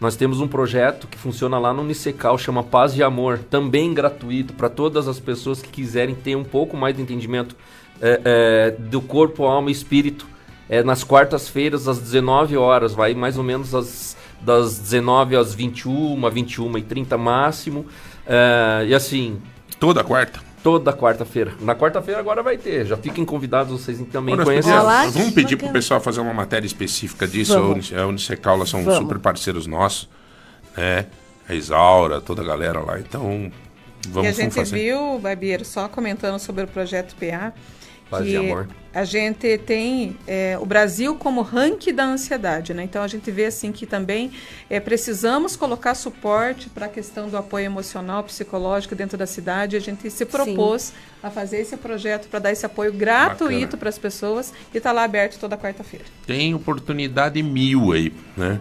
[0.00, 4.54] Nós temos um projeto que funciona lá no Unicecal, chama Paz e Amor, também gratuito
[4.54, 7.54] para todas as pessoas que quiserem ter um pouco mais de entendimento
[8.00, 10.26] é, é, do corpo, alma e espírito.
[10.68, 16.30] É nas quartas-feiras, às 19 horas, vai mais ou menos às, das 19 às 21,
[16.30, 17.84] 21 e 30 máximo.
[18.26, 19.40] É, e assim,
[19.80, 20.40] Toda quarta.
[20.62, 21.52] Toda quarta-feira.
[21.60, 25.56] Na quarta-feira agora vai ter, já fiquem convidados, vocês também podíamos- Olá, nós vamos pedir
[25.56, 27.54] pro pessoal fazer uma matéria específica disso.
[27.54, 27.68] Vamos.
[27.68, 28.98] A Unice- A Unicecal, elas são Vamos.
[28.98, 30.08] super parceiros nossos,
[30.76, 31.06] né?
[31.48, 33.00] A Isaura, toda a galera lá.
[33.00, 33.50] Então,
[34.08, 34.76] vamos, e a gente fazer.
[34.76, 37.52] viu, Barbeiro, só comentando sobre o projeto PA,
[38.08, 38.68] Paz que e amor.
[38.92, 42.82] A gente tem é, o Brasil como ranking da ansiedade, né?
[42.82, 44.32] Então a gente vê assim que também
[44.68, 49.76] é, precisamos colocar suporte para a questão do apoio emocional, psicológico dentro da cidade.
[49.76, 53.98] A gente se propôs a fazer esse projeto para dar esse apoio gratuito para as
[53.98, 56.04] pessoas e está lá aberto toda quarta-feira.
[56.26, 58.60] Tem oportunidade mil aí, né?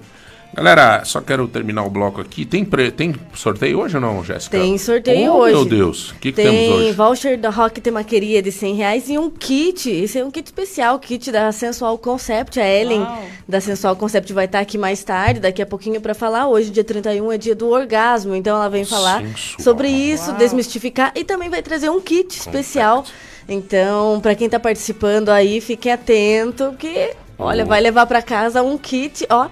[0.52, 2.44] Galera, só quero terminar o bloco aqui.
[2.44, 4.58] Tem, pre- tem sorteio hoje ou não, Jéssica?
[4.58, 5.54] Tem sorteio oh, hoje.
[5.56, 6.92] Meu Deus, o que, que temos Tem hoje?
[6.92, 9.90] voucher da Rock Temaqueria de 100 reais e um kit.
[9.90, 12.60] Esse é um kit especial, kit da Sensual Concept.
[12.60, 13.24] A Ellen Uau.
[13.48, 16.48] da Sensual Concept vai estar aqui mais tarde, daqui a pouquinho, para falar.
[16.48, 18.34] Hoje, dia 31, é dia do orgasmo.
[18.36, 19.60] Então, ela vem falar Sensual.
[19.64, 20.38] sobre isso, Uau.
[20.38, 23.06] desmistificar e também vai trazer um kit especial.
[23.48, 27.68] Então, para quem tá participando aí, fique atento que, olha, Oh.
[27.68, 29.48] vai levar para casa um kit, ó,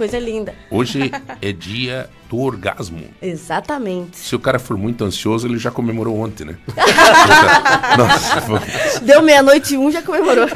[0.00, 0.54] coisa linda.
[0.70, 1.10] Hoje
[1.42, 3.04] é dia do orgasmo.
[3.20, 4.16] Exatamente.
[4.16, 6.56] Se o cara for muito ansioso, ele já comemorou ontem, né?
[7.98, 8.60] Nossa, foi
[9.02, 10.46] Deu meia-noite e um, já comemorou.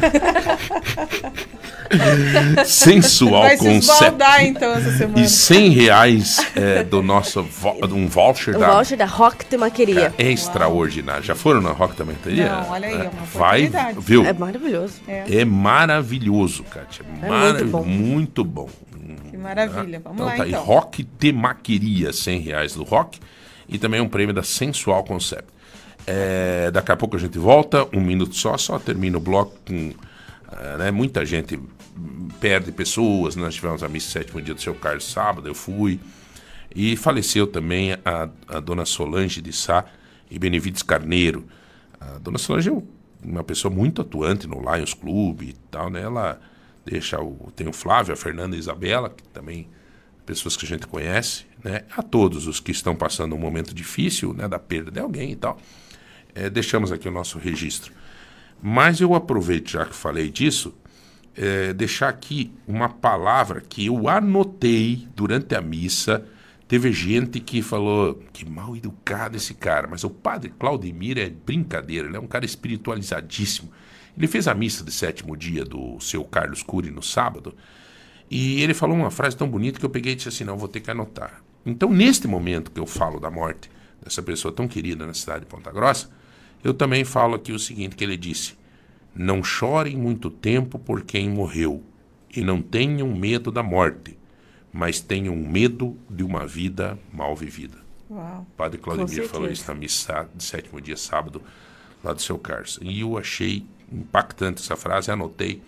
[2.64, 3.92] sensual Vai se concept.
[4.04, 5.20] esbaldar então essa semana.
[5.20, 10.14] E 100 reais é, do nosso vo- um voucher O da voucher da Rock Temaqueria.
[10.16, 11.22] é extraordinário.
[11.22, 12.16] Já foram na Rock também?
[12.24, 13.98] Não, olha aí, é uma Vai, oportunidade.
[14.00, 14.24] viu?
[14.24, 14.94] É maravilhoso.
[15.08, 17.04] É maravilhoso, Kátia.
[17.22, 17.84] É Mara- muito bom.
[17.84, 18.68] muito bom.
[19.30, 20.00] Que maravilha.
[20.00, 20.62] Vamos Então lá tá aí, então.
[20.64, 23.18] Rock Temaqueria, 100 reais do Rock.
[23.68, 25.48] E também um prêmio da Sensual Concept.
[26.06, 29.92] É, daqui a pouco a gente volta, um minuto só, só termina o bloco com.
[30.48, 31.58] ah, né, muita gente
[32.40, 33.36] perde pessoas.
[33.36, 35.98] Nós tivemos a missa sétimo dia do seu Carlos sábado, eu fui.
[36.74, 39.84] E faleceu também a, a dona Solange de Sá
[40.30, 41.46] e Benevides Carneiro.
[42.00, 42.82] A dona Solange é um-
[43.22, 46.02] uma pessoa muito atuante no Lions Club e tal, né?
[46.02, 46.38] Ela
[46.84, 47.52] deixa o.
[47.54, 49.68] Tem o Flávio, a Fernanda e a Isabela, que também
[50.24, 51.82] pessoas que a gente conhece, né?
[51.96, 54.48] A todos os que estão passando um momento difícil, né?
[54.48, 55.58] Da perda de alguém e tal.
[56.34, 57.92] É, deixamos aqui o nosso registro.
[58.62, 60.74] Mas eu aproveito, já que falei disso,
[61.36, 66.24] é, deixar aqui uma palavra que eu anotei durante a missa.
[66.66, 72.08] Teve gente que falou que mal educado esse cara, mas o padre Claudemir é brincadeira,
[72.08, 73.70] ele é um cara espiritualizadíssimo.
[74.16, 77.54] Ele fez a missa de sétimo dia do seu Carlos Cury no sábado,
[78.30, 80.68] e ele falou uma frase tão bonita que eu peguei e disse assim: não, vou
[80.68, 81.42] ter que anotar.
[81.66, 83.70] Então, neste momento que eu falo da morte
[84.02, 86.10] dessa pessoa tão querida na cidade de Ponta Grossa,
[86.62, 88.54] eu também falo aqui o seguinte: que ele disse,
[89.14, 91.82] não chorem muito tempo por quem morreu,
[92.34, 94.18] e não tenham medo da morte,
[94.72, 97.78] mas tenham medo de uma vida mal vivida.
[98.10, 98.46] Uau.
[98.48, 101.42] O padre Claudemir falou isso na missa de sétimo dia, sábado,
[102.02, 102.78] lá do seu Carlos.
[102.82, 103.64] E eu achei
[103.94, 105.62] impactante essa frase, anotei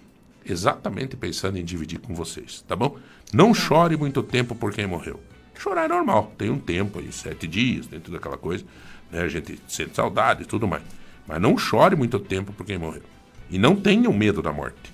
[0.44, 2.98] exatamente pensando em dividir com vocês, tá bom?
[3.32, 5.20] Não chore muito tempo por quem morreu.
[5.58, 8.64] Chorar é normal, tem um tempo aí, sete dias, tem tudo aquela coisa,
[9.10, 9.22] né?
[9.22, 10.82] A gente sente saudade e tudo mais.
[11.26, 13.02] Mas não chore muito tempo por quem morreu.
[13.50, 14.92] E não tenham medo da morte,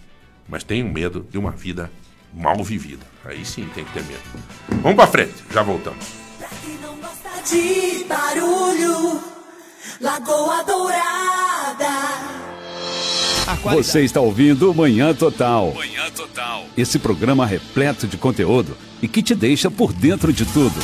[0.48, 1.90] mas tenham medo de uma vida
[2.32, 3.04] mal vivida.
[3.24, 4.22] Aí sim tem que ter medo.
[4.82, 6.06] Vamos pra frente, já voltamos.
[6.38, 9.20] Pra quem não gosta de barulho,
[10.00, 12.41] Lagoa Dourada.
[13.64, 15.72] Você está ouvindo Manhã Total.
[15.74, 16.64] Manhã Total.
[16.76, 20.78] Esse programa repleto de conteúdo e que te deixa por dentro de tudo.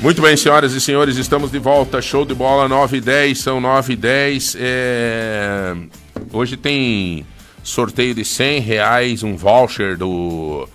[0.00, 2.00] Muito bem, senhoras e senhores, estamos de volta.
[2.02, 4.56] Show de bola 9 e 10, são 9 e 10.
[4.58, 5.74] É...
[6.32, 7.24] Hoje tem
[7.66, 10.68] sorteio de 100 reais, um voucher do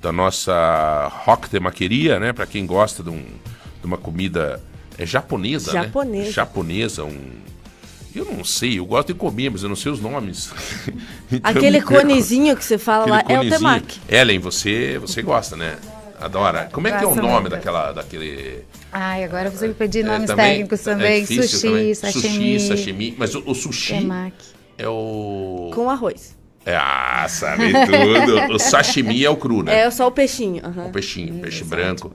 [0.00, 2.32] da nossa Rock Temaqueria, né?
[2.32, 3.22] Para quem gosta de, um-
[3.80, 4.62] de uma comida
[4.96, 6.24] é japonesa, Japonesa.
[6.26, 6.30] né?
[6.30, 7.18] Japonesa, um...
[8.14, 10.50] Eu não sei, eu gosto de comer, mas eu não sei os nomes.
[11.30, 14.00] Então Aquele conezinho que você fala Aquele lá é o temaki.
[14.08, 15.76] Ellen, você, você gosta, né?
[16.20, 16.68] Adora.
[16.72, 17.48] Como é que é o nome muito.
[17.50, 18.64] daquela, daquele...
[18.92, 21.20] Ai, agora você me pedir É, nomes também- técnicos é também.
[21.20, 21.94] difícil sushi, também.
[21.94, 23.14] sashimi, Sushi, sashimi.
[23.16, 24.46] Mas o, o sushi temaki.
[24.82, 25.70] É o...
[25.74, 26.36] Com arroz.
[26.64, 28.54] É, ah, sabe tudo.
[28.54, 29.80] o sashimi é o cru, né?
[29.80, 30.64] É só o peixinho.
[30.64, 30.86] aham.
[30.86, 32.12] O peixinho, peixe branco.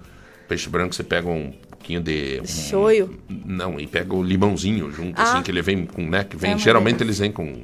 [0.47, 2.39] Peixe branco você pega um pouquinho de...
[2.41, 3.19] um- Shoyu.
[3.27, 5.23] Não, e pega o limãozinho junto, Ah.
[5.23, 6.23] assim, que ele vem com, né?
[6.23, 7.63] Que vem, É geralmente eles vêm com...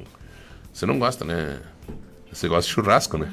[0.72, 1.60] Você não gosta, né?
[2.32, 3.28] Você gosta de churrasco, né?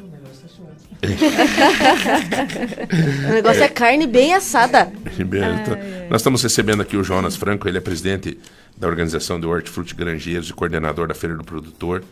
[3.29, 4.91] O negócio é carne bem assada.
[5.15, 5.71] Gilberto.
[6.09, 8.37] Nós estamos recebendo aqui o Jonas Franco, ele é presidente
[8.77, 12.03] da organização do Hortifruti Granjeiros e coordenador da Feira do Produtor.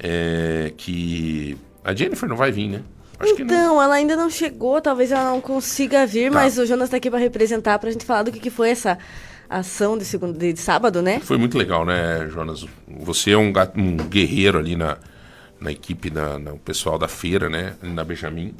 [0.00, 2.80] É, que a Jennifer não vai vir, né?
[3.18, 3.52] Acho que não.
[3.52, 6.38] Então, ela ainda não chegou, talvez ela não consiga vir, Tá.
[6.38, 8.96] mas o Jonas tá aqui para representar, pra gente falar do que, que foi essa
[9.50, 11.18] ação de, segundo, de sábado, né?
[11.20, 12.64] Foi muito legal, né, Jonas?
[13.00, 14.98] Você é um, ga- um guerreiro ali na,
[15.60, 17.74] na equipe, na, no pessoal da feira, né?
[17.82, 18.54] Na Benjamin.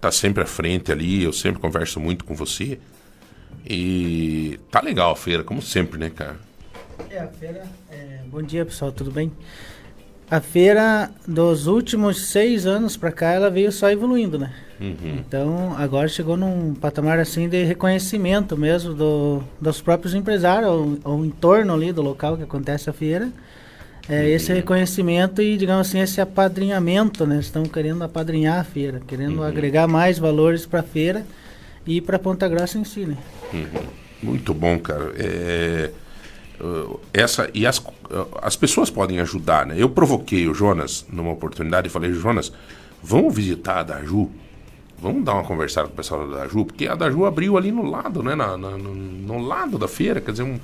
[0.00, 2.78] Tá sempre à frente ali, eu sempre converso muito com você.
[3.68, 6.36] E tá legal a feira, como sempre, né, cara?
[7.10, 7.64] É, a feira.
[7.90, 9.30] é, bom dia, pessoal, tudo bem?
[10.30, 14.52] A feira, dos últimos seis anos pra cá, ela veio só evoluindo, né?
[14.80, 21.24] Então, agora chegou num patamar assim de reconhecimento mesmo do, dos próprios empresários, ou, ou
[21.24, 23.30] em torno ali do local que acontece a feira.
[24.08, 27.38] É, Esse reconhecimento e, digamos assim, esse apadrinhamento, né?
[27.38, 31.24] Estão querendo apadrinhar a feira, querendo agregar mais valores para a feira
[31.86, 33.16] e para Ponta Grossa em si, né?
[34.22, 35.12] Muito bom, cara.
[35.16, 35.90] É,
[36.60, 37.84] uh, essa e as, uh,
[38.42, 39.74] as pessoas podem ajudar, né?
[39.78, 42.52] Eu provoquei o Jonas numa oportunidade e falei, Jonas,
[43.02, 44.30] vamos visitar a Daju?
[45.02, 47.88] vamos dar uma conversada com o pessoal da Daju, porque a Daju abriu ali no
[47.88, 48.34] lado, né?
[48.34, 50.60] Na, na- no, no lado da feira, quer dizer, um,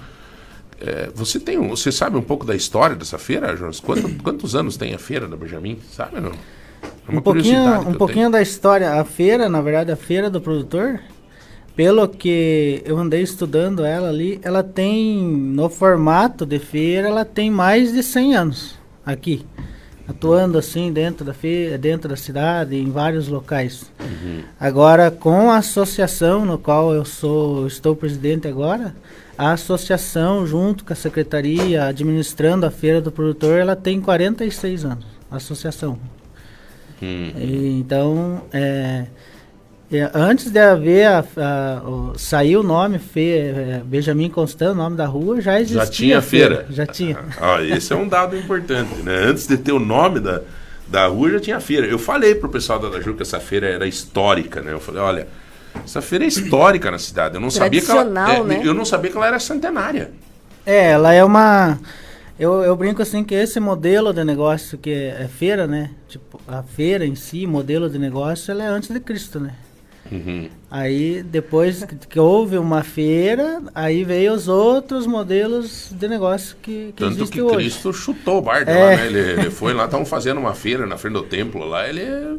[0.81, 3.81] é, você tem você sabe um pouco da história dessa feira, Jonas?
[3.81, 5.79] Quanto- quantos anos tem a feira da Benjamin?
[5.93, 6.33] Sabe não?
[7.09, 8.95] É um pouquinho, um pouquinho da história.
[9.01, 11.01] A feira, na verdade, a feira do produtor,
[11.75, 17.51] pelo que eu andei estudando ela ali, ela tem, no formato de feira, ela tem
[17.51, 19.45] mais de 100 anos aqui.
[20.09, 23.91] Atuando assim dentro da feira, dentro da cidade, em vários locais.
[24.59, 28.95] Agora, com a associação no qual eu sou, estou presidente agora,
[29.39, 35.05] a associação, junto com a secretaria, administrando a feira do produtor, ela tem 46 anos.
[35.31, 35.99] A associação.
[37.03, 37.31] Hum.
[37.37, 39.07] E, então, é,
[39.93, 44.75] é, antes de haver a, a- o- sair o nome Fe, é, Benjamin Constant, o
[44.75, 45.85] nome da rua, já existia.
[45.85, 46.67] Já tinha feira.
[46.71, 47.19] Já tinha.
[47.41, 49.15] Ah, esse é um dado importante, né?
[49.27, 50.41] Antes de ter o nome da,
[50.89, 51.87] da rua, já tinha feira.
[51.87, 54.73] Eu falei pro pessoal da Daju que essa feira era histórica, né?
[54.73, 55.29] Eu falei, olha,
[55.85, 57.35] essa feira é histórica na cidade.
[57.35, 58.61] Eu não sabia que ela, Tradicional, é, né?
[58.65, 60.11] Eu não sabia que ela era centenária.
[60.65, 61.79] É, ela é uma.
[62.39, 65.91] Eu, eu brinco assim que esse modelo de negócio que é, é feira, né?
[66.09, 69.55] Tipo, a feira em si, modelo de negócio, ela é antes de Cristo, né?
[70.11, 70.49] Uhum.
[70.71, 76.93] Aí depois que, que houve uma feira, aí veio os outros modelos de negócio que,
[76.95, 77.57] que Tanto existem que hoje.
[77.57, 78.75] Cristo chutou o bardo É.
[78.85, 79.07] lá, né?
[79.07, 82.39] Ele, ele foi lá, estavam fazendo uma feira na frente do templo lá, ele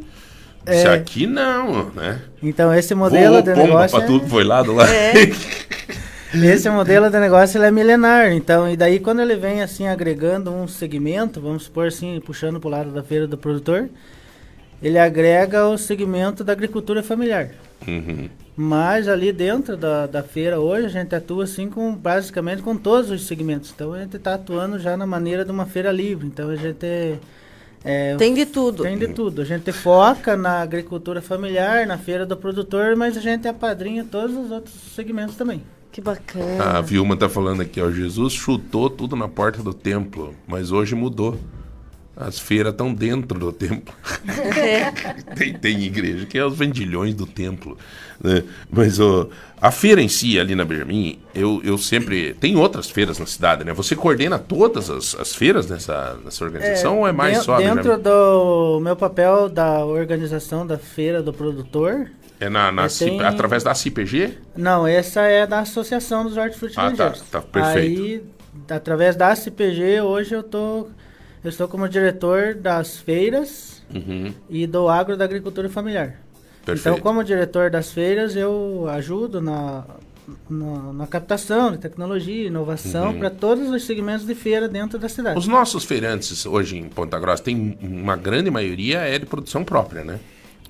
[0.68, 0.88] É.
[0.94, 2.20] aqui não, né?
[2.42, 4.86] Então esse modelo Voou de negócio pra é- tudo, foi lado lá.
[6.34, 10.52] Esse modelo de negócio ele é milenar, então, e daí quando ele vem assim agregando
[10.52, 13.90] um segmento, vamos supor assim, puxando para o lado da feira do produtor,
[14.84, 17.52] ele agrega o segmento da agricultura familiar.
[17.88, 18.30] Uhum.
[18.56, 23.12] Mas ali dentro da, da feira hoje a gente atua assim com basicamente com todos
[23.12, 23.72] os segmentos.
[23.74, 26.26] Então a gente está atuando já na maneira de uma feira livre.
[26.26, 27.20] Então a gente
[27.84, 28.84] é, Tem de tudo.
[28.84, 29.42] tem de tudo.
[29.42, 34.36] A gente foca na agricultura familiar, na feira do produtor, mas a gente apadrinha todos
[34.36, 35.62] os outros segmentos também.
[35.92, 36.78] Que bacana.
[36.78, 37.90] A Vilma tá falando aqui, ó.
[37.90, 41.40] Jesus chutou tudo na porta do templo, mas hoje mudou.
[42.20, 43.94] As feiras estão dentro do templo.
[45.38, 47.78] tem, tem igreja que é os vendilhões do templo.
[48.24, 48.44] né?
[48.72, 49.30] Mas ó,
[49.62, 52.34] a feira em si, ali na Bermin, eu, eu sempre.
[52.34, 53.74] Tem outras feiras na cidade, né?
[53.74, 57.58] Você coordena todas as, as feiras nessa, nessa organização ou é mais Den- só a
[57.60, 58.02] Dentro Benjamin?
[58.04, 62.10] do meu papel da organização da feira do produtor,
[62.40, 64.40] É na, na CIP tenho- através da CPG?
[64.56, 67.22] não, essa é da Associação dos Hortifrutigranjeiros.
[67.22, 68.02] Ah, tá, tá, perfeito.
[68.02, 68.24] Aí,
[68.76, 70.88] através da CPG, hoje eu tô,
[71.48, 76.20] eu estou como diretor das feiras Uhum, e do agro da agricultura familiar.
[76.66, 76.90] perfeito.
[76.98, 79.86] Então, como diretor das feiras, eu ajudo na,
[80.50, 83.20] na, na captação de tecnologia, inovação Uhum.
[83.20, 85.40] para todos os segmentos de feira dentro da cidade.
[85.40, 90.04] Os nossos feirantes hoje em Ponta Grossa, tem uma grande maioria é de produção própria,
[90.04, 90.20] né?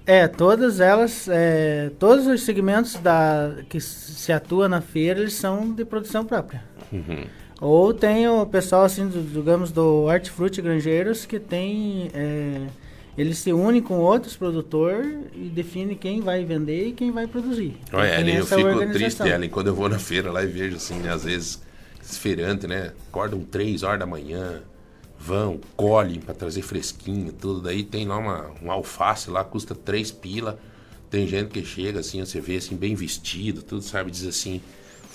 [0.06, 5.74] É, todas elas, é, todos os segmentos da, que se atua na feira, eles são
[5.74, 6.64] de produção própria.
[6.94, 7.26] Uhum.
[7.60, 12.68] Ou tem o pessoal, assim, do, digamos, do Hortifruti Granjeiros, que tem, é,
[13.18, 17.76] eles se unem com outros produtores e definem quem vai vender e quem vai produzir.
[17.92, 21.08] Olha, Ellen, eu fico triste, Ellen, quando eu vou na feira lá e vejo, assim,
[21.08, 21.62] às vezes,
[22.02, 24.62] esses feirantes, né, acordam três horas da manhã,
[25.20, 30.12] vão, colhem para trazer fresquinho, tudo, daí tem lá uma, um alface lá, custa três
[30.12, 30.60] pila,
[31.10, 34.62] tem gente que chega, assim, você vê, assim, bem vestido, tudo, sabe, diz assim,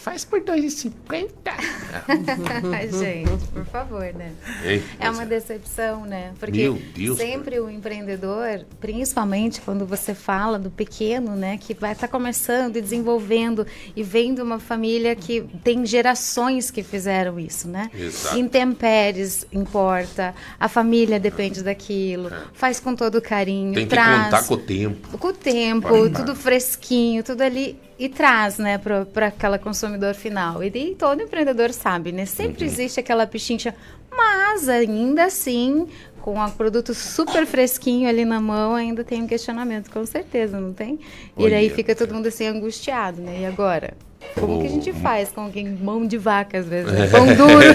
[0.03, 1.31] faz por 2,50.
[2.75, 4.33] Ai, gente, por favor, né?
[4.65, 4.83] Hein?
[4.99, 6.33] É uma decepção, né?
[6.41, 11.93] Porque Meu Deus, sempre o empreendedor, principalmente quando você fala do pequeno, né, que vai
[11.93, 17.69] estar começando e desenvolvendo e vem de uma família que tem gerações que fizeram isso,
[17.69, 17.89] né?
[17.95, 18.37] Exato.
[18.39, 23.75] Intempéries importa, a família depende daquilo, faz com todo carinho, É.
[23.75, 25.19] Tem que traz contar com o tempo.
[25.19, 30.63] com o tempo, tudo fresquinho, tudo ali e traz, né, para aquela consumidor final.
[30.65, 32.25] E daí todo empreendedor sabe, né?
[32.27, 32.71] Sempre Uhum.
[32.73, 33.75] existe aquela pichincha,
[34.11, 35.87] mas ainda assim,
[36.21, 40.73] com o produto super fresquinho ali na mão, ainda tem um questionamento, com certeza, não
[40.73, 40.99] tem?
[41.39, 43.41] E daí Olha, fica todo mundo assim angustiado, né?
[43.43, 43.95] E agora?
[44.39, 44.95] Como que a gente Oh.
[44.95, 47.09] faz com quem mão de vaca às vezes, né?
[47.09, 47.67] pão duro?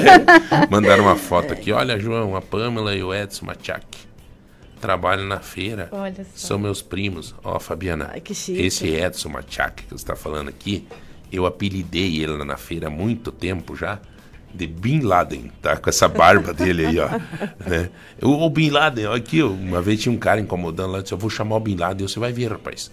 [0.69, 3.85] Mandaram uma foto aqui, olha, João, a Pamela e o Edson Machak
[4.77, 5.89] trabalham na feira.
[5.91, 6.47] Olha só.
[6.47, 7.35] São meus primos.
[7.43, 8.61] Ó, Fabiana, Ai, que chique.
[8.61, 10.87] esse Edson Machak que você está falando aqui,
[11.31, 13.99] eu apelidei ele na feira há muito tempo já
[14.53, 15.77] de Bin Laden, tá?
[15.77, 17.09] Com essa barba dele aí, ó.
[17.69, 17.89] Né?
[18.21, 21.17] O, o Bin Laden, ó, aqui, uma vez tinha um cara incomodando lá, disse, eu
[21.17, 22.89] vou chamar o Bin Laden, você vai ver, rapaz.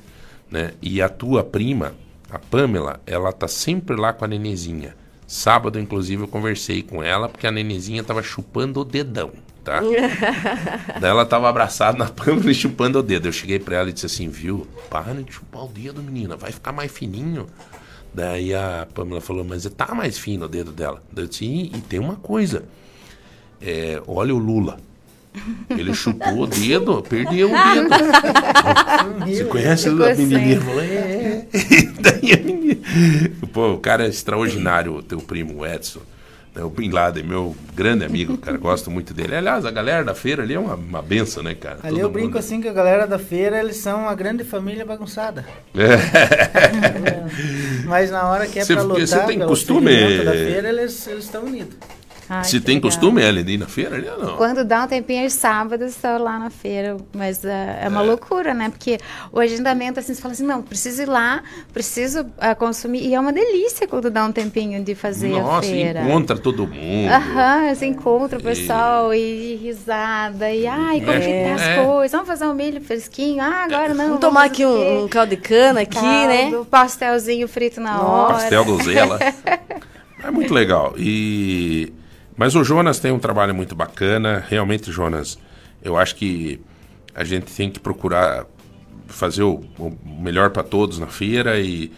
[0.50, 0.72] Né?
[0.82, 1.94] E a tua prima,
[2.30, 4.94] a Pamela, ela tá sempre lá com a nenezinha.
[5.26, 9.30] Sábado, inclusive, eu conversei com ela, porque a nenezinha tava chupando o dedão.
[9.64, 9.80] Tá?
[11.00, 13.26] Daí ela tava abraçada na Pâmela e chupando o dedo.
[13.26, 14.66] Eu cheguei pra ela e disse assim, viu?
[14.90, 17.46] Para de chupar o dedo, menina, vai ficar mais fininho.
[18.12, 21.02] Daí a Pâmela falou, mas tá mais fino o dedo dela.
[21.10, 22.64] Daí eu disse, e, e tem uma coisa.
[23.60, 24.78] É, olha o Lula.
[25.68, 27.88] Ele chupou o dedo, perdeu o dedo.
[29.26, 30.60] Você conhece Ficou a menininha?
[30.60, 31.46] Falou, é.
[31.98, 32.80] Daí a menina...
[33.52, 36.00] Pô, o cara é extraordinário, o teu primo o Edson.
[36.54, 39.34] Né, O Bin Laden, meu grande amigo, cara, gosto muito dele.
[39.36, 41.78] Aliás, a galera da feira ali é uma, uma benção, né, cara?
[41.82, 44.44] Ali Todo eu brinco mundo- assim que a galera da feira, eles são uma grande
[44.44, 45.44] família bagunçada.
[45.74, 46.94] É.
[47.86, 51.74] Mas na hora que é porque lutar você tem costume- da feira, eles estão unidos.
[52.28, 52.90] Ai, Se que tem legal.
[52.90, 54.36] costume, Ellen, de ir na feira ali ou não?
[54.36, 56.96] Quando dá um tempinho, aos sábados, estou lá na feira.
[57.14, 58.70] Mas é, é uma loucura, né?
[58.70, 58.98] Porque
[59.32, 63.06] o agendamento, assim, você fala assim, não, preciso ir lá, preciso ah, consumir.
[63.06, 66.02] E é uma delícia quando dá um tempinho de fazer a Nossa, feira.
[66.02, 67.10] encontra todo mundo.
[67.10, 71.84] Aham, você encontra o pessoal e, risada, e ai, como que É, tá as é.
[71.84, 72.12] coisas?
[72.12, 73.42] Vamos fazer um milho fresquinho?
[73.42, 74.04] Ah, agora não.
[74.06, 76.50] Vamos tomar aqui um, um caldo de cana aqui, né?
[76.50, 78.34] Caldo, Pastelzinho frito na hora.
[78.34, 79.18] Pastel Gozela.
[80.26, 80.94] É muito legal.
[80.96, 81.92] E
[82.36, 84.44] mas o Jonas tem um trabalho muito bacana.
[84.48, 85.38] Realmente, Jonas,
[85.82, 86.60] eu acho que
[87.14, 88.46] a gente tem que procurar
[89.06, 91.92] fazer o, o melhor para todos na feira e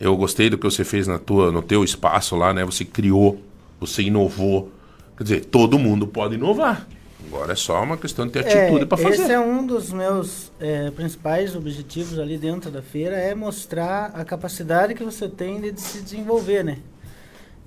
[0.00, 2.64] eu gostei do que você fez na tua, no teu espaço lá, né?
[2.64, 3.40] Você criou,
[3.78, 4.70] você inovou.
[5.16, 6.86] Quer dizer, todo mundo pode inovar.
[7.26, 9.22] Agora é só uma questão de ter atitude É, para fazer.
[9.22, 14.24] Esse é um dos meus é, principais objetivos ali dentro da feira, é mostrar a
[14.24, 16.78] capacidade que você tem de se desenvolver, né?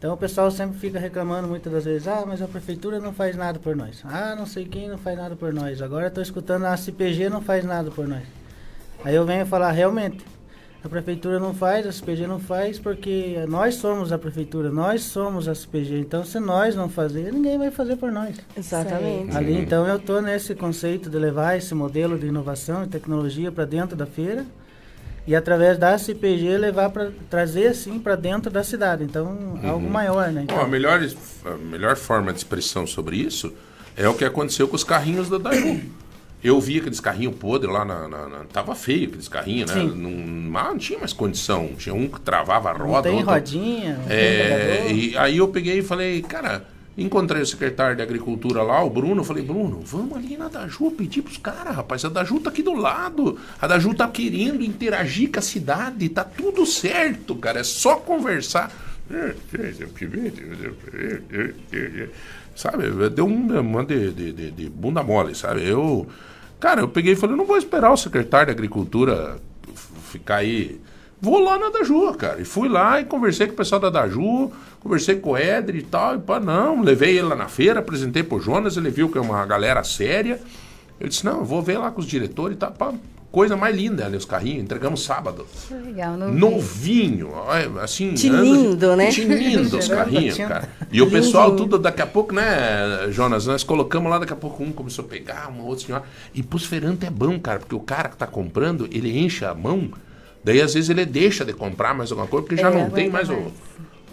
[0.05, 3.35] Então o pessoal sempre fica reclamando muitas das vezes, ah, mas a prefeitura não faz
[3.35, 4.03] nada por nós.
[4.05, 5.81] Ah, não sei quem não faz nada por nós.
[5.81, 8.21] Agora estou escutando a CPG não faz nada por nós.
[9.03, 10.23] Aí eu venho falar, realmente,
[10.83, 15.47] a prefeitura não faz, a CPG não faz, porque nós somos a prefeitura, nós somos
[15.47, 15.97] a CPG.
[16.01, 18.39] Então se nós não fazer, ninguém vai fazer por nós.
[18.55, 19.35] Exatamente.
[19.35, 23.65] Ali, então, eu estou nesse conceito de levar esse modelo de inovação e tecnologia para
[23.65, 24.45] dentro da feira
[25.27, 29.03] e, através da CPG, levar para trazer, assim, para dentro da cidade.
[29.03, 30.45] Então, algo maior, né?
[30.47, 30.99] Bom, Então, a, melhor,
[31.45, 33.53] a melhor forma de expressão sobre isso
[33.97, 35.79] é o que aconteceu com os carrinhos da Daju.
[36.43, 39.81] Eu vi aqueles carrinhos podres lá na, na- na- Tava feio aqueles carrinhos, né?
[39.81, 41.69] Não, não tinha mais condição.
[41.75, 43.09] Tinha um que travava a não roda.
[43.09, 46.63] tem outro- rodinha, não É, e aí eu peguei e falei, cara,
[46.97, 51.21] encontrei o secretário de agricultura lá, o Bruno, falei, Bruno, vamos ali na Daju pedir
[51.21, 55.39] pros caras, rapaz, a Daju tá aqui do lado, a Daju tá querendo interagir com
[55.39, 58.71] a cidade, tá tudo certo, cara, é só conversar.
[62.55, 65.67] Sabe, deu um- uma de, de, de- de bunda mole, sabe?
[65.67, 66.07] Eu,
[66.59, 69.37] cara, eu peguei e falei, não vou esperar o secretário de agricultura
[70.11, 70.79] ficar aí.
[71.21, 72.39] Vou lá na Daju, cara.
[72.41, 74.51] E fui lá e conversei com o pessoal da Daju,
[74.85, 76.15] conversei com o Edri e tal.
[76.15, 79.21] E pá, não, levei ele lá na feira, apresentei pro Jonas, ele viu que é
[79.21, 80.39] uma galera séria.
[80.99, 82.71] Eu disse, não, eu vou ver lá com os diretores e tal.
[82.71, 82.93] Pá,
[83.31, 84.63] coisa mais linda ali, os carrinhos.
[84.63, 85.45] Entregamos sábado.
[85.67, 86.15] Que legal.
[86.15, 88.13] Novinho, ó, assim.
[88.13, 89.09] Tinindo, anos- né?
[89.11, 90.69] Tinindo os carrinhos, cara.
[90.91, 94.63] E o pessoal tudo, daqui a pouco, né, Jonas, nós colocamos lá, daqui a pouco
[94.63, 96.03] um começou a pegar, uma outra senhora.
[96.33, 99.53] E pros feirantes é bom, cara, porque o cara que tá comprando, ele enche a
[99.53, 99.89] mão,
[100.43, 103.09] daí às vezes ele deixa de comprar mais alguma coisa, porque já É, não tem
[103.09, 103.51] mais o.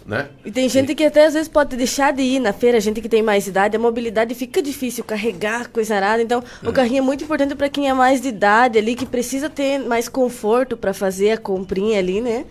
[0.04, 0.28] Né?
[0.44, 3.08] E tem gente que até às vezes pode deixar de ir na feira, gente que
[3.08, 6.20] tem mais idade, a mobilidade fica difícil, carregar coisa arada.
[6.20, 9.48] Então, o carrinho é muito importante para quem é mais de idade ali, que precisa
[9.48, 12.44] ter mais conforto para fazer a comprinha ali, né?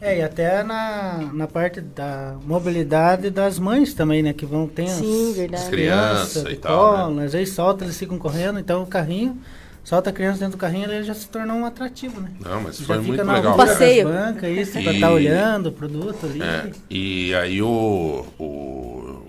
[0.00, 4.32] É, e até na, na parte da mobilidade das mães também, né?
[4.32, 5.62] Que vão ter Sim, as, verdade.
[5.62, 7.24] as Criança crianças e tal, colo, né?
[7.24, 9.38] às vezes solta, eles ficam correndo, então o carrinho,
[9.86, 12.30] solta a criança dentro do carrinho, ele já se tornou um atrativo, né?
[12.44, 13.56] Não, mas já foi fica muito na legal.
[13.56, 14.08] das Passeio.
[14.08, 16.42] bancas, isso, pra E- estar olhando o produto ali.
[16.42, 19.22] É, e aí o, o-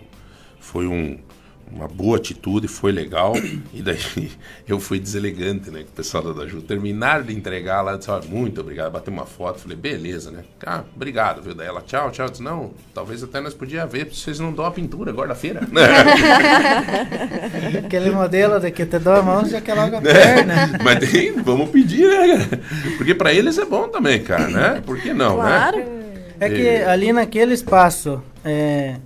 [0.59, 1.19] foi um-
[1.71, 3.33] uma boa atitude, foi legal.
[3.73, 3.97] E daí
[4.67, 5.79] eu fui deselegante, né?
[5.83, 6.61] Com o pessoal da Daju.
[6.61, 9.59] Terminaram de entregar lá, disse, "Ó, muito obrigado, bateu uma foto.
[9.59, 10.43] Falei, beleza, né?
[10.65, 11.53] Ah, obrigado, viu?
[11.53, 12.25] Daí ela, tchau, tchau.
[12.25, 15.35] Eu disse, não, talvez até nós podíamos ver, vocês não dão a pintura agora da
[15.35, 15.61] feira.
[17.85, 20.79] Aquele modelo de que te dou a mão, já quer logo a É, perna.
[20.83, 22.47] mas tem, vamos pedir, né?
[22.97, 24.81] Porque pra eles é bom também, cara, né?
[24.85, 25.77] Por que não, Claro.
[25.77, 25.85] né?
[26.39, 28.97] É que ali naquele espaço, é,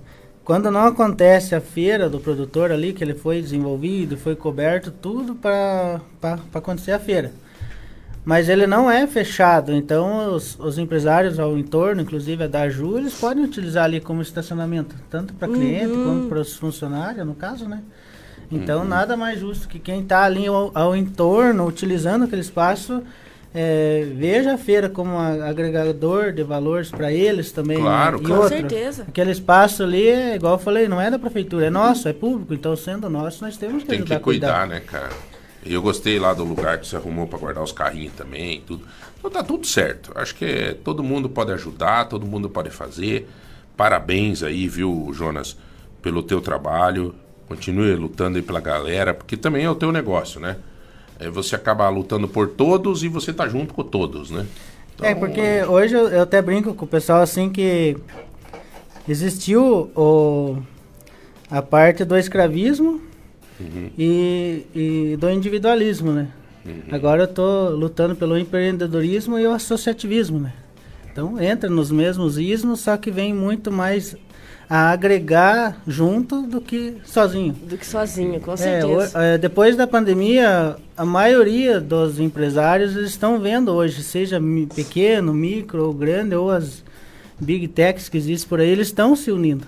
[0.44, 5.34] quando não acontece a feira do produtor ali, que ele foi desenvolvido, foi coberto, tudo
[5.34, 6.00] para
[6.52, 7.32] acontecer a feira.
[8.24, 12.98] Mas ele não é fechado, então os, os empresários ao entorno, inclusive a da Ju,
[12.98, 17.68] eles podem utilizar ali como estacionamento, tanto para cliente como para os funcionários, no caso,
[17.68, 17.82] né?
[18.50, 23.02] Então nada mais justo que quem está ali ao, ao entorno, utilizando aquele espaço,
[23.54, 27.78] é, veja a feira como agregador de valores para eles também.
[27.78, 28.24] Claro, né?
[28.24, 29.04] E Com outra, certeza.
[29.06, 32.54] Aquele espaço ali, é, igual eu falei, não é da prefeitura, é nosso, é público.
[32.54, 34.46] Então, sendo nosso, nós temos que Tem ajudar que a cuidar.
[34.52, 35.10] cuidar, né, cara?
[35.64, 38.60] E eu gostei lá do lugar que você arrumou pra guardar os carrinhos também, e
[38.60, 38.84] tudo.
[39.18, 40.10] Então tá tudo certo.
[40.16, 43.28] Acho que todo mundo pode ajudar, todo mundo pode fazer.
[43.76, 45.56] Parabéns aí, viu, Jonas,
[46.00, 47.14] pelo teu trabalho.
[47.46, 50.56] Continue lutando aí pela galera, porque também é o teu negócio, né?
[51.22, 54.44] É, você acaba lutando por todos e você tá junto com todos, né?
[54.94, 57.96] Então, É, porque hoje eu, eu até brinco com o pessoal assim que
[59.08, 60.56] existiu o,
[61.48, 63.00] a parte do escravismo
[63.96, 66.28] e, e do individualismo, né?
[66.90, 70.52] Agora eu tô lutando pelo empreendedorismo e o associativismo, né?
[71.10, 74.16] Então entra nos mesmos ismos, só que vem muito mais
[74.68, 77.52] a agregar junto do que sozinho.
[77.52, 79.18] Do que sozinho, com É, certeza.
[79.18, 84.40] o- é, depois da pandemia, a maioria dos empresários estão vendo hoje, seja
[84.74, 86.82] pequeno, micro ou grande, ou as
[87.38, 89.66] big techs que existem por aí, eles estão se unindo.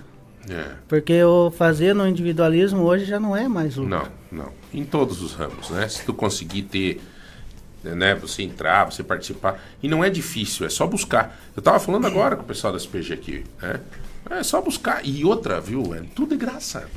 [0.49, 0.63] É.
[0.87, 3.89] Porque o fazer no individualismo hoje já não é mais lucro.
[3.89, 4.51] Não, não.
[4.73, 5.87] Em todos os ramos, né?
[5.87, 7.01] Se tu conseguir ter,
[7.83, 9.59] né, você entrar, você participar.
[9.81, 11.35] E não é difícil, é só buscar.
[11.55, 13.79] Eu tava falando agora com o pessoal da SPG aqui, né?
[14.29, 15.05] É só buscar.
[15.05, 15.93] E outra, viu?
[15.93, 16.87] É tudo de graça.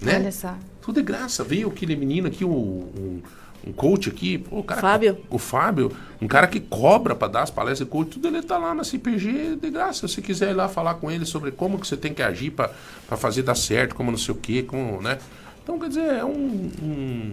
[0.00, 0.16] Né?
[0.16, 0.54] Olha só.
[0.80, 1.42] Tudo de graça.
[1.44, 3.22] Veio aquele menino aqui, um, um,
[3.66, 4.80] um coach aqui, pô, o cara.
[4.80, 5.18] Fábio.
[5.28, 8.56] O Fábio, um cara que cobra para dar as palestras de coach, tudo ele tá
[8.56, 10.06] lá na CPG de graça.
[10.08, 12.50] Se você quiser ir lá falar com ele sobre como que você tem que agir
[12.50, 12.70] para
[13.16, 15.18] fazer dar certo, como não sei o quê, como, né?
[15.62, 17.32] Então, quer dizer, é um- um-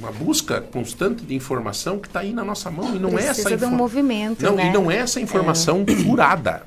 [0.00, 2.96] uma busca constante de informação que está aí na nossa mão.
[2.96, 4.68] E não é Precisa essa de um movimento, não, né?
[4.68, 6.62] E não é essa informação furada,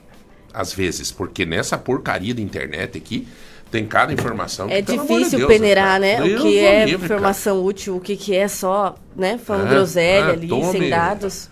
[0.53, 3.27] às vezes, porque nessa porcaria da internet aqui
[3.71, 5.99] tem cada informação que, É pelo amor de difícil Deus, peneirar, cara.
[5.99, 6.21] né?
[6.21, 7.05] Deus o que é livre, cara.
[7.05, 9.37] informação útil, o que, que é só, né?
[9.43, 11.49] Falando É, groselha é, ali, tome- sem dados.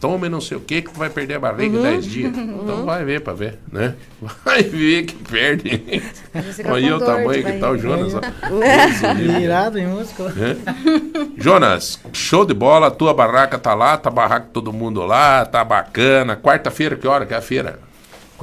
[0.00, 1.86] Tome não sei o que que vai perder a barriga Uhum.
[1.86, 2.36] em 10 dias.
[2.36, 3.94] Então vai ver pra ver, né?
[4.44, 6.02] Vai ver que perde.
[6.68, 7.78] Olha o tamanho que tá o.
[7.78, 8.12] Jonas.
[9.38, 10.24] Virado em música.
[11.36, 12.90] Jonas, show de bola.
[12.90, 16.36] Tua barraca tá lá, tá barraca todo mundo lá, tá bacana.
[16.36, 17.78] Quarta-feira, que hora que é a feira?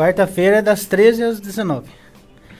[0.03, 1.89] Quarta-feira é das 13 às 19.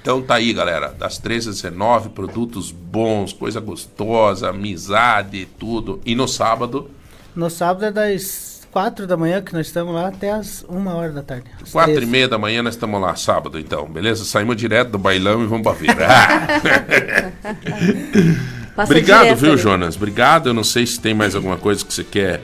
[0.01, 0.89] Então tá aí, galera.
[0.89, 6.01] Das 13 às 19, produtos bons, coisa gostosa, amizade, tudo.
[6.05, 6.91] E no sábado,
[7.33, 11.13] No sábado é das 4 da manhã, que nós estamos lá, até as 1 hora
[11.13, 11.45] da tarde.
[11.63, 12.11] às 4 e 13.
[12.11, 14.25] meia da manhã, nós estamos lá, sábado, então, beleza?
[14.25, 15.95] Saímos direto do bailão e vamos pra feira.
[18.75, 19.61] Passa Obrigado, direto viu, ali.
[19.61, 19.95] Jonas?
[19.95, 20.49] Obrigado.
[20.49, 22.41] Eu não sei se tem mais alguma coisa que você quer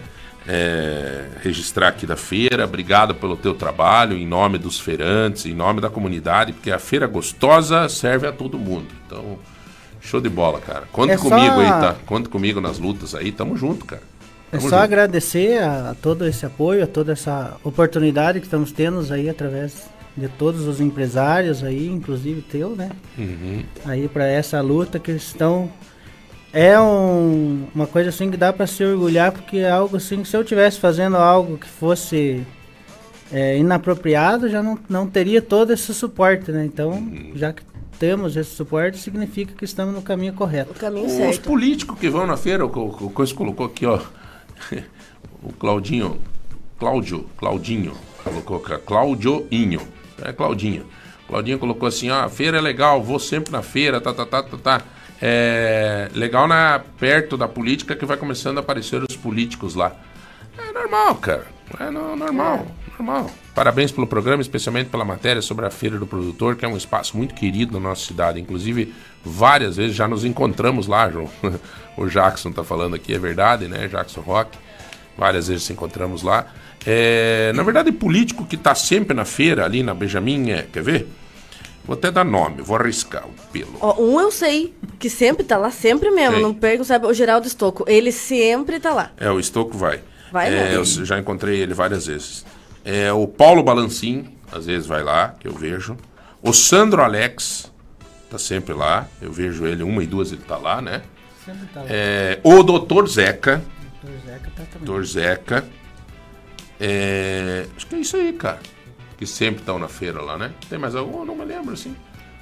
[0.47, 2.65] é, registrar aqui da feira.
[2.65, 7.07] Obrigado pelo teu trabalho, em nome dos feirantes, em nome da comunidade, porque a feira
[7.07, 8.87] gostosa serve a todo mundo.
[9.05, 9.37] Então,
[10.01, 10.83] show de bola, cara.
[10.91, 11.95] Conta É só- comigo aí, tá?
[12.05, 13.31] Conta comigo nas lutas aí.
[13.31, 14.01] Tamo junto, cara.
[14.51, 14.83] É Tamo só junto.
[14.83, 19.87] agradecer a, a todo esse apoio, a toda essa oportunidade que estamos tendo aí através
[20.15, 22.91] de todos os empresários aí, inclusive teu, né?
[23.17, 23.63] Uhum.
[23.83, 25.69] Aí para essa luta que estão
[26.55, 30.27] é um- uma coisa assim que dá para se orgulhar porque é algo assim que
[30.27, 32.43] se eu tivesse fazendo algo que fosse
[33.31, 36.63] é, inapropriado já não, não teria todo esse suporte, né?
[36.65, 37.31] Então Uhum.
[37.35, 37.63] já que
[37.99, 40.71] temos esse suporte significa que estamos no caminho correto.
[40.71, 41.41] O caminho Os certo.
[41.49, 43.99] políticos que vão na feira, o, o, o Coisa colocou aqui, ó.
[45.43, 46.17] O Claudinho.
[46.79, 47.93] Cláudio, Claudinho.
[48.23, 49.81] Colocou aqui, Claudioinho.
[50.23, 50.85] É Claudinho.
[51.27, 54.43] Claudinho colocou assim, ó, a feira é legal, vou sempre na feira, tá, tá, tá,
[54.43, 54.81] tá, tá.
[55.21, 59.95] É legal na, perto da política que vai começando a aparecer os políticos lá.
[60.57, 61.45] É normal, cara.
[61.79, 62.67] É no- normal,
[62.97, 63.29] normal.
[63.53, 67.15] Parabéns pelo programa, especialmente pela matéria sobre a Feira do Produtor, que é um espaço
[67.17, 68.39] muito querido na nossa cidade.
[68.39, 68.93] Inclusive,
[69.23, 71.29] várias vezes já nos encontramos lá, João.
[71.97, 73.87] O Jackson tá falando aqui, é verdade, né?
[73.87, 74.57] Jackson Rock.
[75.17, 76.45] Várias vezes se encontramos lá.
[76.85, 81.07] É, na verdade, político que tá sempre na feira, ali na Benjamin, é, quer ver?
[81.85, 83.77] Vou até dar nome, vou arriscar o pelo.
[83.79, 86.39] Ó, um eu sei, que sempre tá lá, sempre mesmo.
[86.39, 87.05] Não perco, sabe?
[87.05, 87.85] O Geraldo Estocco.
[87.87, 89.11] Ele sempre tá lá.
[89.17, 90.01] É, o Estouco vai.
[90.31, 92.43] Vai é, eu já encontrei ele várias vezes.
[92.83, 95.95] É, o Paulo Balancim, às vezes vai lá, que eu vejo.
[96.41, 97.71] O Sandro Alex,
[98.29, 99.07] tá sempre lá.
[99.21, 101.03] Eu vejo ele uma e duas, ele tá lá, né?
[101.45, 101.85] Sempre tá lá.
[101.87, 103.63] É, o Doutor Zeca.
[104.01, 104.85] Doutor Zeca tá também.
[104.85, 105.65] Doutor Zeca.
[106.79, 108.59] É, acho que é isso aí, cara.
[109.17, 110.51] Que sempre estão na feira lá, né?
[110.69, 111.19] Tem mais algum?
[111.19, 111.95] Eu não me lembro, assim.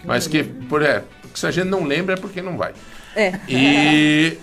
[0.03, 2.73] Mas que, por, é, que se a gente não lembra é porque não vai.
[3.15, 3.39] É.
[3.47, 4.37] E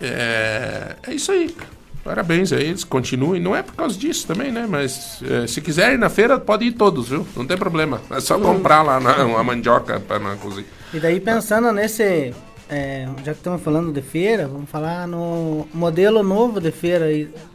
[0.00, 1.54] é, é isso aí.
[2.02, 3.42] Parabéns a eles, continuem.
[3.42, 4.66] Não é por causa disso também, né?
[4.68, 7.26] Mas é, se quiser ir na feira, pode ir todos, viu?
[7.36, 8.00] Não tem problema.
[8.10, 10.66] É só comprar lá na, uma mandioca para na cozinha.
[10.94, 12.32] E daí pensando nesse
[12.68, 17.06] é, já que estamos falando de feira, vamos falar no modelo novo de feira,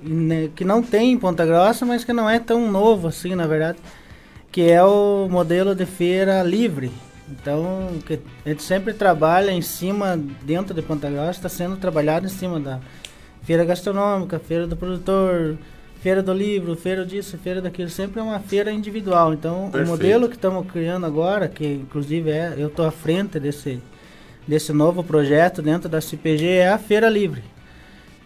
[0.01, 3.45] né, que não tem em Ponta Grossa, mas que não é tão novo assim, na
[3.45, 3.77] verdade,
[4.51, 6.91] que é o modelo de feira livre.
[7.29, 12.25] Então, que a gente sempre trabalha em cima, dentro de Ponta Grossa, está sendo trabalhado
[12.25, 12.79] em cima da
[13.43, 15.57] feira gastronômica, feira do produtor,
[16.01, 19.33] feira do livro, feira disso, feira daquilo, sempre é uma feira individual.
[19.33, 19.85] Então, Perfeito.
[19.85, 23.79] o modelo que estamos criando agora, que inclusive é, eu estou à frente desse,
[24.45, 27.43] desse novo projeto dentro da CPG, é a Feira Livre.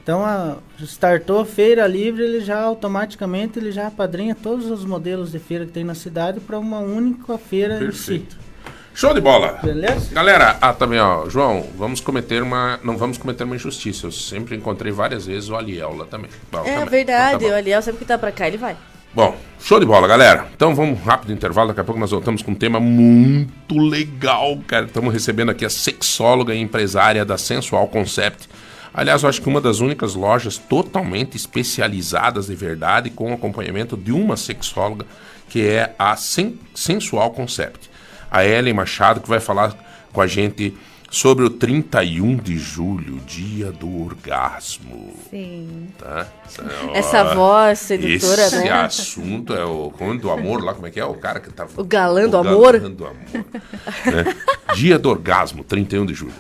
[0.06, 5.40] Então, a, startou Feira Livre, ele já automaticamente ele já apadrinha todos os modelos de
[5.40, 8.36] feira que tem na cidade para uma única feira Perfeito.
[8.36, 8.46] em si.
[8.94, 9.58] Show de bola.
[9.64, 10.14] Beleza?
[10.14, 12.80] Galera, ah, também, ó, João, vamos cometer uma.
[12.84, 14.06] Não vamos cometer uma injustiça.
[14.06, 16.30] Eu sempre encontrei várias vezes o Aliel lá também.
[16.52, 16.86] Bom, é também.
[16.86, 18.78] verdade, então, tá o Aliel sempre que tá pra cá, ele vai.
[19.12, 20.46] Bom, show de bola, galera.
[20.56, 24.86] Então vamos rápido intervalo, daqui a pouco nós voltamos com um tema muito legal, cara.
[24.86, 28.48] Estamos recebendo aqui a sexóloga e empresária da Sensual Concept.
[28.96, 34.12] Aliás, eu acho que uma das únicas lojas totalmente especializadas de verdade com acompanhamento de
[34.12, 35.06] uma sexóloga,
[35.50, 37.90] que é a Sen Sensual Concept
[38.36, 39.74] a Ellen Machado, que vai falar
[40.12, 40.76] com a gente
[41.10, 45.14] sobre o 31 de julho, dia do orgasmo.
[45.30, 45.88] Sim.
[45.98, 46.28] Tá?
[46.94, 48.64] Essa voz sedutora, esse né?
[48.64, 51.06] Esse assunto é o quando do amor lá, como é que é?
[51.06, 51.70] O cara que tava...
[51.80, 52.78] O galã do o amor?
[52.78, 53.16] Galã do amor.
[53.34, 54.36] né?
[54.76, 56.34] Dia do orgasmo, 31 de julho.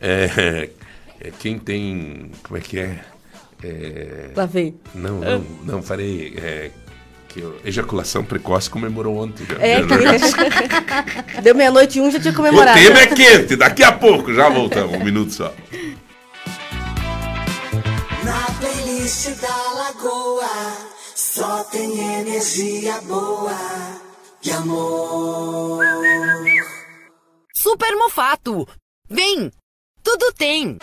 [0.00, 0.70] É,
[1.26, 2.30] é, quem tem...
[2.42, 3.04] Como é que é?
[3.62, 4.78] é lá vem.
[4.94, 6.34] Não, não, não, farei...
[6.36, 6.70] É,
[7.28, 9.44] que ejaculação precoce comemorou ontem.
[9.44, 11.40] Já, é, que...
[11.42, 12.78] Deu meia-noite e um, já tinha comemorado.
[12.78, 15.52] O tema é quente, daqui a pouco, já voltamos, um minuto só.
[18.24, 20.48] Na playlist da Lagoa,
[21.14, 23.54] só tem energia boa
[24.42, 25.84] e amor.
[27.54, 28.66] Super Mofato,
[29.10, 29.50] vem,
[30.02, 30.78] tudo tem.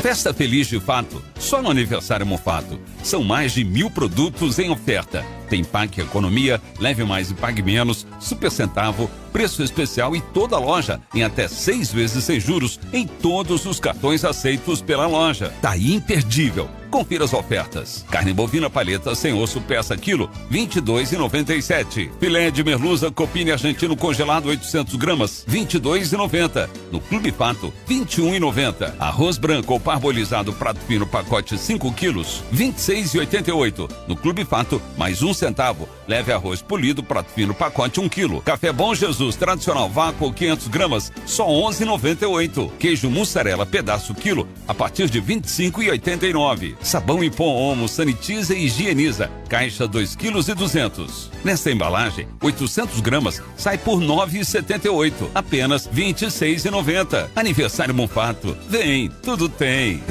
[0.00, 2.80] Festa Feliz de Fato, só no aniversário Mofato.
[3.02, 5.22] São mais de mil produtos em oferta.
[5.50, 10.58] Tem Pague Economia, Leve Mais e Pague Menos, Super Centavo, preço especial e toda a
[10.58, 15.52] loja, em até seis vezes sem juros, em todos os cartões aceitos pela loja.
[15.60, 16.79] Tá imperdível.
[16.90, 18.04] Confira as ofertas.
[18.10, 22.10] Carne bovina paleta sem osso peça quilo, 22,97.
[22.18, 26.68] Filé de merluza copine argentino congelado 800 gramas, 22,90.
[26.90, 28.94] No Clube Pato, 21,90.
[28.98, 33.88] Arroz branco ou parbolizado prato fino pacote 5 quilos, 26,88.
[34.08, 35.88] No Clube Pato, mais um centavo.
[36.08, 38.42] Leve arroz polido prato fino pacote 1 quilo.
[38.42, 42.70] Café Bom Jesus tradicional vácuo 500 gramas, só 11,98.
[42.78, 46.79] Queijo mussarela pedaço quilo, a partir de 25,89.
[46.82, 49.30] Sabão em pó Omo sanitiza e higieniza.
[49.48, 51.30] Caixa 2 kg e 200.
[51.44, 55.12] Nesta embalagem, 800 gramas sai por 9,78.
[55.34, 57.28] Apenas 26,90.
[57.36, 58.56] Aniversário Monfato.
[58.68, 60.02] Vem, tudo tem.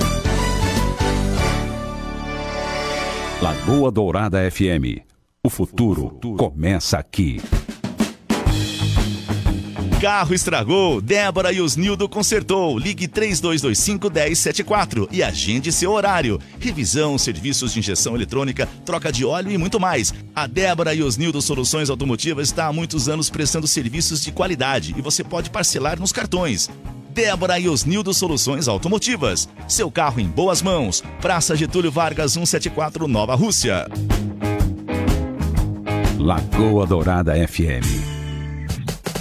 [3.41, 5.01] Lagoa Dourada FM.
[5.41, 7.41] O futuro começa aqui
[9.99, 12.79] carro estragou, Débora e Osnildo consertou.
[12.79, 16.39] Ligue 3225 1074 e agende seu horário.
[16.57, 20.13] Revisão, serviços de injeção eletrônica, troca de óleo e muito mais.
[20.33, 25.01] A Débora e Osnildo Soluções Automotivas está há muitos anos prestando serviços de qualidade e
[25.01, 26.69] você pode parcelar nos cartões.
[27.09, 29.49] Débora e Osnildo Soluções Automotivas.
[29.67, 31.03] Seu carro em boas mãos.
[31.19, 33.85] Praça Getúlio Vargas 174 Nova Rússia.
[36.17, 38.18] Lagoa Dourada FM.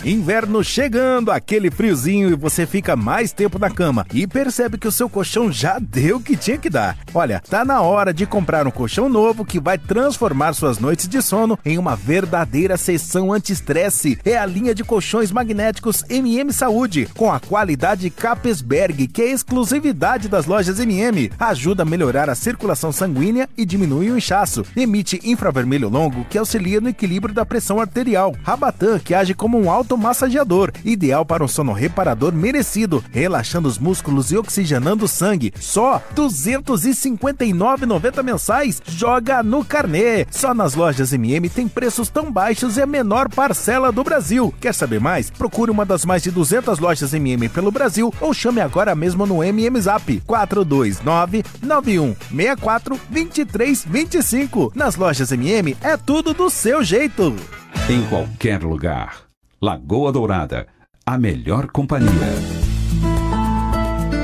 [0.08, 4.90] Inverno chegando, aquele friozinho e você fica mais tempo na cama e percebe que o
[4.92, 6.96] seu colchão já deu o que tinha que dar.
[7.12, 11.20] Olha, tá na hora de comprar um colchão novo que vai transformar suas noites de
[11.20, 14.18] sono em uma verdadeira sessão anti-estresse.
[14.24, 20.26] É a linha de colchões magnéticos MM Saúde, com a qualidade Capesberg, que é exclusividade
[20.26, 21.30] das lojas MM.
[21.38, 24.64] Ajuda a melhorar a circulação sanguínea e diminui o inchaço.
[24.74, 28.34] Emite infravermelho longo, que auxilia no equilíbrio da pressão arterial.
[28.42, 33.78] Rabatan, que age como um alto automassageador, ideal para um sono reparador merecido, relaxando os
[33.78, 35.52] músculos e oxigenando o sangue.
[35.60, 38.80] Só R$ 259,90 mensais.
[38.86, 40.24] Joga no carnê.
[40.30, 44.54] Só nas lojas MM tem preços tão baixos e a menor parcela do Brasil.
[44.60, 45.30] Quer saber mais?
[45.30, 49.42] Procure uma das mais de 200 lojas MM pelo Brasil ou chame agora mesmo no
[49.42, 54.72] MM Zap 429 91 64 23 25.
[54.74, 57.34] Nas lojas MM é tudo do seu jeito.
[57.88, 59.27] Em qualquer lugar.
[59.60, 60.68] Lagoa Dourada,
[61.04, 62.67] a melhor companhia.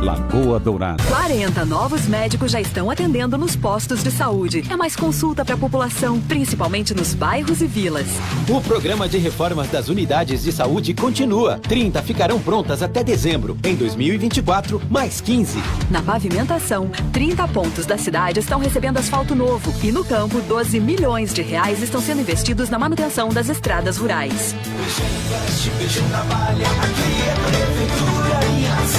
[0.00, 1.02] Lagoa Dourada.
[1.02, 4.64] 40 novos médicos já estão atendendo nos postos de saúde.
[4.70, 8.06] É mais consulta para a população, principalmente nos bairros e vilas.
[8.48, 11.58] O programa de reformas das unidades de saúde continua.
[11.58, 13.58] 30 ficarão prontas até dezembro.
[13.64, 15.58] Em 2024, mais 15.
[15.90, 19.74] Na pavimentação, 30 pontos da cidade estão recebendo asfalto novo.
[19.82, 24.54] E no campo, 12 milhões de reais estão sendo investidos na manutenção das estradas rurais.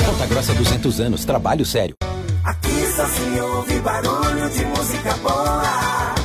[0.05, 1.95] Ponta Grossa 200 anos, trabalho sério.
[2.43, 6.15] Aqui só se ouve barulho de música boa.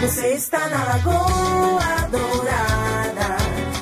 [0.00, 3.36] Você está na Lagoa Dourada.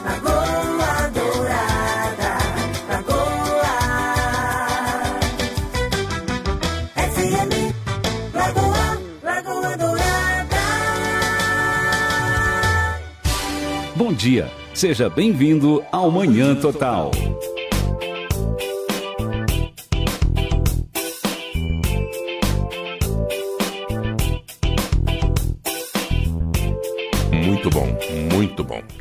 [0.05, 2.39] Lagoa Dourada.
[2.89, 3.77] Lagoa.
[6.97, 7.75] FM.
[8.35, 8.99] Lagoa.
[9.23, 10.57] Lagoa Dourada.
[13.95, 17.11] Bom dia, seja bem-vindo ao Manhã Total.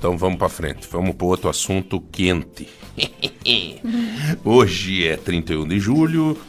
[0.05, 2.69] Então vamos para frente, vamos para outro assunto quente.
[4.45, 6.39] Hoje é 31 de julho,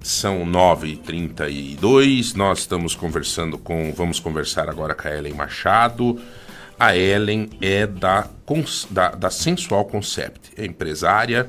[0.00, 2.34] são 9h32.
[2.34, 3.92] Nós estamos conversando com.
[3.92, 6.18] Vamos conversar agora com a Ellen Machado.
[6.80, 8.30] A Ellen é da,
[8.88, 11.46] da, da Sensual Concept, é empresária.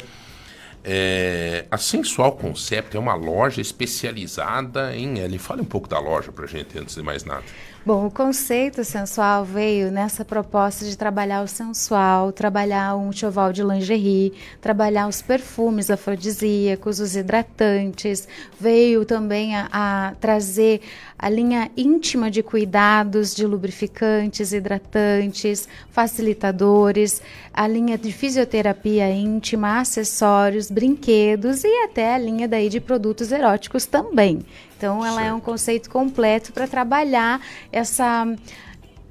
[0.84, 5.20] É, a Sensual Concept é uma loja especializada em.
[5.20, 7.46] Ellen, fale um pouco da loja pra gente antes de mais nada.
[7.86, 13.62] Bom, o conceito sensual veio nessa proposta de trabalhar o sensual, trabalhar um enxoval de
[13.62, 14.32] lingerie,
[14.62, 18.26] trabalhar os perfumes afrodisíacos, os hidratantes.
[18.58, 20.80] Veio também a, a trazer
[21.20, 27.22] a linha íntima de cuidados de lubrificantes, hidratantes, facilitadores,
[27.54, 33.86] a linha de fisioterapia íntima, acessórios, brinquedos e até a linha daí de produtos eróticos
[33.86, 34.40] também.
[34.84, 37.40] Então, ela é um conceito completo para trabalhar
[37.72, 38.28] essa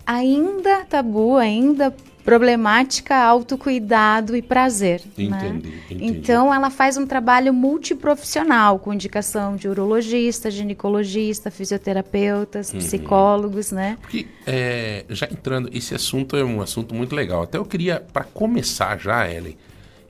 [0.07, 5.01] ainda tabu, ainda problemática autocuidado e prazer.
[5.16, 5.24] né?
[5.57, 6.05] Entendi, entendi.
[6.05, 12.78] Então, ela faz um trabalho multiprofissional, com indicação de urologista, ginecologista, fisioterapeutas, Uhum.
[12.78, 13.97] psicólogos, né?
[14.03, 17.44] Porque, é, já entrando, esse assunto é um assunto muito legal.
[17.44, 19.57] Até eu queria, para começar já, Ellen,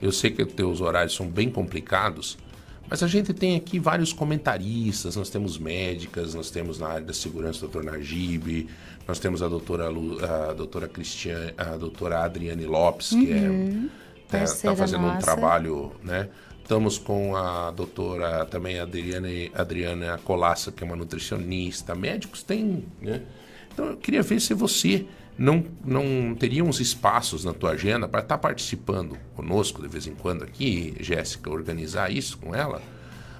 [0.02, 2.36] eu sei que os teus horários são bem complicados,
[2.92, 7.14] mas a gente tem aqui vários comentaristas, nós temos médicas, nós temos na área da
[7.14, 8.68] segurança o doutor Najib,
[9.08, 13.88] nós temos a doutora, Lu, a doutora Cristiane, a doutora Adriane Lopes, que Uhum.
[13.88, 15.20] é, tá, Parceira tá fazendo um nossa.
[15.22, 16.28] trabalho, né?
[16.62, 21.94] Estamos com a doutora também Adriana, Adriana Colassa, que é uma nutricionista.
[21.94, 23.22] Médicos têm, né?
[23.72, 25.06] Então eu queria ver se você
[25.38, 30.14] não, não teria uns espaços na tua agenda para estar participando conosco de vez em
[30.14, 32.80] quando aqui, Jéssica, organizar isso com ela.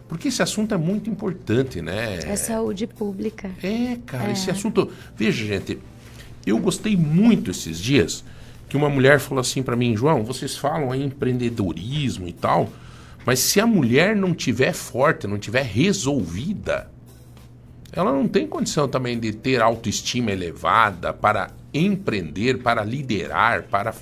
[0.09, 2.19] Porque esse assunto é muito importante, né?
[2.24, 3.51] É saúde pública.
[3.62, 4.32] É, cara, É.
[4.32, 4.90] esse assunto.
[5.16, 5.78] Veja, gente,
[6.47, 8.24] eu gostei muito esses dias
[8.69, 12.69] que uma mulher falou assim pra mim, João, vocês falam aí empreendedorismo e tal,
[13.24, 16.90] mas se a mulher não tiver forte, não tiver resolvida,
[17.93, 23.94] ela não tem condição também de ter autoestima elevada para empreender, para liderar, para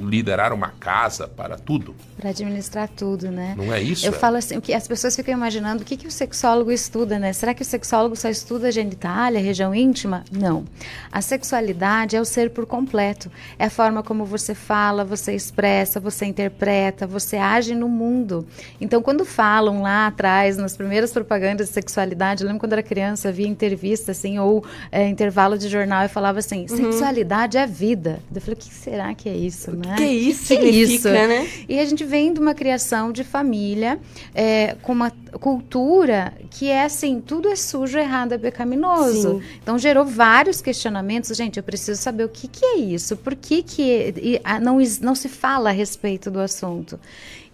[0.00, 1.94] liderar uma casa, para tudo.
[2.16, 3.54] Para administrar tudo, né?
[3.56, 4.06] Não é isso?
[4.06, 4.16] Eu é?
[4.16, 7.32] falo assim, o que as pessoas ficam imaginando o que, que o sexólogo estuda, né?
[7.32, 10.24] Será que o sexólogo só estuda genitália, região íntima?
[10.30, 10.64] Não.
[11.10, 13.30] A sexualidade é o ser por completo.
[13.58, 18.46] É a forma como você fala, você expressa, você interpreta, você age no mundo.
[18.80, 23.32] Então, quando falam lá atrás, nas primeiras propagandas de sexualidade, eu lembro quando era criança,
[23.32, 28.20] via entrevista, assim, ou é, intervalo de jornal, e falava assim, sexualidade é vida.
[28.34, 29.96] Eu falei, o que será que é isso, né?
[29.96, 31.48] que isso que significa, né?
[31.68, 33.98] E a gente vem de uma criação de família
[34.34, 35.10] é, com uma
[35.40, 39.40] cultura que é assim, tudo é sujo, errado, é pecaminoso.
[39.40, 39.42] Sim.
[39.62, 41.36] Então gerou vários questionamentos.
[41.36, 44.78] Gente, eu preciso saber o que, que é isso, por que, que e, a, não,
[45.00, 46.98] não se fala a respeito do assunto.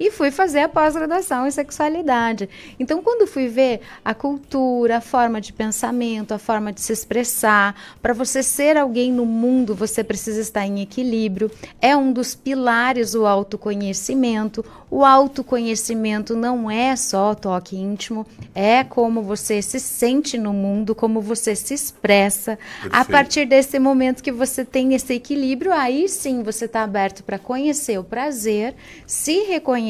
[0.01, 2.49] E fui fazer a pós-graduação em sexualidade.
[2.79, 7.75] Então, quando fui ver a cultura, a forma de pensamento, a forma de se expressar,
[8.01, 11.51] para você ser alguém no mundo, você precisa estar em equilíbrio.
[11.81, 14.65] É um dos pilares o autoconhecimento.
[14.91, 20.95] O autoconhecimento não é só toque toque íntimo, é como você se sente no mundo,
[20.95, 22.53] como você se expressa.
[22.53, 23.11] A Perfeito.
[23.11, 27.99] partir desse momento que você tem esse equilíbrio, aí sim você está aberto para conhecer
[27.99, 28.75] o prazer,
[29.07, 29.88] se reconhecer,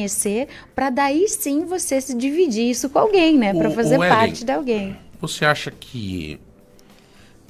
[0.75, 3.53] para daí sim você se dividir isso com alguém, né?
[3.53, 4.95] Para fazer o Ellen, parte de alguém.
[5.19, 6.39] Você acha que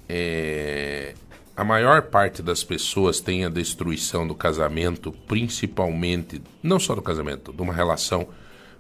[0.07, 1.13] é,
[1.55, 7.51] a maior parte das pessoas tem a destruição do casamento, principalmente, não só do casamento,
[7.51, 8.27] de uma relação,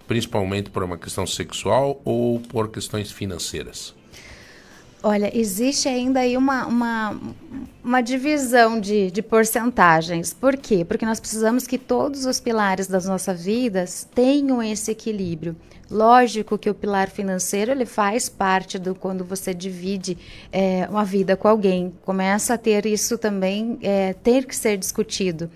[0.07, 3.93] principalmente por uma questão sexual ou por questões financeiras?
[5.01, 7.19] Olha, existe ainda aí uma, uma,
[7.81, 10.33] uma divisão de, de porcentagens.
[10.33, 10.83] Por quê?
[10.83, 15.55] Porque nós precisamos que todos os pilares das nossas vidas tenham esse equilíbrio.
[15.89, 20.17] Lógico que o pilar financeiro ele faz parte do quando você divide
[20.51, 21.93] é, uma vida com alguém.
[22.03, 25.49] Começa a ter isso também, é, ter que ser discutido.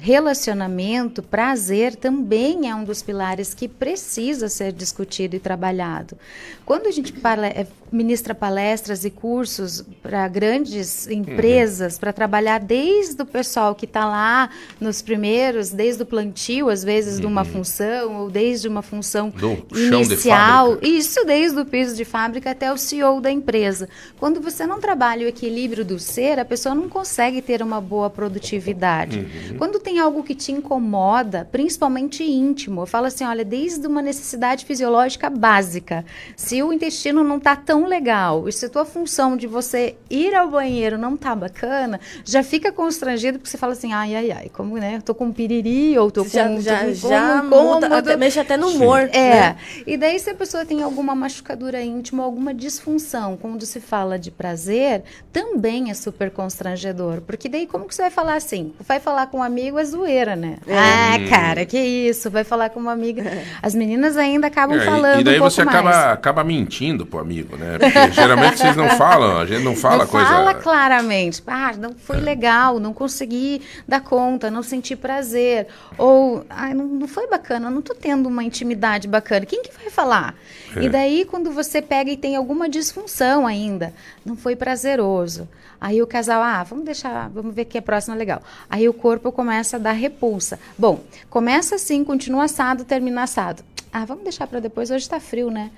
[0.00, 6.16] Relacionamento, prazer também é um dos pilares que precisa ser discutido e trabalhado.
[6.64, 7.12] Quando a gente
[7.54, 14.04] eh, ministra palestras e cursos para grandes empresas, para trabalhar desde o pessoal que está
[14.04, 14.50] lá
[14.80, 19.56] nos primeiros, desde o plantio, às vezes, de uma função, ou desde uma função Do
[19.72, 20.86] de inicial, fábrica.
[20.86, 23.88] isso desde o piso de fábrica até o CEO da empresa.
[24.18, 28.08] Quando você não trabalha o equilíbrio do ser, a pessoa não consegue ter uma boa
[28.08, 29.18] produtividade.
[29.18, 29.58] Uhum.
[29.58, 34.66] Quando tem algo que te incomoda, principalmente íntimo, eu falo assim, olha, desde uma necessidade
[34.66, 36.04] fisiológica básica,
[36.36, 40.34] se o intestino não está tão legal, e se a tua função de você ir
[40.34, 44.50] ao banheiro não tá bacana, já fica constrangido porque você fala assim, ai, ai, ai,
[44.52, 46.60] como, né, eu tô com piriri, ou tô Já- com...
[46.60, 49.56] já- tô com já muda, até- mexe até no humor, É, né?
[49.86, 54.30] e daí, se a pessoa tem alguma machucadura íntima, alguma disfunção, quando se fala de
[54.30, 55.02] prazer,
[55.32, 57.22] também é super constrangedor.
[57.22, 58.74] Porque daí, como que você vai falar assim?
[58.80, 60.56] Vai falar com um amigo é zoeira, né?
[60.66, 60.76] É.
[60.78, 61.28] Ah, Hum.
[61.28, 62.30] cara, que isso?
[62.30, 63.22] Vai falar com uma amiga.
[63.62, 65.76] As meninas ainda acabam É, falando e daí um pouco você mais.
[65.78, 67.78] acaba, acaba mentindo pro amigo, né?
[67.78, 70.26] Porque geralmente vocês não falam, a gente não fala não coisa.
[70.26, 71.42] fala claramente.
[71.46, 75.66] Ah, não foi legal, não consegui dar conta, não senti prazer.
[75.96, 79.46] Ou, ah, não, não foi bacana, não tô tendo uma intimidade bacana.
[79.46, 80.34] Quem que vai falar?
[80.76, 80.82] É.
[80.82, 83.92] E daí, quando você pega e tem alguma disfunção ainda,
[84.24, 85.48] não foi prazeroso.
[85.80, 88.42] Aí o casal, ah, vamos deixar, vamos ver que a próxima é legal.
[88.68, 90.58] Aí o corpo começa a dar repulsa.
[90.76, 91.00] Bom,
[91.30, 93.62] começa assim, continua assado, termina assado.
[93.90, 95.70] Ah, vamos deixar para depois, hoje tá frio, né?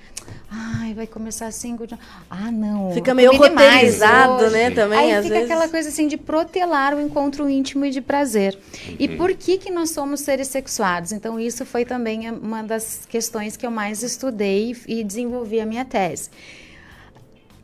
[0.51, 2.03] Ai, vai começar assim, continua...
[2.29, 2.91] ah, não.
[2.93, 5.51] Fica meio roteirizado, né, também, Aí às fica vezes.
[5.51, 8.59] aquela coisa assim de protelar o encontro íntimo e de prazer.
[8.99, 9.17] E Uhum.
[9.17, 11.13] por que que nós somos seres sexuados?
[11.13, 15.85] Então isso foi também uma das questões que eu mais estudei e desenvolvi a minha
[15.85, 16.31] tese.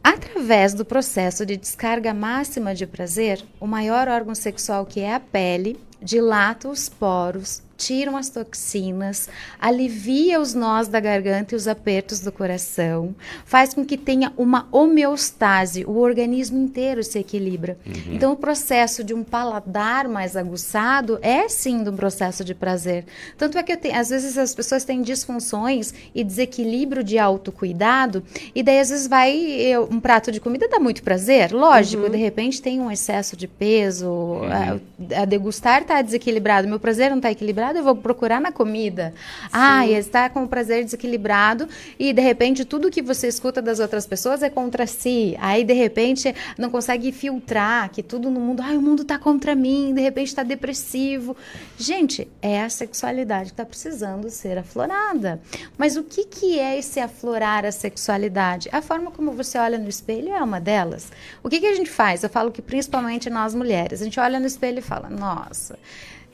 [0.06, 5.18] Através do processo de descarga máxima de prazer, o maior órgão sexual, que é a
[5.18, 9.28] pele, dilata os poros, tiram as toxinas,
[9.60, 14.66] alivia os nós da garganta e os apertos do coração, faz com que tenha uma
[14.72, 17.76] homeostase, o organismo inteiro se equilibra.
[17.86, 18.14] Uhum.
[18.14, 23.04] Então, o processo de um paladar mais aguçado é sim um processo de prazer.
[23.36, 28.22] Tanto é que tenho, às vezes as pessoas têm disfunções e desequilíbrio de autocuidado,
[28.54, 32.16] e daí às vezes vai eu- um prato de comida dá muito prazer, lógico, de
[32.16, 37.30] repente tem um excesso de peso, a, a degustar está desequilibrado, meu prazer não está
[37.30, 39.14] equilibrado, eu vou procurar na comida.
[39.52, 41.68] Ah, e está com o prazer desequilibrado
[41.98, 45.36] e de repente tudo que você escuta das outras pessoas é contra si.
[45.40, 49.54] Aí de repente não consegue filtrar que tudo no mundo, ai, o mundo está contra
[49.54, 51.36] mim, de repente está depressivo.
[51.78, 55.40] Gente, é a sexualidade que está precisando ser aflorada.
[55.76, 58.68] Mas o que, que é esse aflorar a sexualidade?
[58.72, 61.10] A forma como você olha no espelho é uma delas.
[61.42, 62.22] O que, que a gente faz?
[62.22, 65.78] Eu falo que principalmente nós mulheres, a gente olha no espelho e fala, nossa.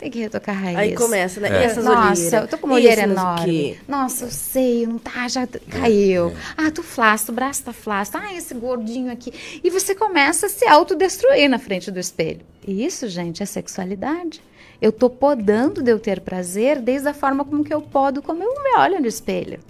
[0.03, 0.79] Tem que retocar a raiz.
[0.79, 1.49] Aí começa, né?
[1.49, 1.53] É.
[1.53, 2.33] E essas Nossa, olheiras?
[2.33, 3.79] eu tô com uma olheira enorme.
[3.87, 6.33] Nossa, o seio não tá, já caiu.
[6.57, 8.19] Ah, tu flácido, o braço tá flácido.
[8.19, 9.33] Ah, esse gordinho aqui.
[9.63, 12.41] E você começa a se autodestruir na frente do espelho.
[12.67, 14.43] E isso, gente, é sexualidade.
[14.81, 18.43] Eu tô podando de eu ter prazer desde a forma como que eu podo como
[18.43, 19.61] eu me olho no espelho.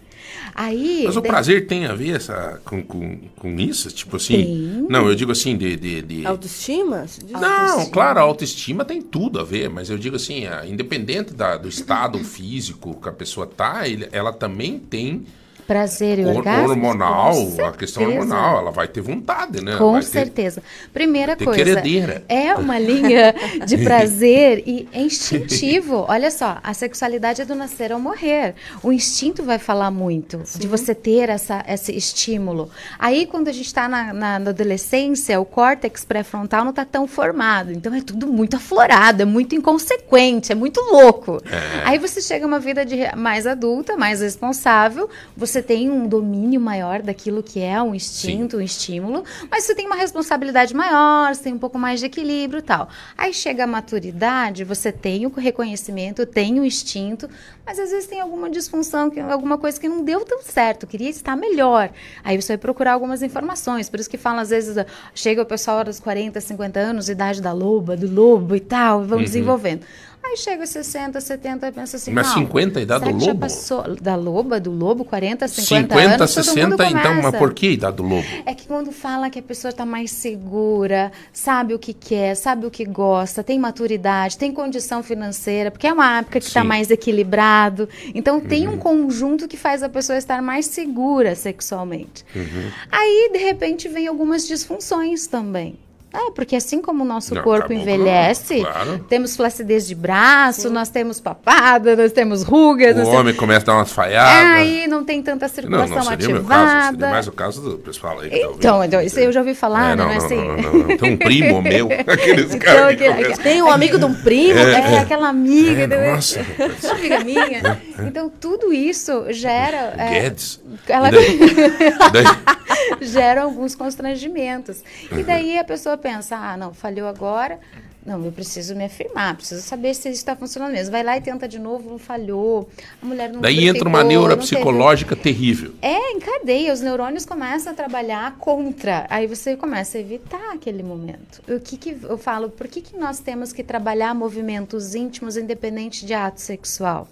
[0.54, 3.90] Aí, Mas o de- prazer tem a ver essa, com, com, com isso?
[3.90, 4.36] Tipo assim.
[4.36, 4.86] Tem.
[4.88, 5.76] Não, eu digo assim, de.
[5.76, 7.06] de, de- Autoestima?
[7.30, 11.56] Não, claro, a autoestima tem tudo a ver, mas eu digo assim, a- independente da-
[11.56, 15.24] do estado físico que a pessoa tá, ele- ela também tem
[15.66, 16.70] prazer e orgasmo.
[16.70, 17.34] hormonal,
[17.66, 19.76] a questão hormonal, ela vai ter vontade, né?
[19.76, 20.62] Com Vai ter- certeza.
[20.92, 22.24] Primeira ter coisa, queredeira.
[22.28, 23.34] é uma linha
[23.66, 26.04] de prazer e é instintivo.
[26.08, 28.54] Olha só, a sexualidade é do nascer ao morrer.
[28.82, 32.70] O instinto vai falar muito de você ter essa, esse estímulo.
[32.98, 37.06] Aí, quando a gente está na, na- na adolescência, o córtex pré-frontal não está tão
[37.06, 37.72] formado.
[37.72, 41.40] Então, é tudo muito aflorado, é muito inconsequente, é muito louco.
[41.46, 41.82] É.
[41.84, 46.08] Aí você chega a uma vida de mais adulta, mais responsável, você você tem um
[46.08, 51.32] domínio maior daquilo que é um instinto, um estímulo, mas você tem uma responsabilidade maior,
[51.34, 52.88] você tem um pouco mais de equilíbrio e tal.
[53.16, 57.28] Aí chega a maturidade, você tem o reconhecimento, tem o instinto,
[57.64, 61.36] mas às vezes tem alguma disfunção, alguma coisa que não deu tão certo, queria estar
[61.36, 61.90] melhor.
[62.24, 64.76] Aí você vai procurar algumas informações, por isso que fala às vezes,
[65.14, 69.06] chega o pessoal dos 40, 50 anos, idade da loba, do lobo e tal, e
[69.06, 69.24] vão Uhum.
[69.24, 69.82] desenvolvendo.
[70.24, 73.40] Aí chega aos 60, 70 e pensa assim, Mas não, 50 a idade do lobo?
[73.40, 77.52] passou da loba, do lobo, 40, 50, 50, anos, todo mundo 60, então, mas por
[77.52, 78.24] que a idade do lobo?
[78.46, 82.64] É que quando fala que a pessoa está mais segura, sabe o que quer, sabe
[82.66, 86.90] o que gosta, tem maturidade, tem condição financeira, porque é uma época que está mais
[86.90, 87.88] equilibrado.
[88.14, 88.74] Então tem Uhum.
[88.74, 92.24] um conjunto que faz a pessoa estar mais segura sexualmente.
[92.34, 92.70] Uhum.
[92.90, 95.78] Aí, de repente, vem algumas disfunções também.
[96.14, 98.98] É, porque assim como o nosso Não, corpo envelhece, claro.
[99.08, 103.74] temos flacidez de braço, nós temos papada, nós temos rugas, O homem começa a dar
[103.78, 104.56] umas falhadas.
[104.60, 106.90] Aí não tem tanta não, circulação não seria o meu caso, ativada.
[106.96, 108.58] seria mais o caso do pessoal aí que tá ouvindo.
[108.58, 109.96] Então, então, isso eu já ouvi falar, É, né?
[109.96, 110.36] não, Mas não, assim.
[110.36, 110.96] não, não, não.
[110.98, 114.14] Tem um primo meu, aqueles Então, caras que aquele- começam- Tem um amigo de um
[114.14, 114.58] primo.
[114.58, 114.98] É, É, é.
[114.98, 115.82] aquela amiga.
[115.82, 116.12] É, né?
[116.12, 116.40] nossa,
[116.84, 117.80] Uma amiga minha.
[118.06, 119.94] Então, tudo isso gera.
[119.96, 120.60] é, Guedes.
[120.86, 121.38] ela- E daí?
[122.12, 122.52] daí?
[123.00, 124.82] gera alguns constrangimentos.
[125.16, 127.58] E daí a pessoa pensa: ah, não, falhou agora.
[128.04, 130.90] Não, eu preciso me afirmar, preciso saber se isso está funcionando mesmo.
[130.90, 132.68] Vai lá e tenta de novo, não falhou.
[133.00, 135.72] A mulher não Daí entra uma neura não teve- psicológica terrível.
[135.80, 139.06] é, encadeia, os neurônios começam a trabalhar contra.
[139.08, 141.40] Aí você começa a evitar aquele momento.
[141.48, 142.50] O que, que eu falo?
[142.50, 147.06] Por que, que nós temos que trabalhar movimentos íntimos independente de ato sexual?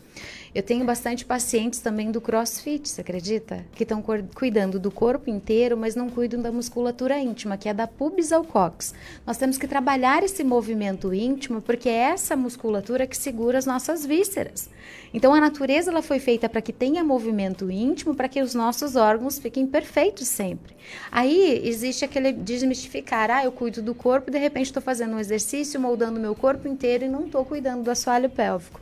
[0.52, 3.64] Eu tenho bastante pacientes também do crossfit, você acredita?
[3.72, 4.02] Que estão
[4.34, 8.42] cuidando do corpo inteiro, mas não cuidam da musculatura íntima, que é da pubis ao
[8.42, 8.92] cox.
[9.24, 14.04] Nós temos que trabalhar esse movimento íntimo, porque é essa musculatura que segura as nossas
[14.04, 14.68] vísceras.
[15.14, 18.96] Então a natureza ela foi feita para que tenha movimento íntimo, para que os nossos
[18.96, 20.74] órgãos fiquem perfeitos sempre.
[21.12, 25.80] Aí existe aquele desmistificar, ah, eu cuido do corpo, de repente estou fazendo um exercício,
[25.80, 28.80] moldando meu corpo inteiro e não estou cuidando do assoalho pélvico.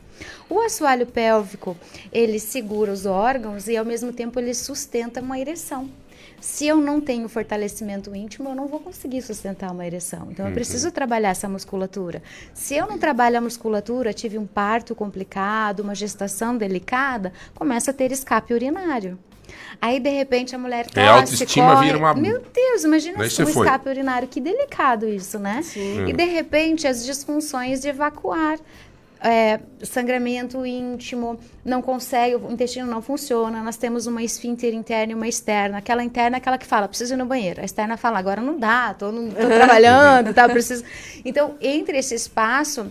[0.49, 1.75] O assoalho pélvico,
[2.11, 5.89] ele segura os órgãos e ao mesmo tempo ele sustenta uma ereção.
[6.41, 10.29] Se eu não tenho fortalecimento íntimo, eu não vou conseguir sustentar uma ereção.
[10.31, 10.55] Então, eu Uhum.
[10.55, 12.23] preciso trabalhar essa musculatura.
[12.53, 17.93] Se eu não trabalho a musculatura, tive um parto complicado, uma gestação delicada, começa a
[17.93, 19.19] ter escape urinário.
[19.81, 21.85] Aí, de repente, a mulher tosse, É, a autoestima corre.
[21.87, 23.65] vira uma- Meu Deus, imagina Daí um foi.
[23.65, 24.27] escape urinário.
[24.27, 25.61] Que delicado isso, né?
[25.63, 26.05] Sim.
[26.07, 28.59] E, de repente, as disfunções de evacuar.
[29.21, 35.15] É, sangramento íntimo, não consegue, o intestino não funciona, nós temos uma esfíncter interna e
[35.15, 35.79] uma externa.
[35.79, 37.59] Aquela interna é aquela que fala, preciso ir no banheiro.
[37.59, 40.85] A externa fala, agora não dá, tô, não, tô trabalhando, tá, preciso...
[41.25, 42.89] Então, entre esse espaço,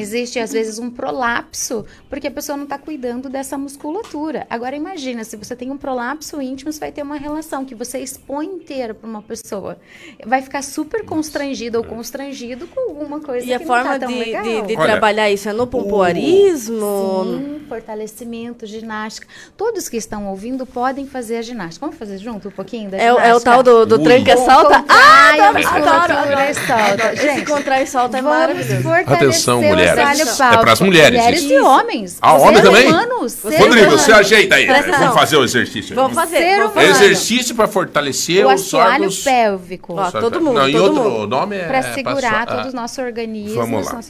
[0.00, 4.46] existe às vezes um prolapso, porque a pessoa não está cuidando dessa musculatura.
[4.50, 7.98] Agora imagina, se você tem um prolapso íntimo, você vai ter uma relação que você
[7.98, 9.78] expõe inteira para uma pessoa.
[10.24, 14.08] Vai ficar super constrangida ou constrangido com alguma coisa E a que forma tá tão
[14.12, 14.42] de, legal.
[14.42, 17.24] de, de trabalhar isso é no pompoarismo?
[17.24, 19.26] Sim, fortalecimento, ginástica.
[19.56, 21.84] Todos que estão ouvindo podem fazer a ginástica.
[21.86, 23.28] Vamos fazer junto um pouquinho da É, o- ginástica?
[23.28, 24.84] é o tal do, do tranca-salta?
[24.88, 26.50] Ah, adoro, musculatura adoro, e.
[26.50, 28.88] Esse Gente, contrai e solta é maravilhoso.
[29.06, 30.20] Atenção, o mulheres.
[30.20, 30.62] É pélvico.
[30.62, 31.52] pras mulheres Mulheres isso.
[31.52, 32.18] e homens.
[32.20, 32.88] Ah, Os homem seres também?
[32.88, 34.00] humanos, seres Rodrigo, humanos.
[34.02, 34.66] você ajeita aí.
[34.66, 35.94] Presta Vamos fazer o exercício.
[35.94, 36.36] Vamos fazer.
[36.38, 36.88] Ser vamos humano.
[36.88, 37.04] fazer.
[37.04, 39.18] Exercício para fortalecer O os assoalho órgãos.
[39.22, 39.94] pélvico.
[39.96, 41.26] Ó, todo mundo, Não, e todo outro mundo.
[41.28, 41.64] nome é.
[41.66, 44.00] Para segurar todo o nosso organismo, Vamos lá.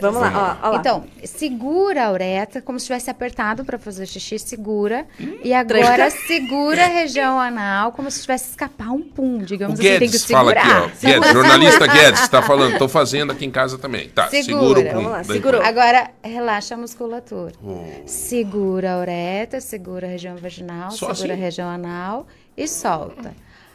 [0.00, 0.76] Vamos lá, ó, ó lá.
[0.78, 5.06] Então, segura a uretra como se tivesse apertado para fazer xixi, segura.
[5.42, 9.88] e agora segura a região anal como se tivesse escapar um pum, O digamos assim,
[9.88, 10.78] tem que Guedes fala segurar.
[10.84, 11.06] aqui, ó.
[11.08, 12.72] Guedes, jornalista Guedes, está falando.
[12.72, 14.08] Estou fazendo aqui em casa também.
[14.08, 14.80] Tá, segura, Segura.
[14.80, 14.94] o pum.
[14.94, 15.62] Vamos lá, segurou.
[15.62, 17.52] Agora, relaxa a musculatura.
[17.62, 17.84] Oh.
[18.06, 21.42] Segura a uretra, segura a região vaginal, Só segura assim?
[21.42, 22.26] a região anal
[22.56, 23.34] e solta.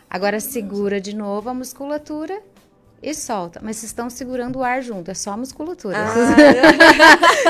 [0.10, 2.40] Agora, segura de novo a musculatura
[3.02, 3.60] e solta.
[3.62, 5.98] Mas vocês estão segurando o ar junto, é só a musculatura.
[5.98, 6.14] Ah.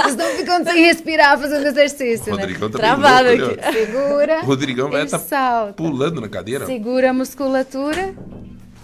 [0.02, 2.72] Vocês estão ficando sem respirar fazendo exercício, O Rodrigão né?
[2.72, 3.60] tá Travado louco, aqui.
[3.68, 3.72] ó.
[3.72, 5.74] Segura O Rodrigão vai e estar solta.
[5.74, 6.66] pulando na cadeira.
[6.66, 8.16] Segura a musculatura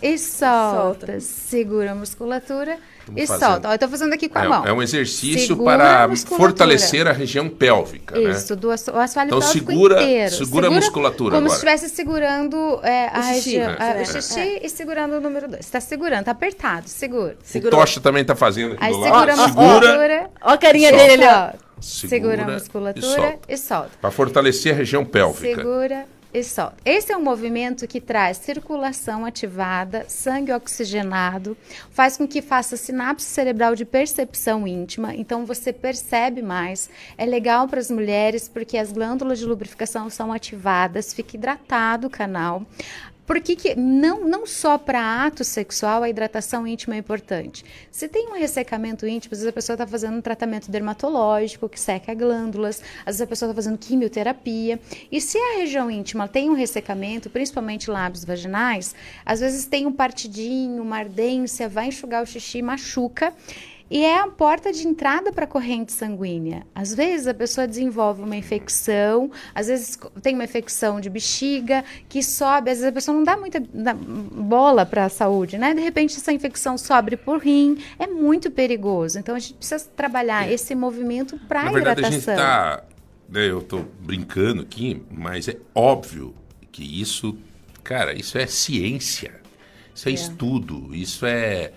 [0.01, 1.19] e solta.
[1.19, 3.49] Segura a musculatura Vamos e fazendo.
[3.49, 3.69] solta.
[3.69, 4.65] Ó, eu tô fazendo aqui com a É, mão.
[4.65, 6.49] é um exercício Segura a para musculatura.
[6.49, 8.59] fortalecer a região pélvica, Isso, né?
[8.61, 10.35] do asso- o assoalho Então pélvico segura- inteiro.
[10.35, 11.73] segura a musculatura Como se agora.
[11.75, 14.01] estivesse segurando é, a O xixi, região, a- né?
[14.01, 14.65] o xixi É.
[14.65, 15.59] e segurando o número 2.
[15.65, 17.37] Está segurando, tá apertado, segura.
[17.55, 19.29] O Tocha também está fazendo aqui Aí do segura lado.
[19.31, 20.29] a musculatura.
[20.41, 21.05] Ó a carinha solta.
[21.07, 21.69] dele ali, ó.
[21.81, 23.39] Segura a Segura musculatura e solta.
[23.53, 23.89] e solta.
[24.01, 25.55] Para fortalecer a região pélvica.
[25.55, 26.73] Segura E só.
[26.85, 31.57] Esse é um movimento que traz circulação ativada, sangue oxigenado,
[31.89, 36.87] faz com que faça sinapse cerebral de percepção íntima, então você percebe mais.
[37.17, 42.11] É legal para as mulheres porque as glândulas de lubrificação são ativadas, fica hidratado o
[42.11, 42.63] canal.
[43.29, 47.63] Por que, que não, não só para ato sexual a hidratação íntima é importante?
[47.91, 51.79] Se tem um ressecamento íntimo, às vezes a pessoa está fazendo um tratamento dermatológico que
[51.79, 54.79] seca glândulas, às vezes a pessoa está fazendo quimioterapia.
[55.11, 59.91] E se a região íntima tem um ressecamento, principalmente lábios vaginais, às vezes tem um
[59.91, 63.31] partidinho, uma ardência, vai enxugar o xixi, machuca.
[63.91, 66.65] E é a porta de entrada para a corrente sanguínea.
[66.75, 72.21] Às vezes a pessoa desenvolve uma infecção, às vezes tem uma infecção de bexiga que
[72.21, 75.73] sobe, às vezes a pessoa não dá muita bola para a saúde, né?
[75.73, 79.17] De repente essa infecção sobe por rim, é muito perigoso.
[79.17, 80.53] Então a gente precisa trabalhar É.
[80.53, 82.35] esse movimento para a verdade, a gente hidratação.
[82.35, 82.83] tá.
[83.27, 86.35] né, eu tô brincando aqui, mas é óbvio
[86.71, 87.35] que isso,
[87.83, 89.39] cara, isso é ciência.
[89.95, 90.15] Isso é, É.
[90.15, 91.71] estudo, isso é,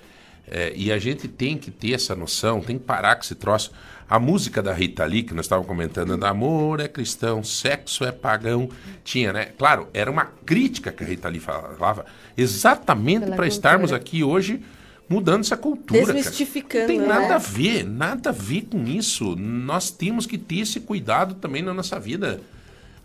[0.55, 3.73] é, E a gente tem que ter essa noção, tem que parar com esse troço.
[4.09, 8.69] A música da Rita Lee, que nós estávamos comentando, amor é cristão, sexo é pagão,
[9.03, 9.47] tinha, né?
[9.57, 12.05] Claro, era uma crítica que a Rita Lee falava,
[12.37, 14.63] exatamente para estarmos aqui hoje
[15.09, 16.01] mudando essa cultura.
[16.01, 16.13] cara.
[16.13, 17.07] Desmistificando, Não tem né?
[17.07, 19.35] nada a ver, nada a ver com isso.
[19.37, 22.41] Nós temos que ter esse cuidado também na nossa vida.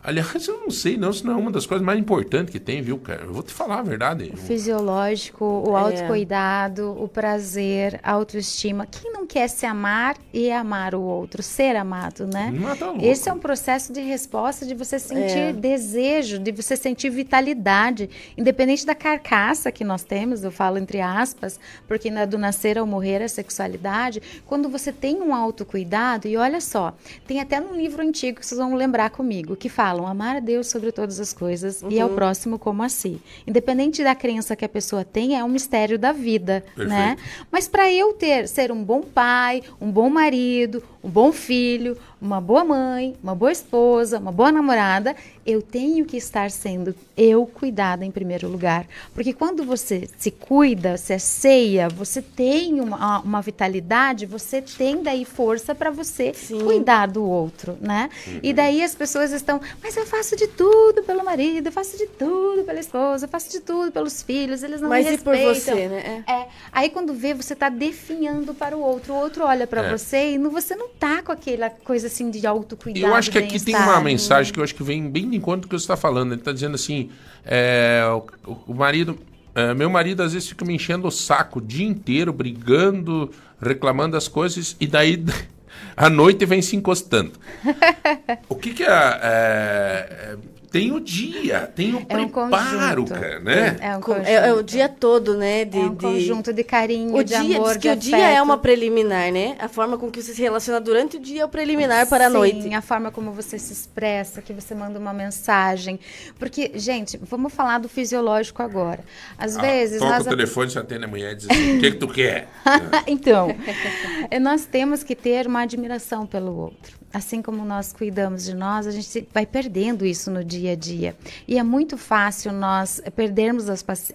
[0.04, 2.82] Aliás, eu não sei não, se não é uma das coisas mais importantes que tem,
[2.82, 3.24] viu, cara?
[3.24, 4.32] Eu vou te falar a verdade.
[4.34, 5.82] O fisiológico, o É.
[5.82, 8.86] autocuidado, o prazer, a autoestima.
[8.86, 12.54] Quem não quer se amar e amar o outro, ser amado, né?
[12.58, 13.04] Mas tá louco.
[13.04, 15.54] Esse é um processo de resposta de você sentir É.
[15.54, 21.60] desejo, de você sentir vitalidade, independente da carcaça que nós temos, eu falo entre aspas,
[21.88, 26.62] porque na do nascer ao morrer a sexualidade, quando você tem um autocuidado, e olha
[26.62, 26.94] só,
[27.26, 29.68] tem até num livro antigo que vocês vão lembrar comigo, que
[29.98, 32.16] falam amar a Deus sobre todas as coisas e ao Uhum.
[32.16, 33.20] próximo como a si.
[33.48, 37.16] Independente da crença que a pessoa tem, é um mistério da vida, né?
[37.16, 37.48] Perfeito.
[37.52, 42.42] Mas para eu ter ser um bom pai, um bom marido, um bom filho, uma
[42.42, 45.16] boa mãe, uma boa esposa, uma boa namorada,
[45.46, 48.86] eu tenho que estar sendo eu cuidada em primeiro lugar.
[49.14, 55.26] Porque quando você se cuida, se ceia, você tem uma, uma vitalidade, você tem daí
[55.26, 56.32] força para você
[56.64, 58.10] cuidar do outro, né?
[58.44, 62.08] E daí as pessoas estão, mas eu faço de tudo pelo marido, eu faço de
[62.08, 65.34] tudo pela esposa, eu faço de tudo pelos filhos, eles não Mas me e por
[65.36, 65.76] respeitam.
[65.76, 66.24] você, né?
[66.28, 66.48] É.
[66.72, 69.14] Aí quando vê, você tá definhando para o outro.
[69.14, 69.92] O outro olha para É.
[69.98, 73.06] você e não, você não tá com aquela coisa assim de autocuidado.
[73.06, 75.62] Eu acho que aqui tem uma mensagem que eu acho que vem bem de encontro
[75.62, 76.32] com o que você está falando.
[76.32, 77.10] Ele está dizendo assim:
[77.46, 78.04] é,
[78.46, 79.18] o, o marido.
[79.56, 83.32] é, meu marido às vezes fica me enchendo o saco o dia inteiro, brigando,
[83.62, 85.24] reclamando das coisas, e daí
[85.96, 87.34] à noite vem se encostando.
[88.50, 90.38] O que, que é, é, é,
[90.70, 93.14] Tem o dia, tem o É um preparo, conjunto.
[93.14, 93.78] cara, né?
[93.80, 94.28] É um Co- conjunto.
[94.28, 95.64] É, é o dia todo, né?
[95.64, 97.96] De, É um de- conjunto de carinho, o de dia, amor, diz que de o
[97.96, 98.38] dia afeto.
[98.38, 99.56] é uma preliminar, né?
[99.60, 102.30] A forma com que você se relaciona durante o dia é o preliminar para a
[102.30, 102.74] Sim, noite.
[102.74, 106.00] a forma como você se expressa, que você manda uma mensagem.
[106.38, 109.00] Porque, gente, vamos falar do fisiológico agora.
[109.38, 111.80] Às Ah, vezes toca nós o telefone, você atende a mulher e diz assim: o
[111.80, 112.50] que, que tu quer?
[113.08, 113.48] então,
[114.42, 116.97] nós temos que ter uma admiração pelo outro.
[117.14, 121.16] Assim como nós cuidamos de nós, a gente vai perdendo isso no dia a dia.
[121.48, 123.66] E é muito fácil nós perdermos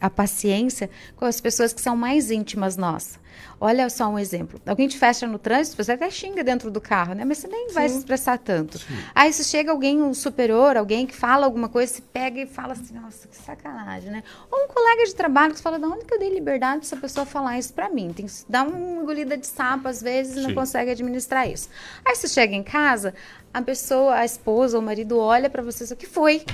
[0.01, 3.22] a paciência com as pessoas que são mais íntimas nossas.
[3.61, 4.61] Olha só um exemplo.
[4.67, 7.25] Alguém te fecha no trânsito, você até xinga dentro do carro, né?
[7.25, 8.81] Mas você nem vai se expressar tanto.
[9.15, 12.73] Aí se chega alguém, um superior, alguém que fala alguma coisa, você pega e fala
[12.73, 14.23] assim, nossa, que sacanagem, né?
[14.51, 16.97] Ou um colega de trabalho que fala, de onde que eu dei liberdade pra essa
[16.97, 18.13] pessoa falar isso pra mim?
[18.13, 20.55] Tem que dar uma engolida de sapo às vezes e não Sim.
[20.55, 21.69] consegue administrar isso.
[22.05, 23.15] Aí você chega em casa,
[23.53, 26.45] a pessoa, a esposa ou o marido olha pra você e o que foi?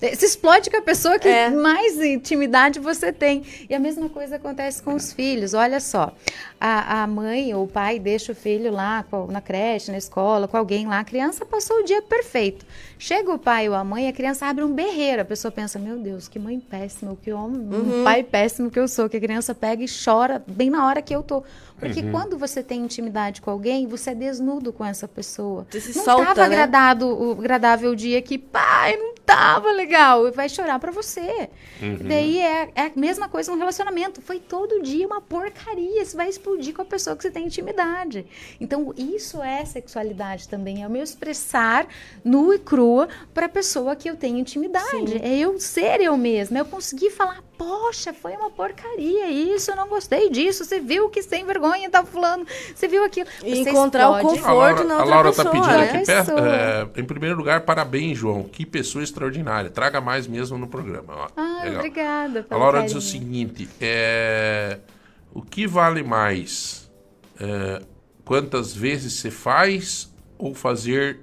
[0.00, 1.50] Você explode com a pessoa que É.
[1.50, 3.44] mais intimidade você tem.
[3.68, 5.52] E a mesma coisa acontece com os filhos.
[5.52, 6.14] Olha só,
[6.60, 10.56] a, a mãe ou o pai deixa o filho lá na creche, na escola, com
[10.58, 10.98] alguém lá.
[11.00, 12.66] A criança passou o dia perfeito.
[12.98, 15.22] Chega o pai ou a mãe, a criança abre um berreiro.
[15.22, 18.00] A pessoa pensa, meu Deus, que mãe péssima, que homem, Uhum.
[18.02, 19.08] um pai péssimo que eu sou.
[19.08, 21.42] Que a criança pega e chora bem na hora que eu tô.
[21.78, 22.10] Porque Uhum.
[22.12, 25.66] quando você tem intimidade com alguém, você é desnudo com essa pessoa.
[25.70, 26.46] Você se não solta, tava né?
[26.46, 30.30] agradado, o agradável o dia que, pai, não tava legal.
[30.30, 31.48] Vai chorar pra você.
[31.80, 31.94] Uhum.
[32.00, 34.20] E daí é, é a mesma coisa no relacionamento.
[34.20, 36.04] Foi todo dia uma porcaria.
[36.04, 38.26] Você vai explodir com a pessoa que você tem intimidade.
[38.60, 40.82] Então, isso é sexualidade também.
[40.82, 41.86] É o meu expressar
[42.24, 45.12] nua e crua para a pessoa que eu tenho intimidade.
[45.12, 45.20] Sim.
[45.22, 46.58] É eu ser eu mesma.
[46.58, 50.64] É eu conseguir falar poxa, foi uma porcaria isso, eu não gostei disso.
[50.64, 53.28] Você viu que sem vergonha tá fulano, você viu aquilo.
[53.44, 54.38] E Você encontrar o explode.
[54.38, 55.46] conforto na A outra Laura pessoa.
[55.46, 56.38] está pedindo aqui, É perto, isso.
[56.38, 58.44] é, em primeiro lugar, parabéns, João.
[58.44, 59.68] Que pessoa extraordinária.
[59.68, 61.12] Traga mais mesmo no programa.
[61.14, 61.78] Ó, Ah, legal.
[61.80, 63.10] obrigada A Laura diz o carinho.
[63.10, 64.78] seguinte: é,
[65.32, 66.90] o que vale mais?
[67.40, 67.82] É,
[68.24, 71.20] quantas vezes você faz ou fazer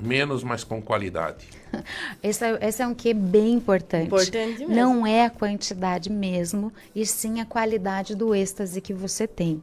[0.00, 1.46] menos, mas com qualidade?
[2.22, 4.06] Esse é, esse é um que bem importante.
[4.06, 4.74] Importante mesmo.
[4.74, 9.62] Não é a quantidade mesmo, e sim a qualidade do êxtase que você tem.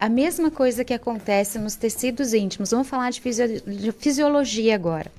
[0.00, 2.70] A mesma coisa que acontece nos tecidos íntimos.
[2.72, 5.10] Vamos falar de, fisio- de fisiologia agora.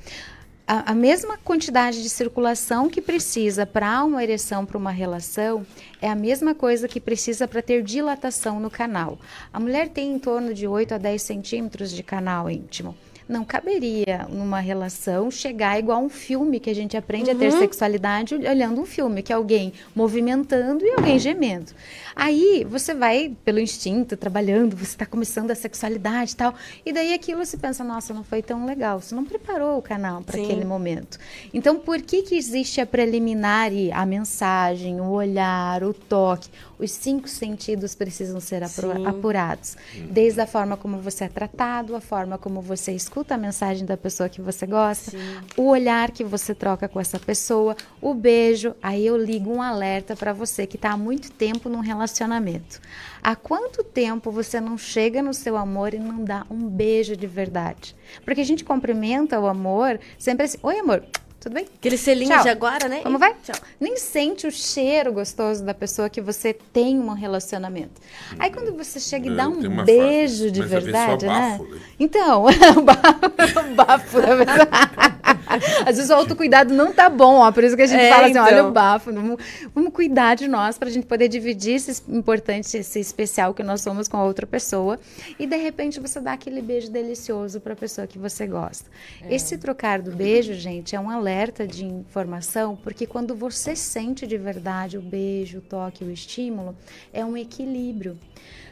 [0.71, 5.65] A, a mesma quantidade de circulação que precisa para uma ereção, para uma relação,
[5.99, 9.17] é a mesma coisa que precisa para ter dilatação no canal.
[9.51, 12.95] A mulher tem em torno de 8 a 10 centímetros de canal íntimo.
[13.30, 17.60] Não caberia numa relação chegar igual um filme que a gente aprende a ter Uhum.
[17.60, 21.72] sexualidade olhando um filme, que é alguém movimentando e alguém gemendo.
[22.15, 27.14] Aí você vai pelo instinto, trabalhando, você está começando a sexualidade e tal, e daí
[27.14, 30.65] aquilo você pensa, nossa, não foi tão legal, você não preparou o canal para aquele
[30.65, 31.19] momento.
[31.53, 36.49] Então, por que que existe a preliminar e a mensagem, o olhar, o toque?
[36.80, 39.06] Os cinco sentidos precisam ser apro- Sim.
[39.06, 39.76] apurados.
[40.10, 43.97] Desde a forma como você é tratado, a forma como você escuta a mensagem da
[43.97, 45.11] pessoa que você gosta,
[45.57, 48.73] o olhar que você troca com essa pessoa, o beijo.
[48.81, 52.79] Aí eu ligo um alerta para você que está há muito tempo num relacionamento.
[53.21, 57.27] Há quanto tempo você não chega no seu amor e não dá um beijo de
[57.27, 57.93] verdade?
[58.23, 61.03] Porque a gente cumprimenta o amor sempre assim: Oi, amor.
[61.39, 61.65] Tudo bem?
[61.77, 62.43] Aquele selinho Tchau.
[62.43, 62.99] de agora, né?
[63.01, 63.33] Como vai?
[63.79, 68.01] Nem sente o cheiro gostoso da pessoa que você tem um relacionamento.
[68.37, 71.57] Aí quando você chega e É, dá um beijo frase, de é verdade, né?
[71.57, 71.79] bafo, né?
[71.97, 72.43] Então,
[72.77, 74.88] o bafo, o bafo da pessoa.
[75.85, 77.51] Às vezes o autocuidado não tá bom, ó.
[77.51, 78.69] Por isso que a gente É, fala assim: olha então.
[78.69, 79.11] o bafo.
[79.11, 79.38] Vamos,
[79.73, 84.07] vamos cuidar de nós pra gente poder dividir esse importante, esse especial que nós somos
[84.07, 84.99] com a outra pessoa.
[85.39, 88.89] E de repente você dá aquele beijo delicioso pra pessoa que você gosta.
[89.30, 94.38] Esse trocar do beijo, gente, é um alerta de informação, porque quando você sente de
[94.38, 96.76] verdade o beijo, o toque, o estímulo,
[97.11, 98.17] é um equilíbrio.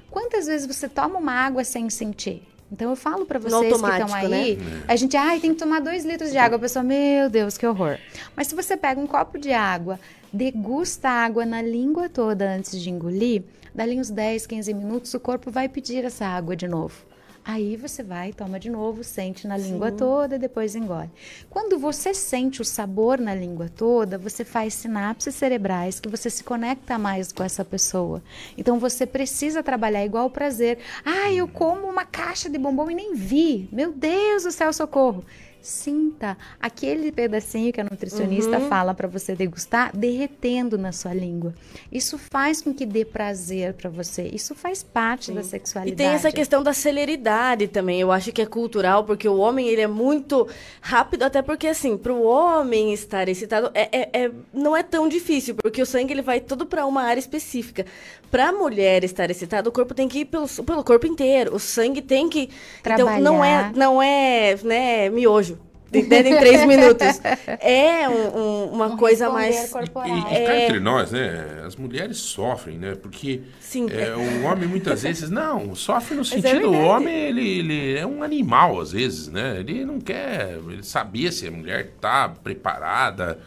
[0.10, 2.41] Quantas vezes você toma uma água sem sentir?
[2.72, 4.84] Então eu falo pra No vocês que estão automático, aí, né?
[4.88, 6.57] a gente, ai, tem que tomar dois litros de água.
[6.57, 7.98] A pessoa, meu Deus, que horror.
[8.35, 9.99] Mas se você pega um copo de água,
[10.34, 15.19] degusta a água na língua toda antes de engolir, dali uns 10, 15 minutos, o
[15.19, 17.07] corpo vai pedir essa água de novo.
[17.49, 19.95] Aí você vai, toma de novo, sente na língua Sim.
[19.95, 21.10] toda e depois engole.
[21.49, 26.44] Quando você sente o sabor na língua toda, você faz sinapses cerebrais que você se
[26.44, 28.22] conecta mais com essa pessoa.
[28.57, 30.80] Então você precisa trabalhar igual o prazer.
[31.06, 33.69] Ah, eu como uma caixa de bombom e nem vi.
[33.72, 35.24] Meu Deus do céu, socorro.
[35.62, 38.70] Sinta aquele pedacinho que a nutricionista Uhum.
[38.70, 41.54] fala para você degustar derretendo na sua língua.
[41.92, 44.24] Isso faz com que dê prazer para você.
[44.34, 45.98] Isso faz parte da E sexualidade.
[45.98, 48.00] tem essa questão da celeridade também.
[48.00, 50.48] Eu acho que é cultural, porque o homem ele é muito
[50.82, 55.08] rápido, até porque assim, para o homem estar excitado é, é- é- não é tão
[55.10, 57.86] difícil, porque o sangue ele vai todo para uma área específica.
[58.32, 61.56] Para a mulher estar excitada, o corpo tem que ir pelo, pelo corpo inteiro.
[61.56, 62.49] O sangue tem que
[62.82, 63.74] então não é Trabalhar.
[63.76, 65.58] não é né miojo.
[65.94, 66.28] Entende?
[66.32, 67.22] Em três minutos.
[67.62, 69.70] É um- um- uma coisa responder mais.
[69.70, 70.10] corporal.
[70.10, 70.66] E, e cá É.
[70.66, 71.64] entre nós, né?
[71.66, 72.95] As mulheres sofrem, né?
[73.02, 73.88] Porque Sim.
[73.90, 78.06] é, o homem muitas vezes não sofre no é sentido o homem ele, ele é
[78.06, 79.62] um animal às vezes, né?
[79.62, 83.40] Ele não quer ele saber se a mulher tá preparada.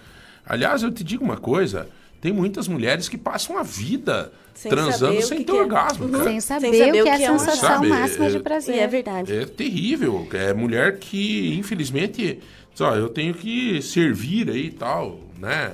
[0.47, 1.89] Aliás, eu te digo uma coisa:
[2.21, 5.63] tem muitas mulheres que passam a vida Sem transando o sem que ter que é.
[5.63, 6.11] orgasmo, Uhum.
[6.13, 6.25] cara.
[6.25, 8.75] Sem saber, saber o que é a uma- sensação Sabe, máxima é- de prazer.
[8.75, 9.33] E é verdade.
[9.35, 10.29] É terrível.
[10.33, 12.41] É mulher que, infelizmente,
[12.75, 15.73] só eu tenho que servir aí e tal, né?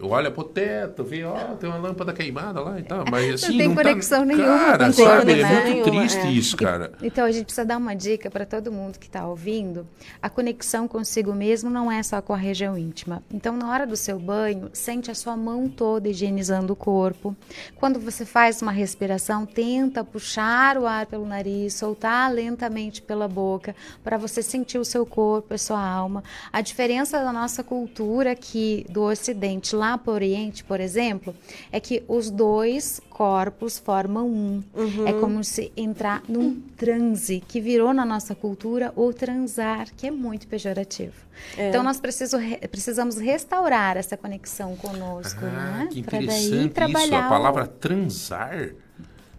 [0.00, 3.04] Olha pro teto, vê, ó, tem uma lâmpada queimada lá e tal.
[3.10, 3.56] Mas assim.
[3.56, 5.32] tem tá- conexão nenhuma Cara, sabe?
[5.32, 5.64] É né?
[5.64, 6.30] muito Nenhuma, triste é.
[6.30, 6.92] isso, cara.
[7.02, 9.86] Então a gente precisa dar uma dica para todo mundo que está ouvindo.
[10.20, 13.22] A conexão consigo mesmo não é só com a região íntima.
[13.32, 17.34] Então na hora do seu banho, sente a sua mão toda higienizando o corpo.
[17.76, 23.74] Quando você faz uma respiração, tenta puxar o ar pelo nariz, soltar lentamente pela boca,
[24.04, 26.22] para você sentir o seu corpo, a sua alma.
[26.52, 31.34] A diferença da nossa cultura aqui do Ocidente lá para o Oriente, por exemplo,
[31.70, 34.62] é que os dois corpos formam um.
[35.06, 40.10] É como se entrar num transe que virou na nossa cultura o transar, que é
[40.10, 41.14] muito pejorativo.
[41.56, 41.68] É.
[41.68, 45.88] Então nós preciso re- precisamos restaurar essa conexão conosco, Ah, né?
[45.90, 46.68] que Pra daí interessante isso.
[46.70, 48.70] trabalhar A o- palavra transar.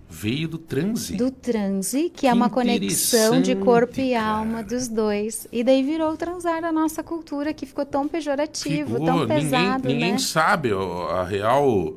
[0.10, 1.18] Veio do transe.
[1.18, 5.48] Do transe, que é Que uma conexão de corpo e interessante, alma dos dois.
[5.52, 9.42] E daí virou o transar da nossa cultura, que ficou tão pejorativo, Ficou, tão ninguém,
[9.42, 10.18] pesado, ninguém né?
[10.18, 10.70] sabe
[11.10, 11.96] a real.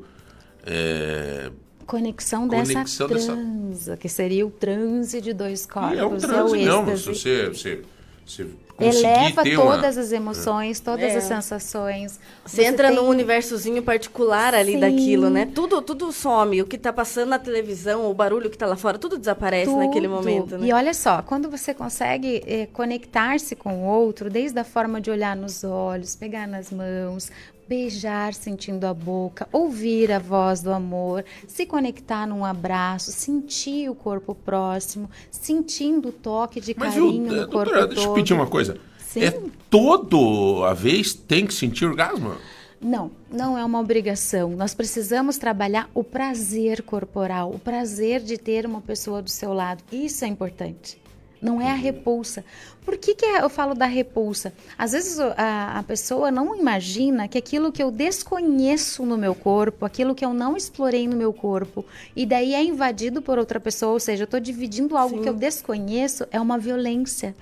[0.65, 1.51] é,
[1.85, 6.05] Conexão, Conexão dessa dessa- transa, que seria o transe de dois corpos, e é é
[6.05, 6.97] o transe, não.
[6.97, 7.81] Se você, você,
[8.25, 8.47] você
[8.79, 11.17] Eleva ter uma- todas as emoções, todas É.
[11.17, 12.19] as sensações.
[12.43, 14.79] Você entra tem- num universozinho particular ali Sim.
[14.79, 15.45] daquilo, né?
[15.53, 16.61] Tudo, tudo some.
[16.61, 20.07] O que tá passando na televisão, o barulho que tá lá fora, tudo desaparece naquele
[20.07, 20.15] Tudo.
[20.17, 20.67] momento, né?
[20.67, 25.11] E olha só, quando você consegue eh, conectar-se com o outro, desde a forma de
[25.11, 27.29] olhar nos olhos, pegar nas mãos,
[27.71, 33.95] beijar sentindo a boca, ouvir a voz do amor, se conectar num abraço, sentir o
[33.95, 38.45] corpo próximo, sentindo o toque de Mas, carinho no corpo doutora, deixa eu pedir uma
[38.45, 38.77] coisa.
[38.97, 39.23] Sim.
[39.23, 42.35] É todo a vez tem que sentir orgasmo?
[42.81, 44.49] Não, não é uma obrigação.
[44.49, 49.81] Nós precisamos trabalhar o prazer corporal, o prazer de ter uma pessoa do seu lado.
[49.89, 50.99] Isso é importante.
[51.41, 52.45] Não é a repulsa.
[52.85, 54.53] Por que, que eu falo da repulsa?
[54.77, 59.85] Às vezes a, a pessoa não imagina que aquilo que eu desconheço no meu corpo,
[59.85, 61.85] aquilo que eu não explorei no meu corpo,
[62.15, 65.33] e daí é invadido por outra pessoa, ou seja, eu estou dividindo algo que eu
[65.33, 67.35] desconheço, é uma violência.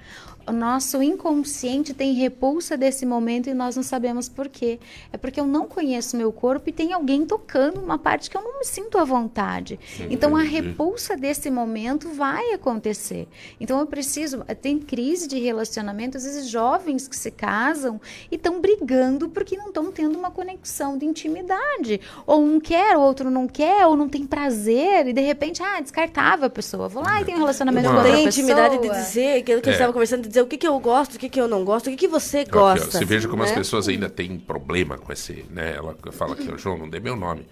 [0.50, 4.80] O nosso inconsciente tem repulsa desse momento e nós não sabemos por quê.
[5.14, 8.42] É porque eu não conheço meu corpo e tem alguém tocando uma parte que eu
[8.42, 9.80] não me sinto à vontade.
[10.10, 13.28] Então a repulsa desse momento vai acontecer.
[13.60, 14.44] Então eu preciso.
[14.62, 18.02] Tem crise de relacionamento, às vezes jovens que se casam
[18.32, 22.02] e estão brigando porque não estão tendo uma conexão de intimidade.
[22.26, 25.80] Ou um quer, o outro não quer, ou não tem prazer, e de repente, ah,
[25.80, 26.88] descartável a pessoa.
[26.88, 28.44] Vou lá e tem um relacionamento não com outra tem pessoa.
[28.44, 29.72] intimidade de dizer aquilo que É.
[29.72, 31.64] gente estava conversando, de dizer o que, que eu gosto, o que, que eu não
[31.64, 32.92] gosto, o que, que você Aqui, ó, gosta.
[32.92, 33.58] você veja como as né?
[33.58, 35.76] pessoas ainda têm problema com esse, né?
[35.76, 37.46] Ela fala aqui, ó, João, não dê meu nome.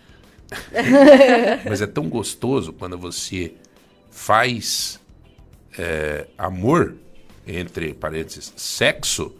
[1.68, 3.53] Mas é tão gostoso quando você
[4.09, 4.99] faz
[5.77, 6.95] é, amor,
[7.45, 9.35] entre parênteses, sexo,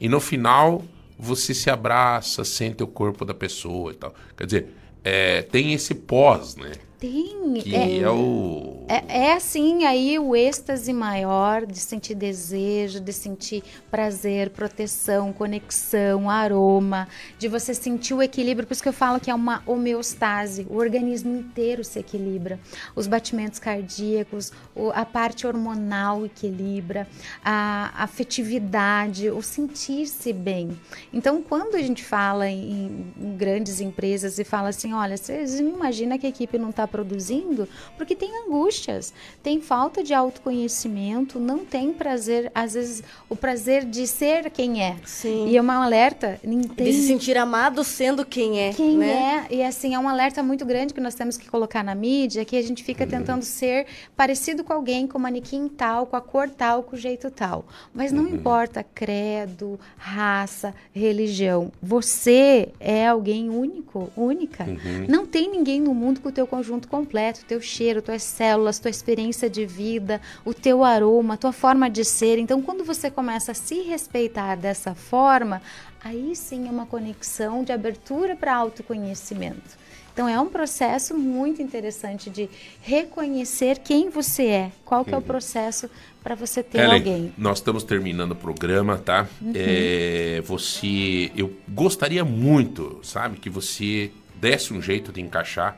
[0.00, 0.82] e no final
[1.18, 4.14] você se abraça, sente o corpo da pessoa e tal.
[4.36, 4.68] Quer dizer,
[5.02, 6.72] é, tem esse pós, né?
[7.04, 7.54] Tem.
[7.60, 8.84] Que é, o.
[8.88, 16.30] É, é assim aí o êxtase maior de sentir desejo, de sentir prazer, proteção, conexão,
[16.30, 17.08] aroma,
[17.38, 18.66] de você sentir o equilíbrio.
[18.66, 22.58] Por isso que eu falo que é uma homeostase, o organismo inteiro se equilibra.
[22.94, 24.52] Os batimentos cardíacos,
[24.94, 27.06] a parte hormonal equilibra,
[27.44, 30.70] a afetividade, o sentir-se bem.
[31.12, 35.74] Então, quando a gente fala em, em grandes empresas e fala assim, olha, vocês não
[35.74, 37.68] imaginam que a equipe não está produzindo?
[37.96, 39.12] Porque tem angústias,
[39.42, 44.96] tem falta de autoconhecimento, não tem prazer, às vezes, o prazer de ser quem é.
[45.04, 45.48] Sim.
[45.48, 46.38] E é uma alerta.
[46.42, 48.72] tem- De se sentir amado sendo quem é.
[48.72, 49.46] quem né?
[49.50, 52.44] é, e assim, é um alerta muito grande que nós temos que colocar na mídia,
[52.44, 56.48] que a gente fica tentando ser parecido com alguém, com manequim tal, com a cor
[56.48, 57.64] tal, com o jeito tal.
[57.92, 61.72] Mas não importa credo, raça, religião.
[61.82, 64.64] Você é alguém único, única.
[64.64, 65.06] Uhum.
[65.08, 68.78] Não tem ninguém no mundo com o teu conjunto completo, o teu cheiro, tuas células,
[68.78, 72.38] tua experiência de vida, o teu aroma, tua forma de ser.
[72.38, 75.60] Então, quando você começa a se respeitar dessa forma,
[76.02, 79.82] aí sim é uma conexão de abertura para autoconhecimento.
[80.12, 82.48] Então é um processo muito interessante de
[82.80, 85.26] reconhecer quem você é, qual que é o Uhum.
[85.26, 85.90] processo
[86.22, 87.32] para você ter Ellen, alguém.
[87.36, 89.26] nós estamos terminando o programa, tá?
[89.42, 89.52] Uhum.
[89.56, 95.76] É, você, eu gostaria muito, sabe, que você desse um jeito de encaixar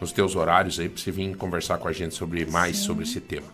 [0.00, 2.84] nos teus horários aí para você vir conversar com a gente sobre mais Sim.
[2.84, 3.46] sobre esse tema.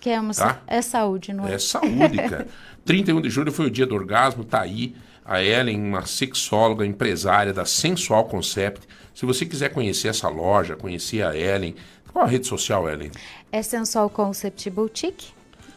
[0.00, 0.60] Que é, uma, Tá?
[0.66, 1.54] é saúde, não é?
[1.54, 2.46] É saúde, cara.
[2.84, 4.94] 31 de julho foi o dia do orgasmo, tá aí.
[5.24, 8.86] A Ellen, uma sexóloga, empresária da Sensual Concept.
[9.14, 11.74] Se você quiser conhecer essa loja, conhecer a Ellen,
[12.12, 13.10] qual a rede social, Ellen?
[13.50, 15.28] É Sensual Concept Boutique.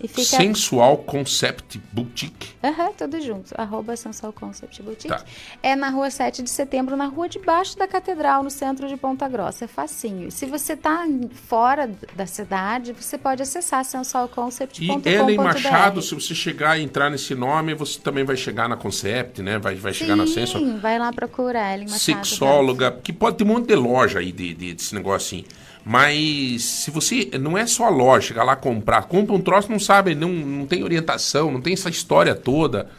[0.02, 0.24] Fica.
[0.24, 2.49] Sensual Concept Boutique.
[2.64, 3.53] Aham, tudo junto.
[3.60, 5.07] Arroba Sensual Concept Boutique.
[5.10, 5.24] Tá.
[5.64, 9.28] É na rua 7 de setembro, na rua debaixo da catedral, no centro de Ponta
[9.28, 9.65] Grossa.
[9.65, 10.28] É facinho.
[10.28, 11.06] E se você está
[11.48, 15.07] fora da cidade, você pode acessar sensualconcept.com.br.
[15.07, 18.76] E Ellen Machado, se você chegar e entrar nesse nome, você também vai chegar na
[18.78, 19.57] Concept, né?
[19.57, 20.64] Vai, vai chegar na Sensual.
[20.64, 21.99] Sim, vai lá procurar Ellen Machado.
[22.28, 25.45] sexóloga, que pode ter um monte de loja aí de, de- desse negócio assim.
[25.90, 27.30] Mas se você.
[27.40, 29.04] Não é só a loja, chegar lá comprar.
[29.04, 32.90] Compra um troço, não sabe, não, não tem orientação, não tem essa história toda.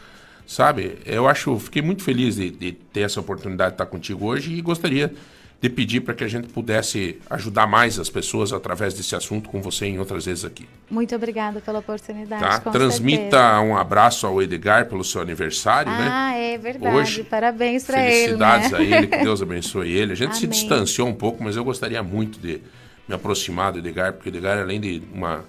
[0.47, 0.97] Sabe?
[1.05, 1.59] Eu acho.
[1.59, 5.13] Fiquei muito feliz de, de ter essa oportunidade de estar contigo hoje e gostaria
[5.61, 9.61] de pedir para que a gente pudesse ajudar mais as pessoas através desse assunto com
[9.61, 10.67] você em outras vezes aqui.
[10.89, 12.41] Muito obrigada pela oportunidade.
[12.41, 12.71] Tá?
[12.71, 13.61] Transmita certeza.
[13.61, 16.09] um abraço ao Edgar pelo seu aniversário, né?
[16.11, 16.97] Ah, é verdade.
[16.97, 18.15] Hoje, Parabéns para ele.
[18.15, 18.79] Felicidades né?
[18.79, 20.13] a ele, que Deus abençoe ele.
[20.13, 20.59] A gente se Amém.
[20.59, 22.63] distanciou um pouco, mas eu gostaria muito de
[23.09, 25.45] me aproximar do Edgar, porque o Edgar, além de uma,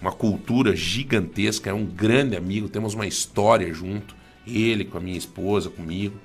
[0.00, 4.14] uma cultura gigantesca, é um grande amigo, temos uma história junto,
[4.46, 6.16] ele com a minha esposa, comigo.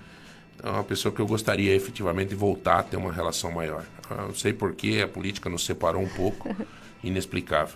[0.56, 3.84] Então, é uma pessoa que eu gostaria efetivamente de voltar a ter uma relação maior.
[4.10, 6.54] Eu não sei porquê, a política nos separou um pouco,
[7.04, 7.76] inexplicável.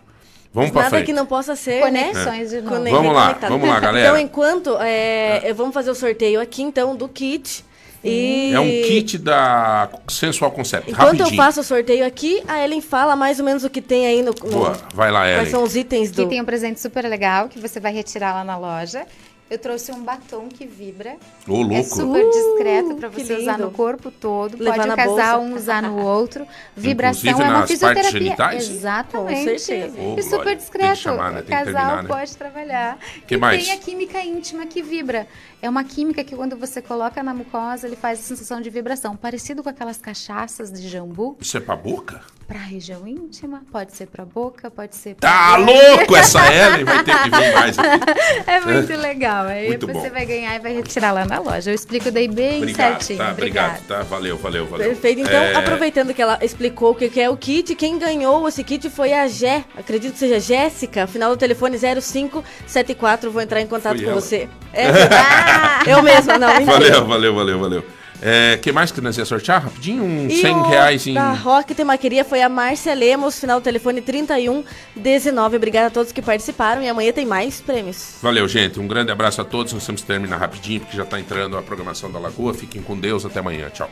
[0.54, 1.08] Vamos para Nada frente.
[1.08, 2.60] que não possa ser, Conexões né?
[2.60, 2.84] de novo.
[2.84, 4.08] Vamos lá, vamos lá, galera.
[4.08, 7.66] Então, enquanto é, vamos fazer o sorteio aqui, então, do kit.
[8.04, 10.92] E É um kit da Sensual Concept.
[10.92, 11.30] Enquanto Rapidinho.
[11.30, 14.22] eu faço o sorteio aqui, a Ellen fala mais ou menos o que tem aí
[14.22, 14.32] no.
[14.44, 15.50] no- Boa, vai lá, Quais Ellen.
[15.52, 16.22] são os itens do.
[16.24, 19.06] Aqui tem um presente super legal que você vai retirar lá na loja.
[19.50, 21.18] Eu trouxe um batom que vibra.
[21.48, 21.74] Ô, louco.
[21.76, 24.58] É super discreto para Uh, você usar no corpo todo.
[24.58, 25.54] Levar Pode casal bolsa.
[25.54, 26.48] um usar no outro.
[26.76, 28.20] Vibração Inclusive é uma nas partes fisioterapia.
[28.20, 28.70] genitais?
[28.70, 29.52] Exatamente.
[29.52, 30.00] Com certeza.
[30.00, 30.86] Ô, e super discreto.
[30.86, 31.40] Tem que chamar, né?
[31.42, 32.10] O Tem casal terminar, né?
[32.10, 32.98] pode trabalhar.
[33.28, 33.64] Que e mais?
[33.64, 35.28] tem a química íntima que vibra.
[35.62, 39.16] É uma química que quando você coloca na mucosa, ele faz a sensação de vibração.
[39.16, 41.38] Parecido com aquelas cachaças de jambu.
[41.40, 42.22] Isso é pra boca?
[42.48, 46.84] Pra região íntima, pode ser pra boca, pode ser Tá pra louco essa Ellen?
[46.84, 48.04] Vai ter que vir mais aqui.
[48.46, 49.46] É muito legal.
[49.46, 50.14] Aí Muito você bom.
[50.14, 51.72] vai ganhar e vai retirar lá na loja.
[51.72, 53.20] Eu explico daí bem Obrigado, certinho.
[53.20, 53.32] tá?
[53.32, 54.02] Obrigado, tá?
[54.04, 54.88] Valeu, valeu, valeu.
[54.90, 55.22] Perfeito.
[55.22, 58.64] Então, É, aproveitando que ela explicou o que que é o kit, quem ganhou esse
[58.64, 59.64] kit foi a Gé.
[59.78, 61.08] Acredito que seja Jéssica.
[61.08, 63.32] Final do telefone 0574.
[63.32, 64.22] Vou entrar em contato Fui com ela.
[64.22, 64.50] você.
[64.76, 66.48] É, ah, eu mesma, não.
[66.48, 66.66] mentira.
[66.74, 67.84] Valeu, valeu, valeu, valeu.
[68.26, 69.62] É, que mais que nós ia sortear?
[69.62, 71.14] Rapidinho, um E 100 o reais em...
[71.14, 75.58] Da Rock Temaqueria foi a Márcia Lemos, final do telefone 3119.
[75.58, 78.16] Obrigada a todos que participaram e amanhã tem mais prêmios.
[78.22, 78.80] Valeu, gente.
[78.80, 79.74] Um grande abraço a todos.
[79.74, 82.54] Nós temos que terminar rapidinho, porque já tá entrando a programação da Lagoa.
[82.54, 83.26] Fiquem com Deus.
[83.26, 83.70] Até amanhã.
[83.70, 83.90] Tchau.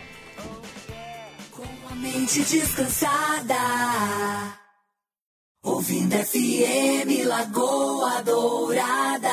[1.89, 3.55] a mente descansada.
[5.61, 9.29] Ouvindo FM Lagoa Dourada.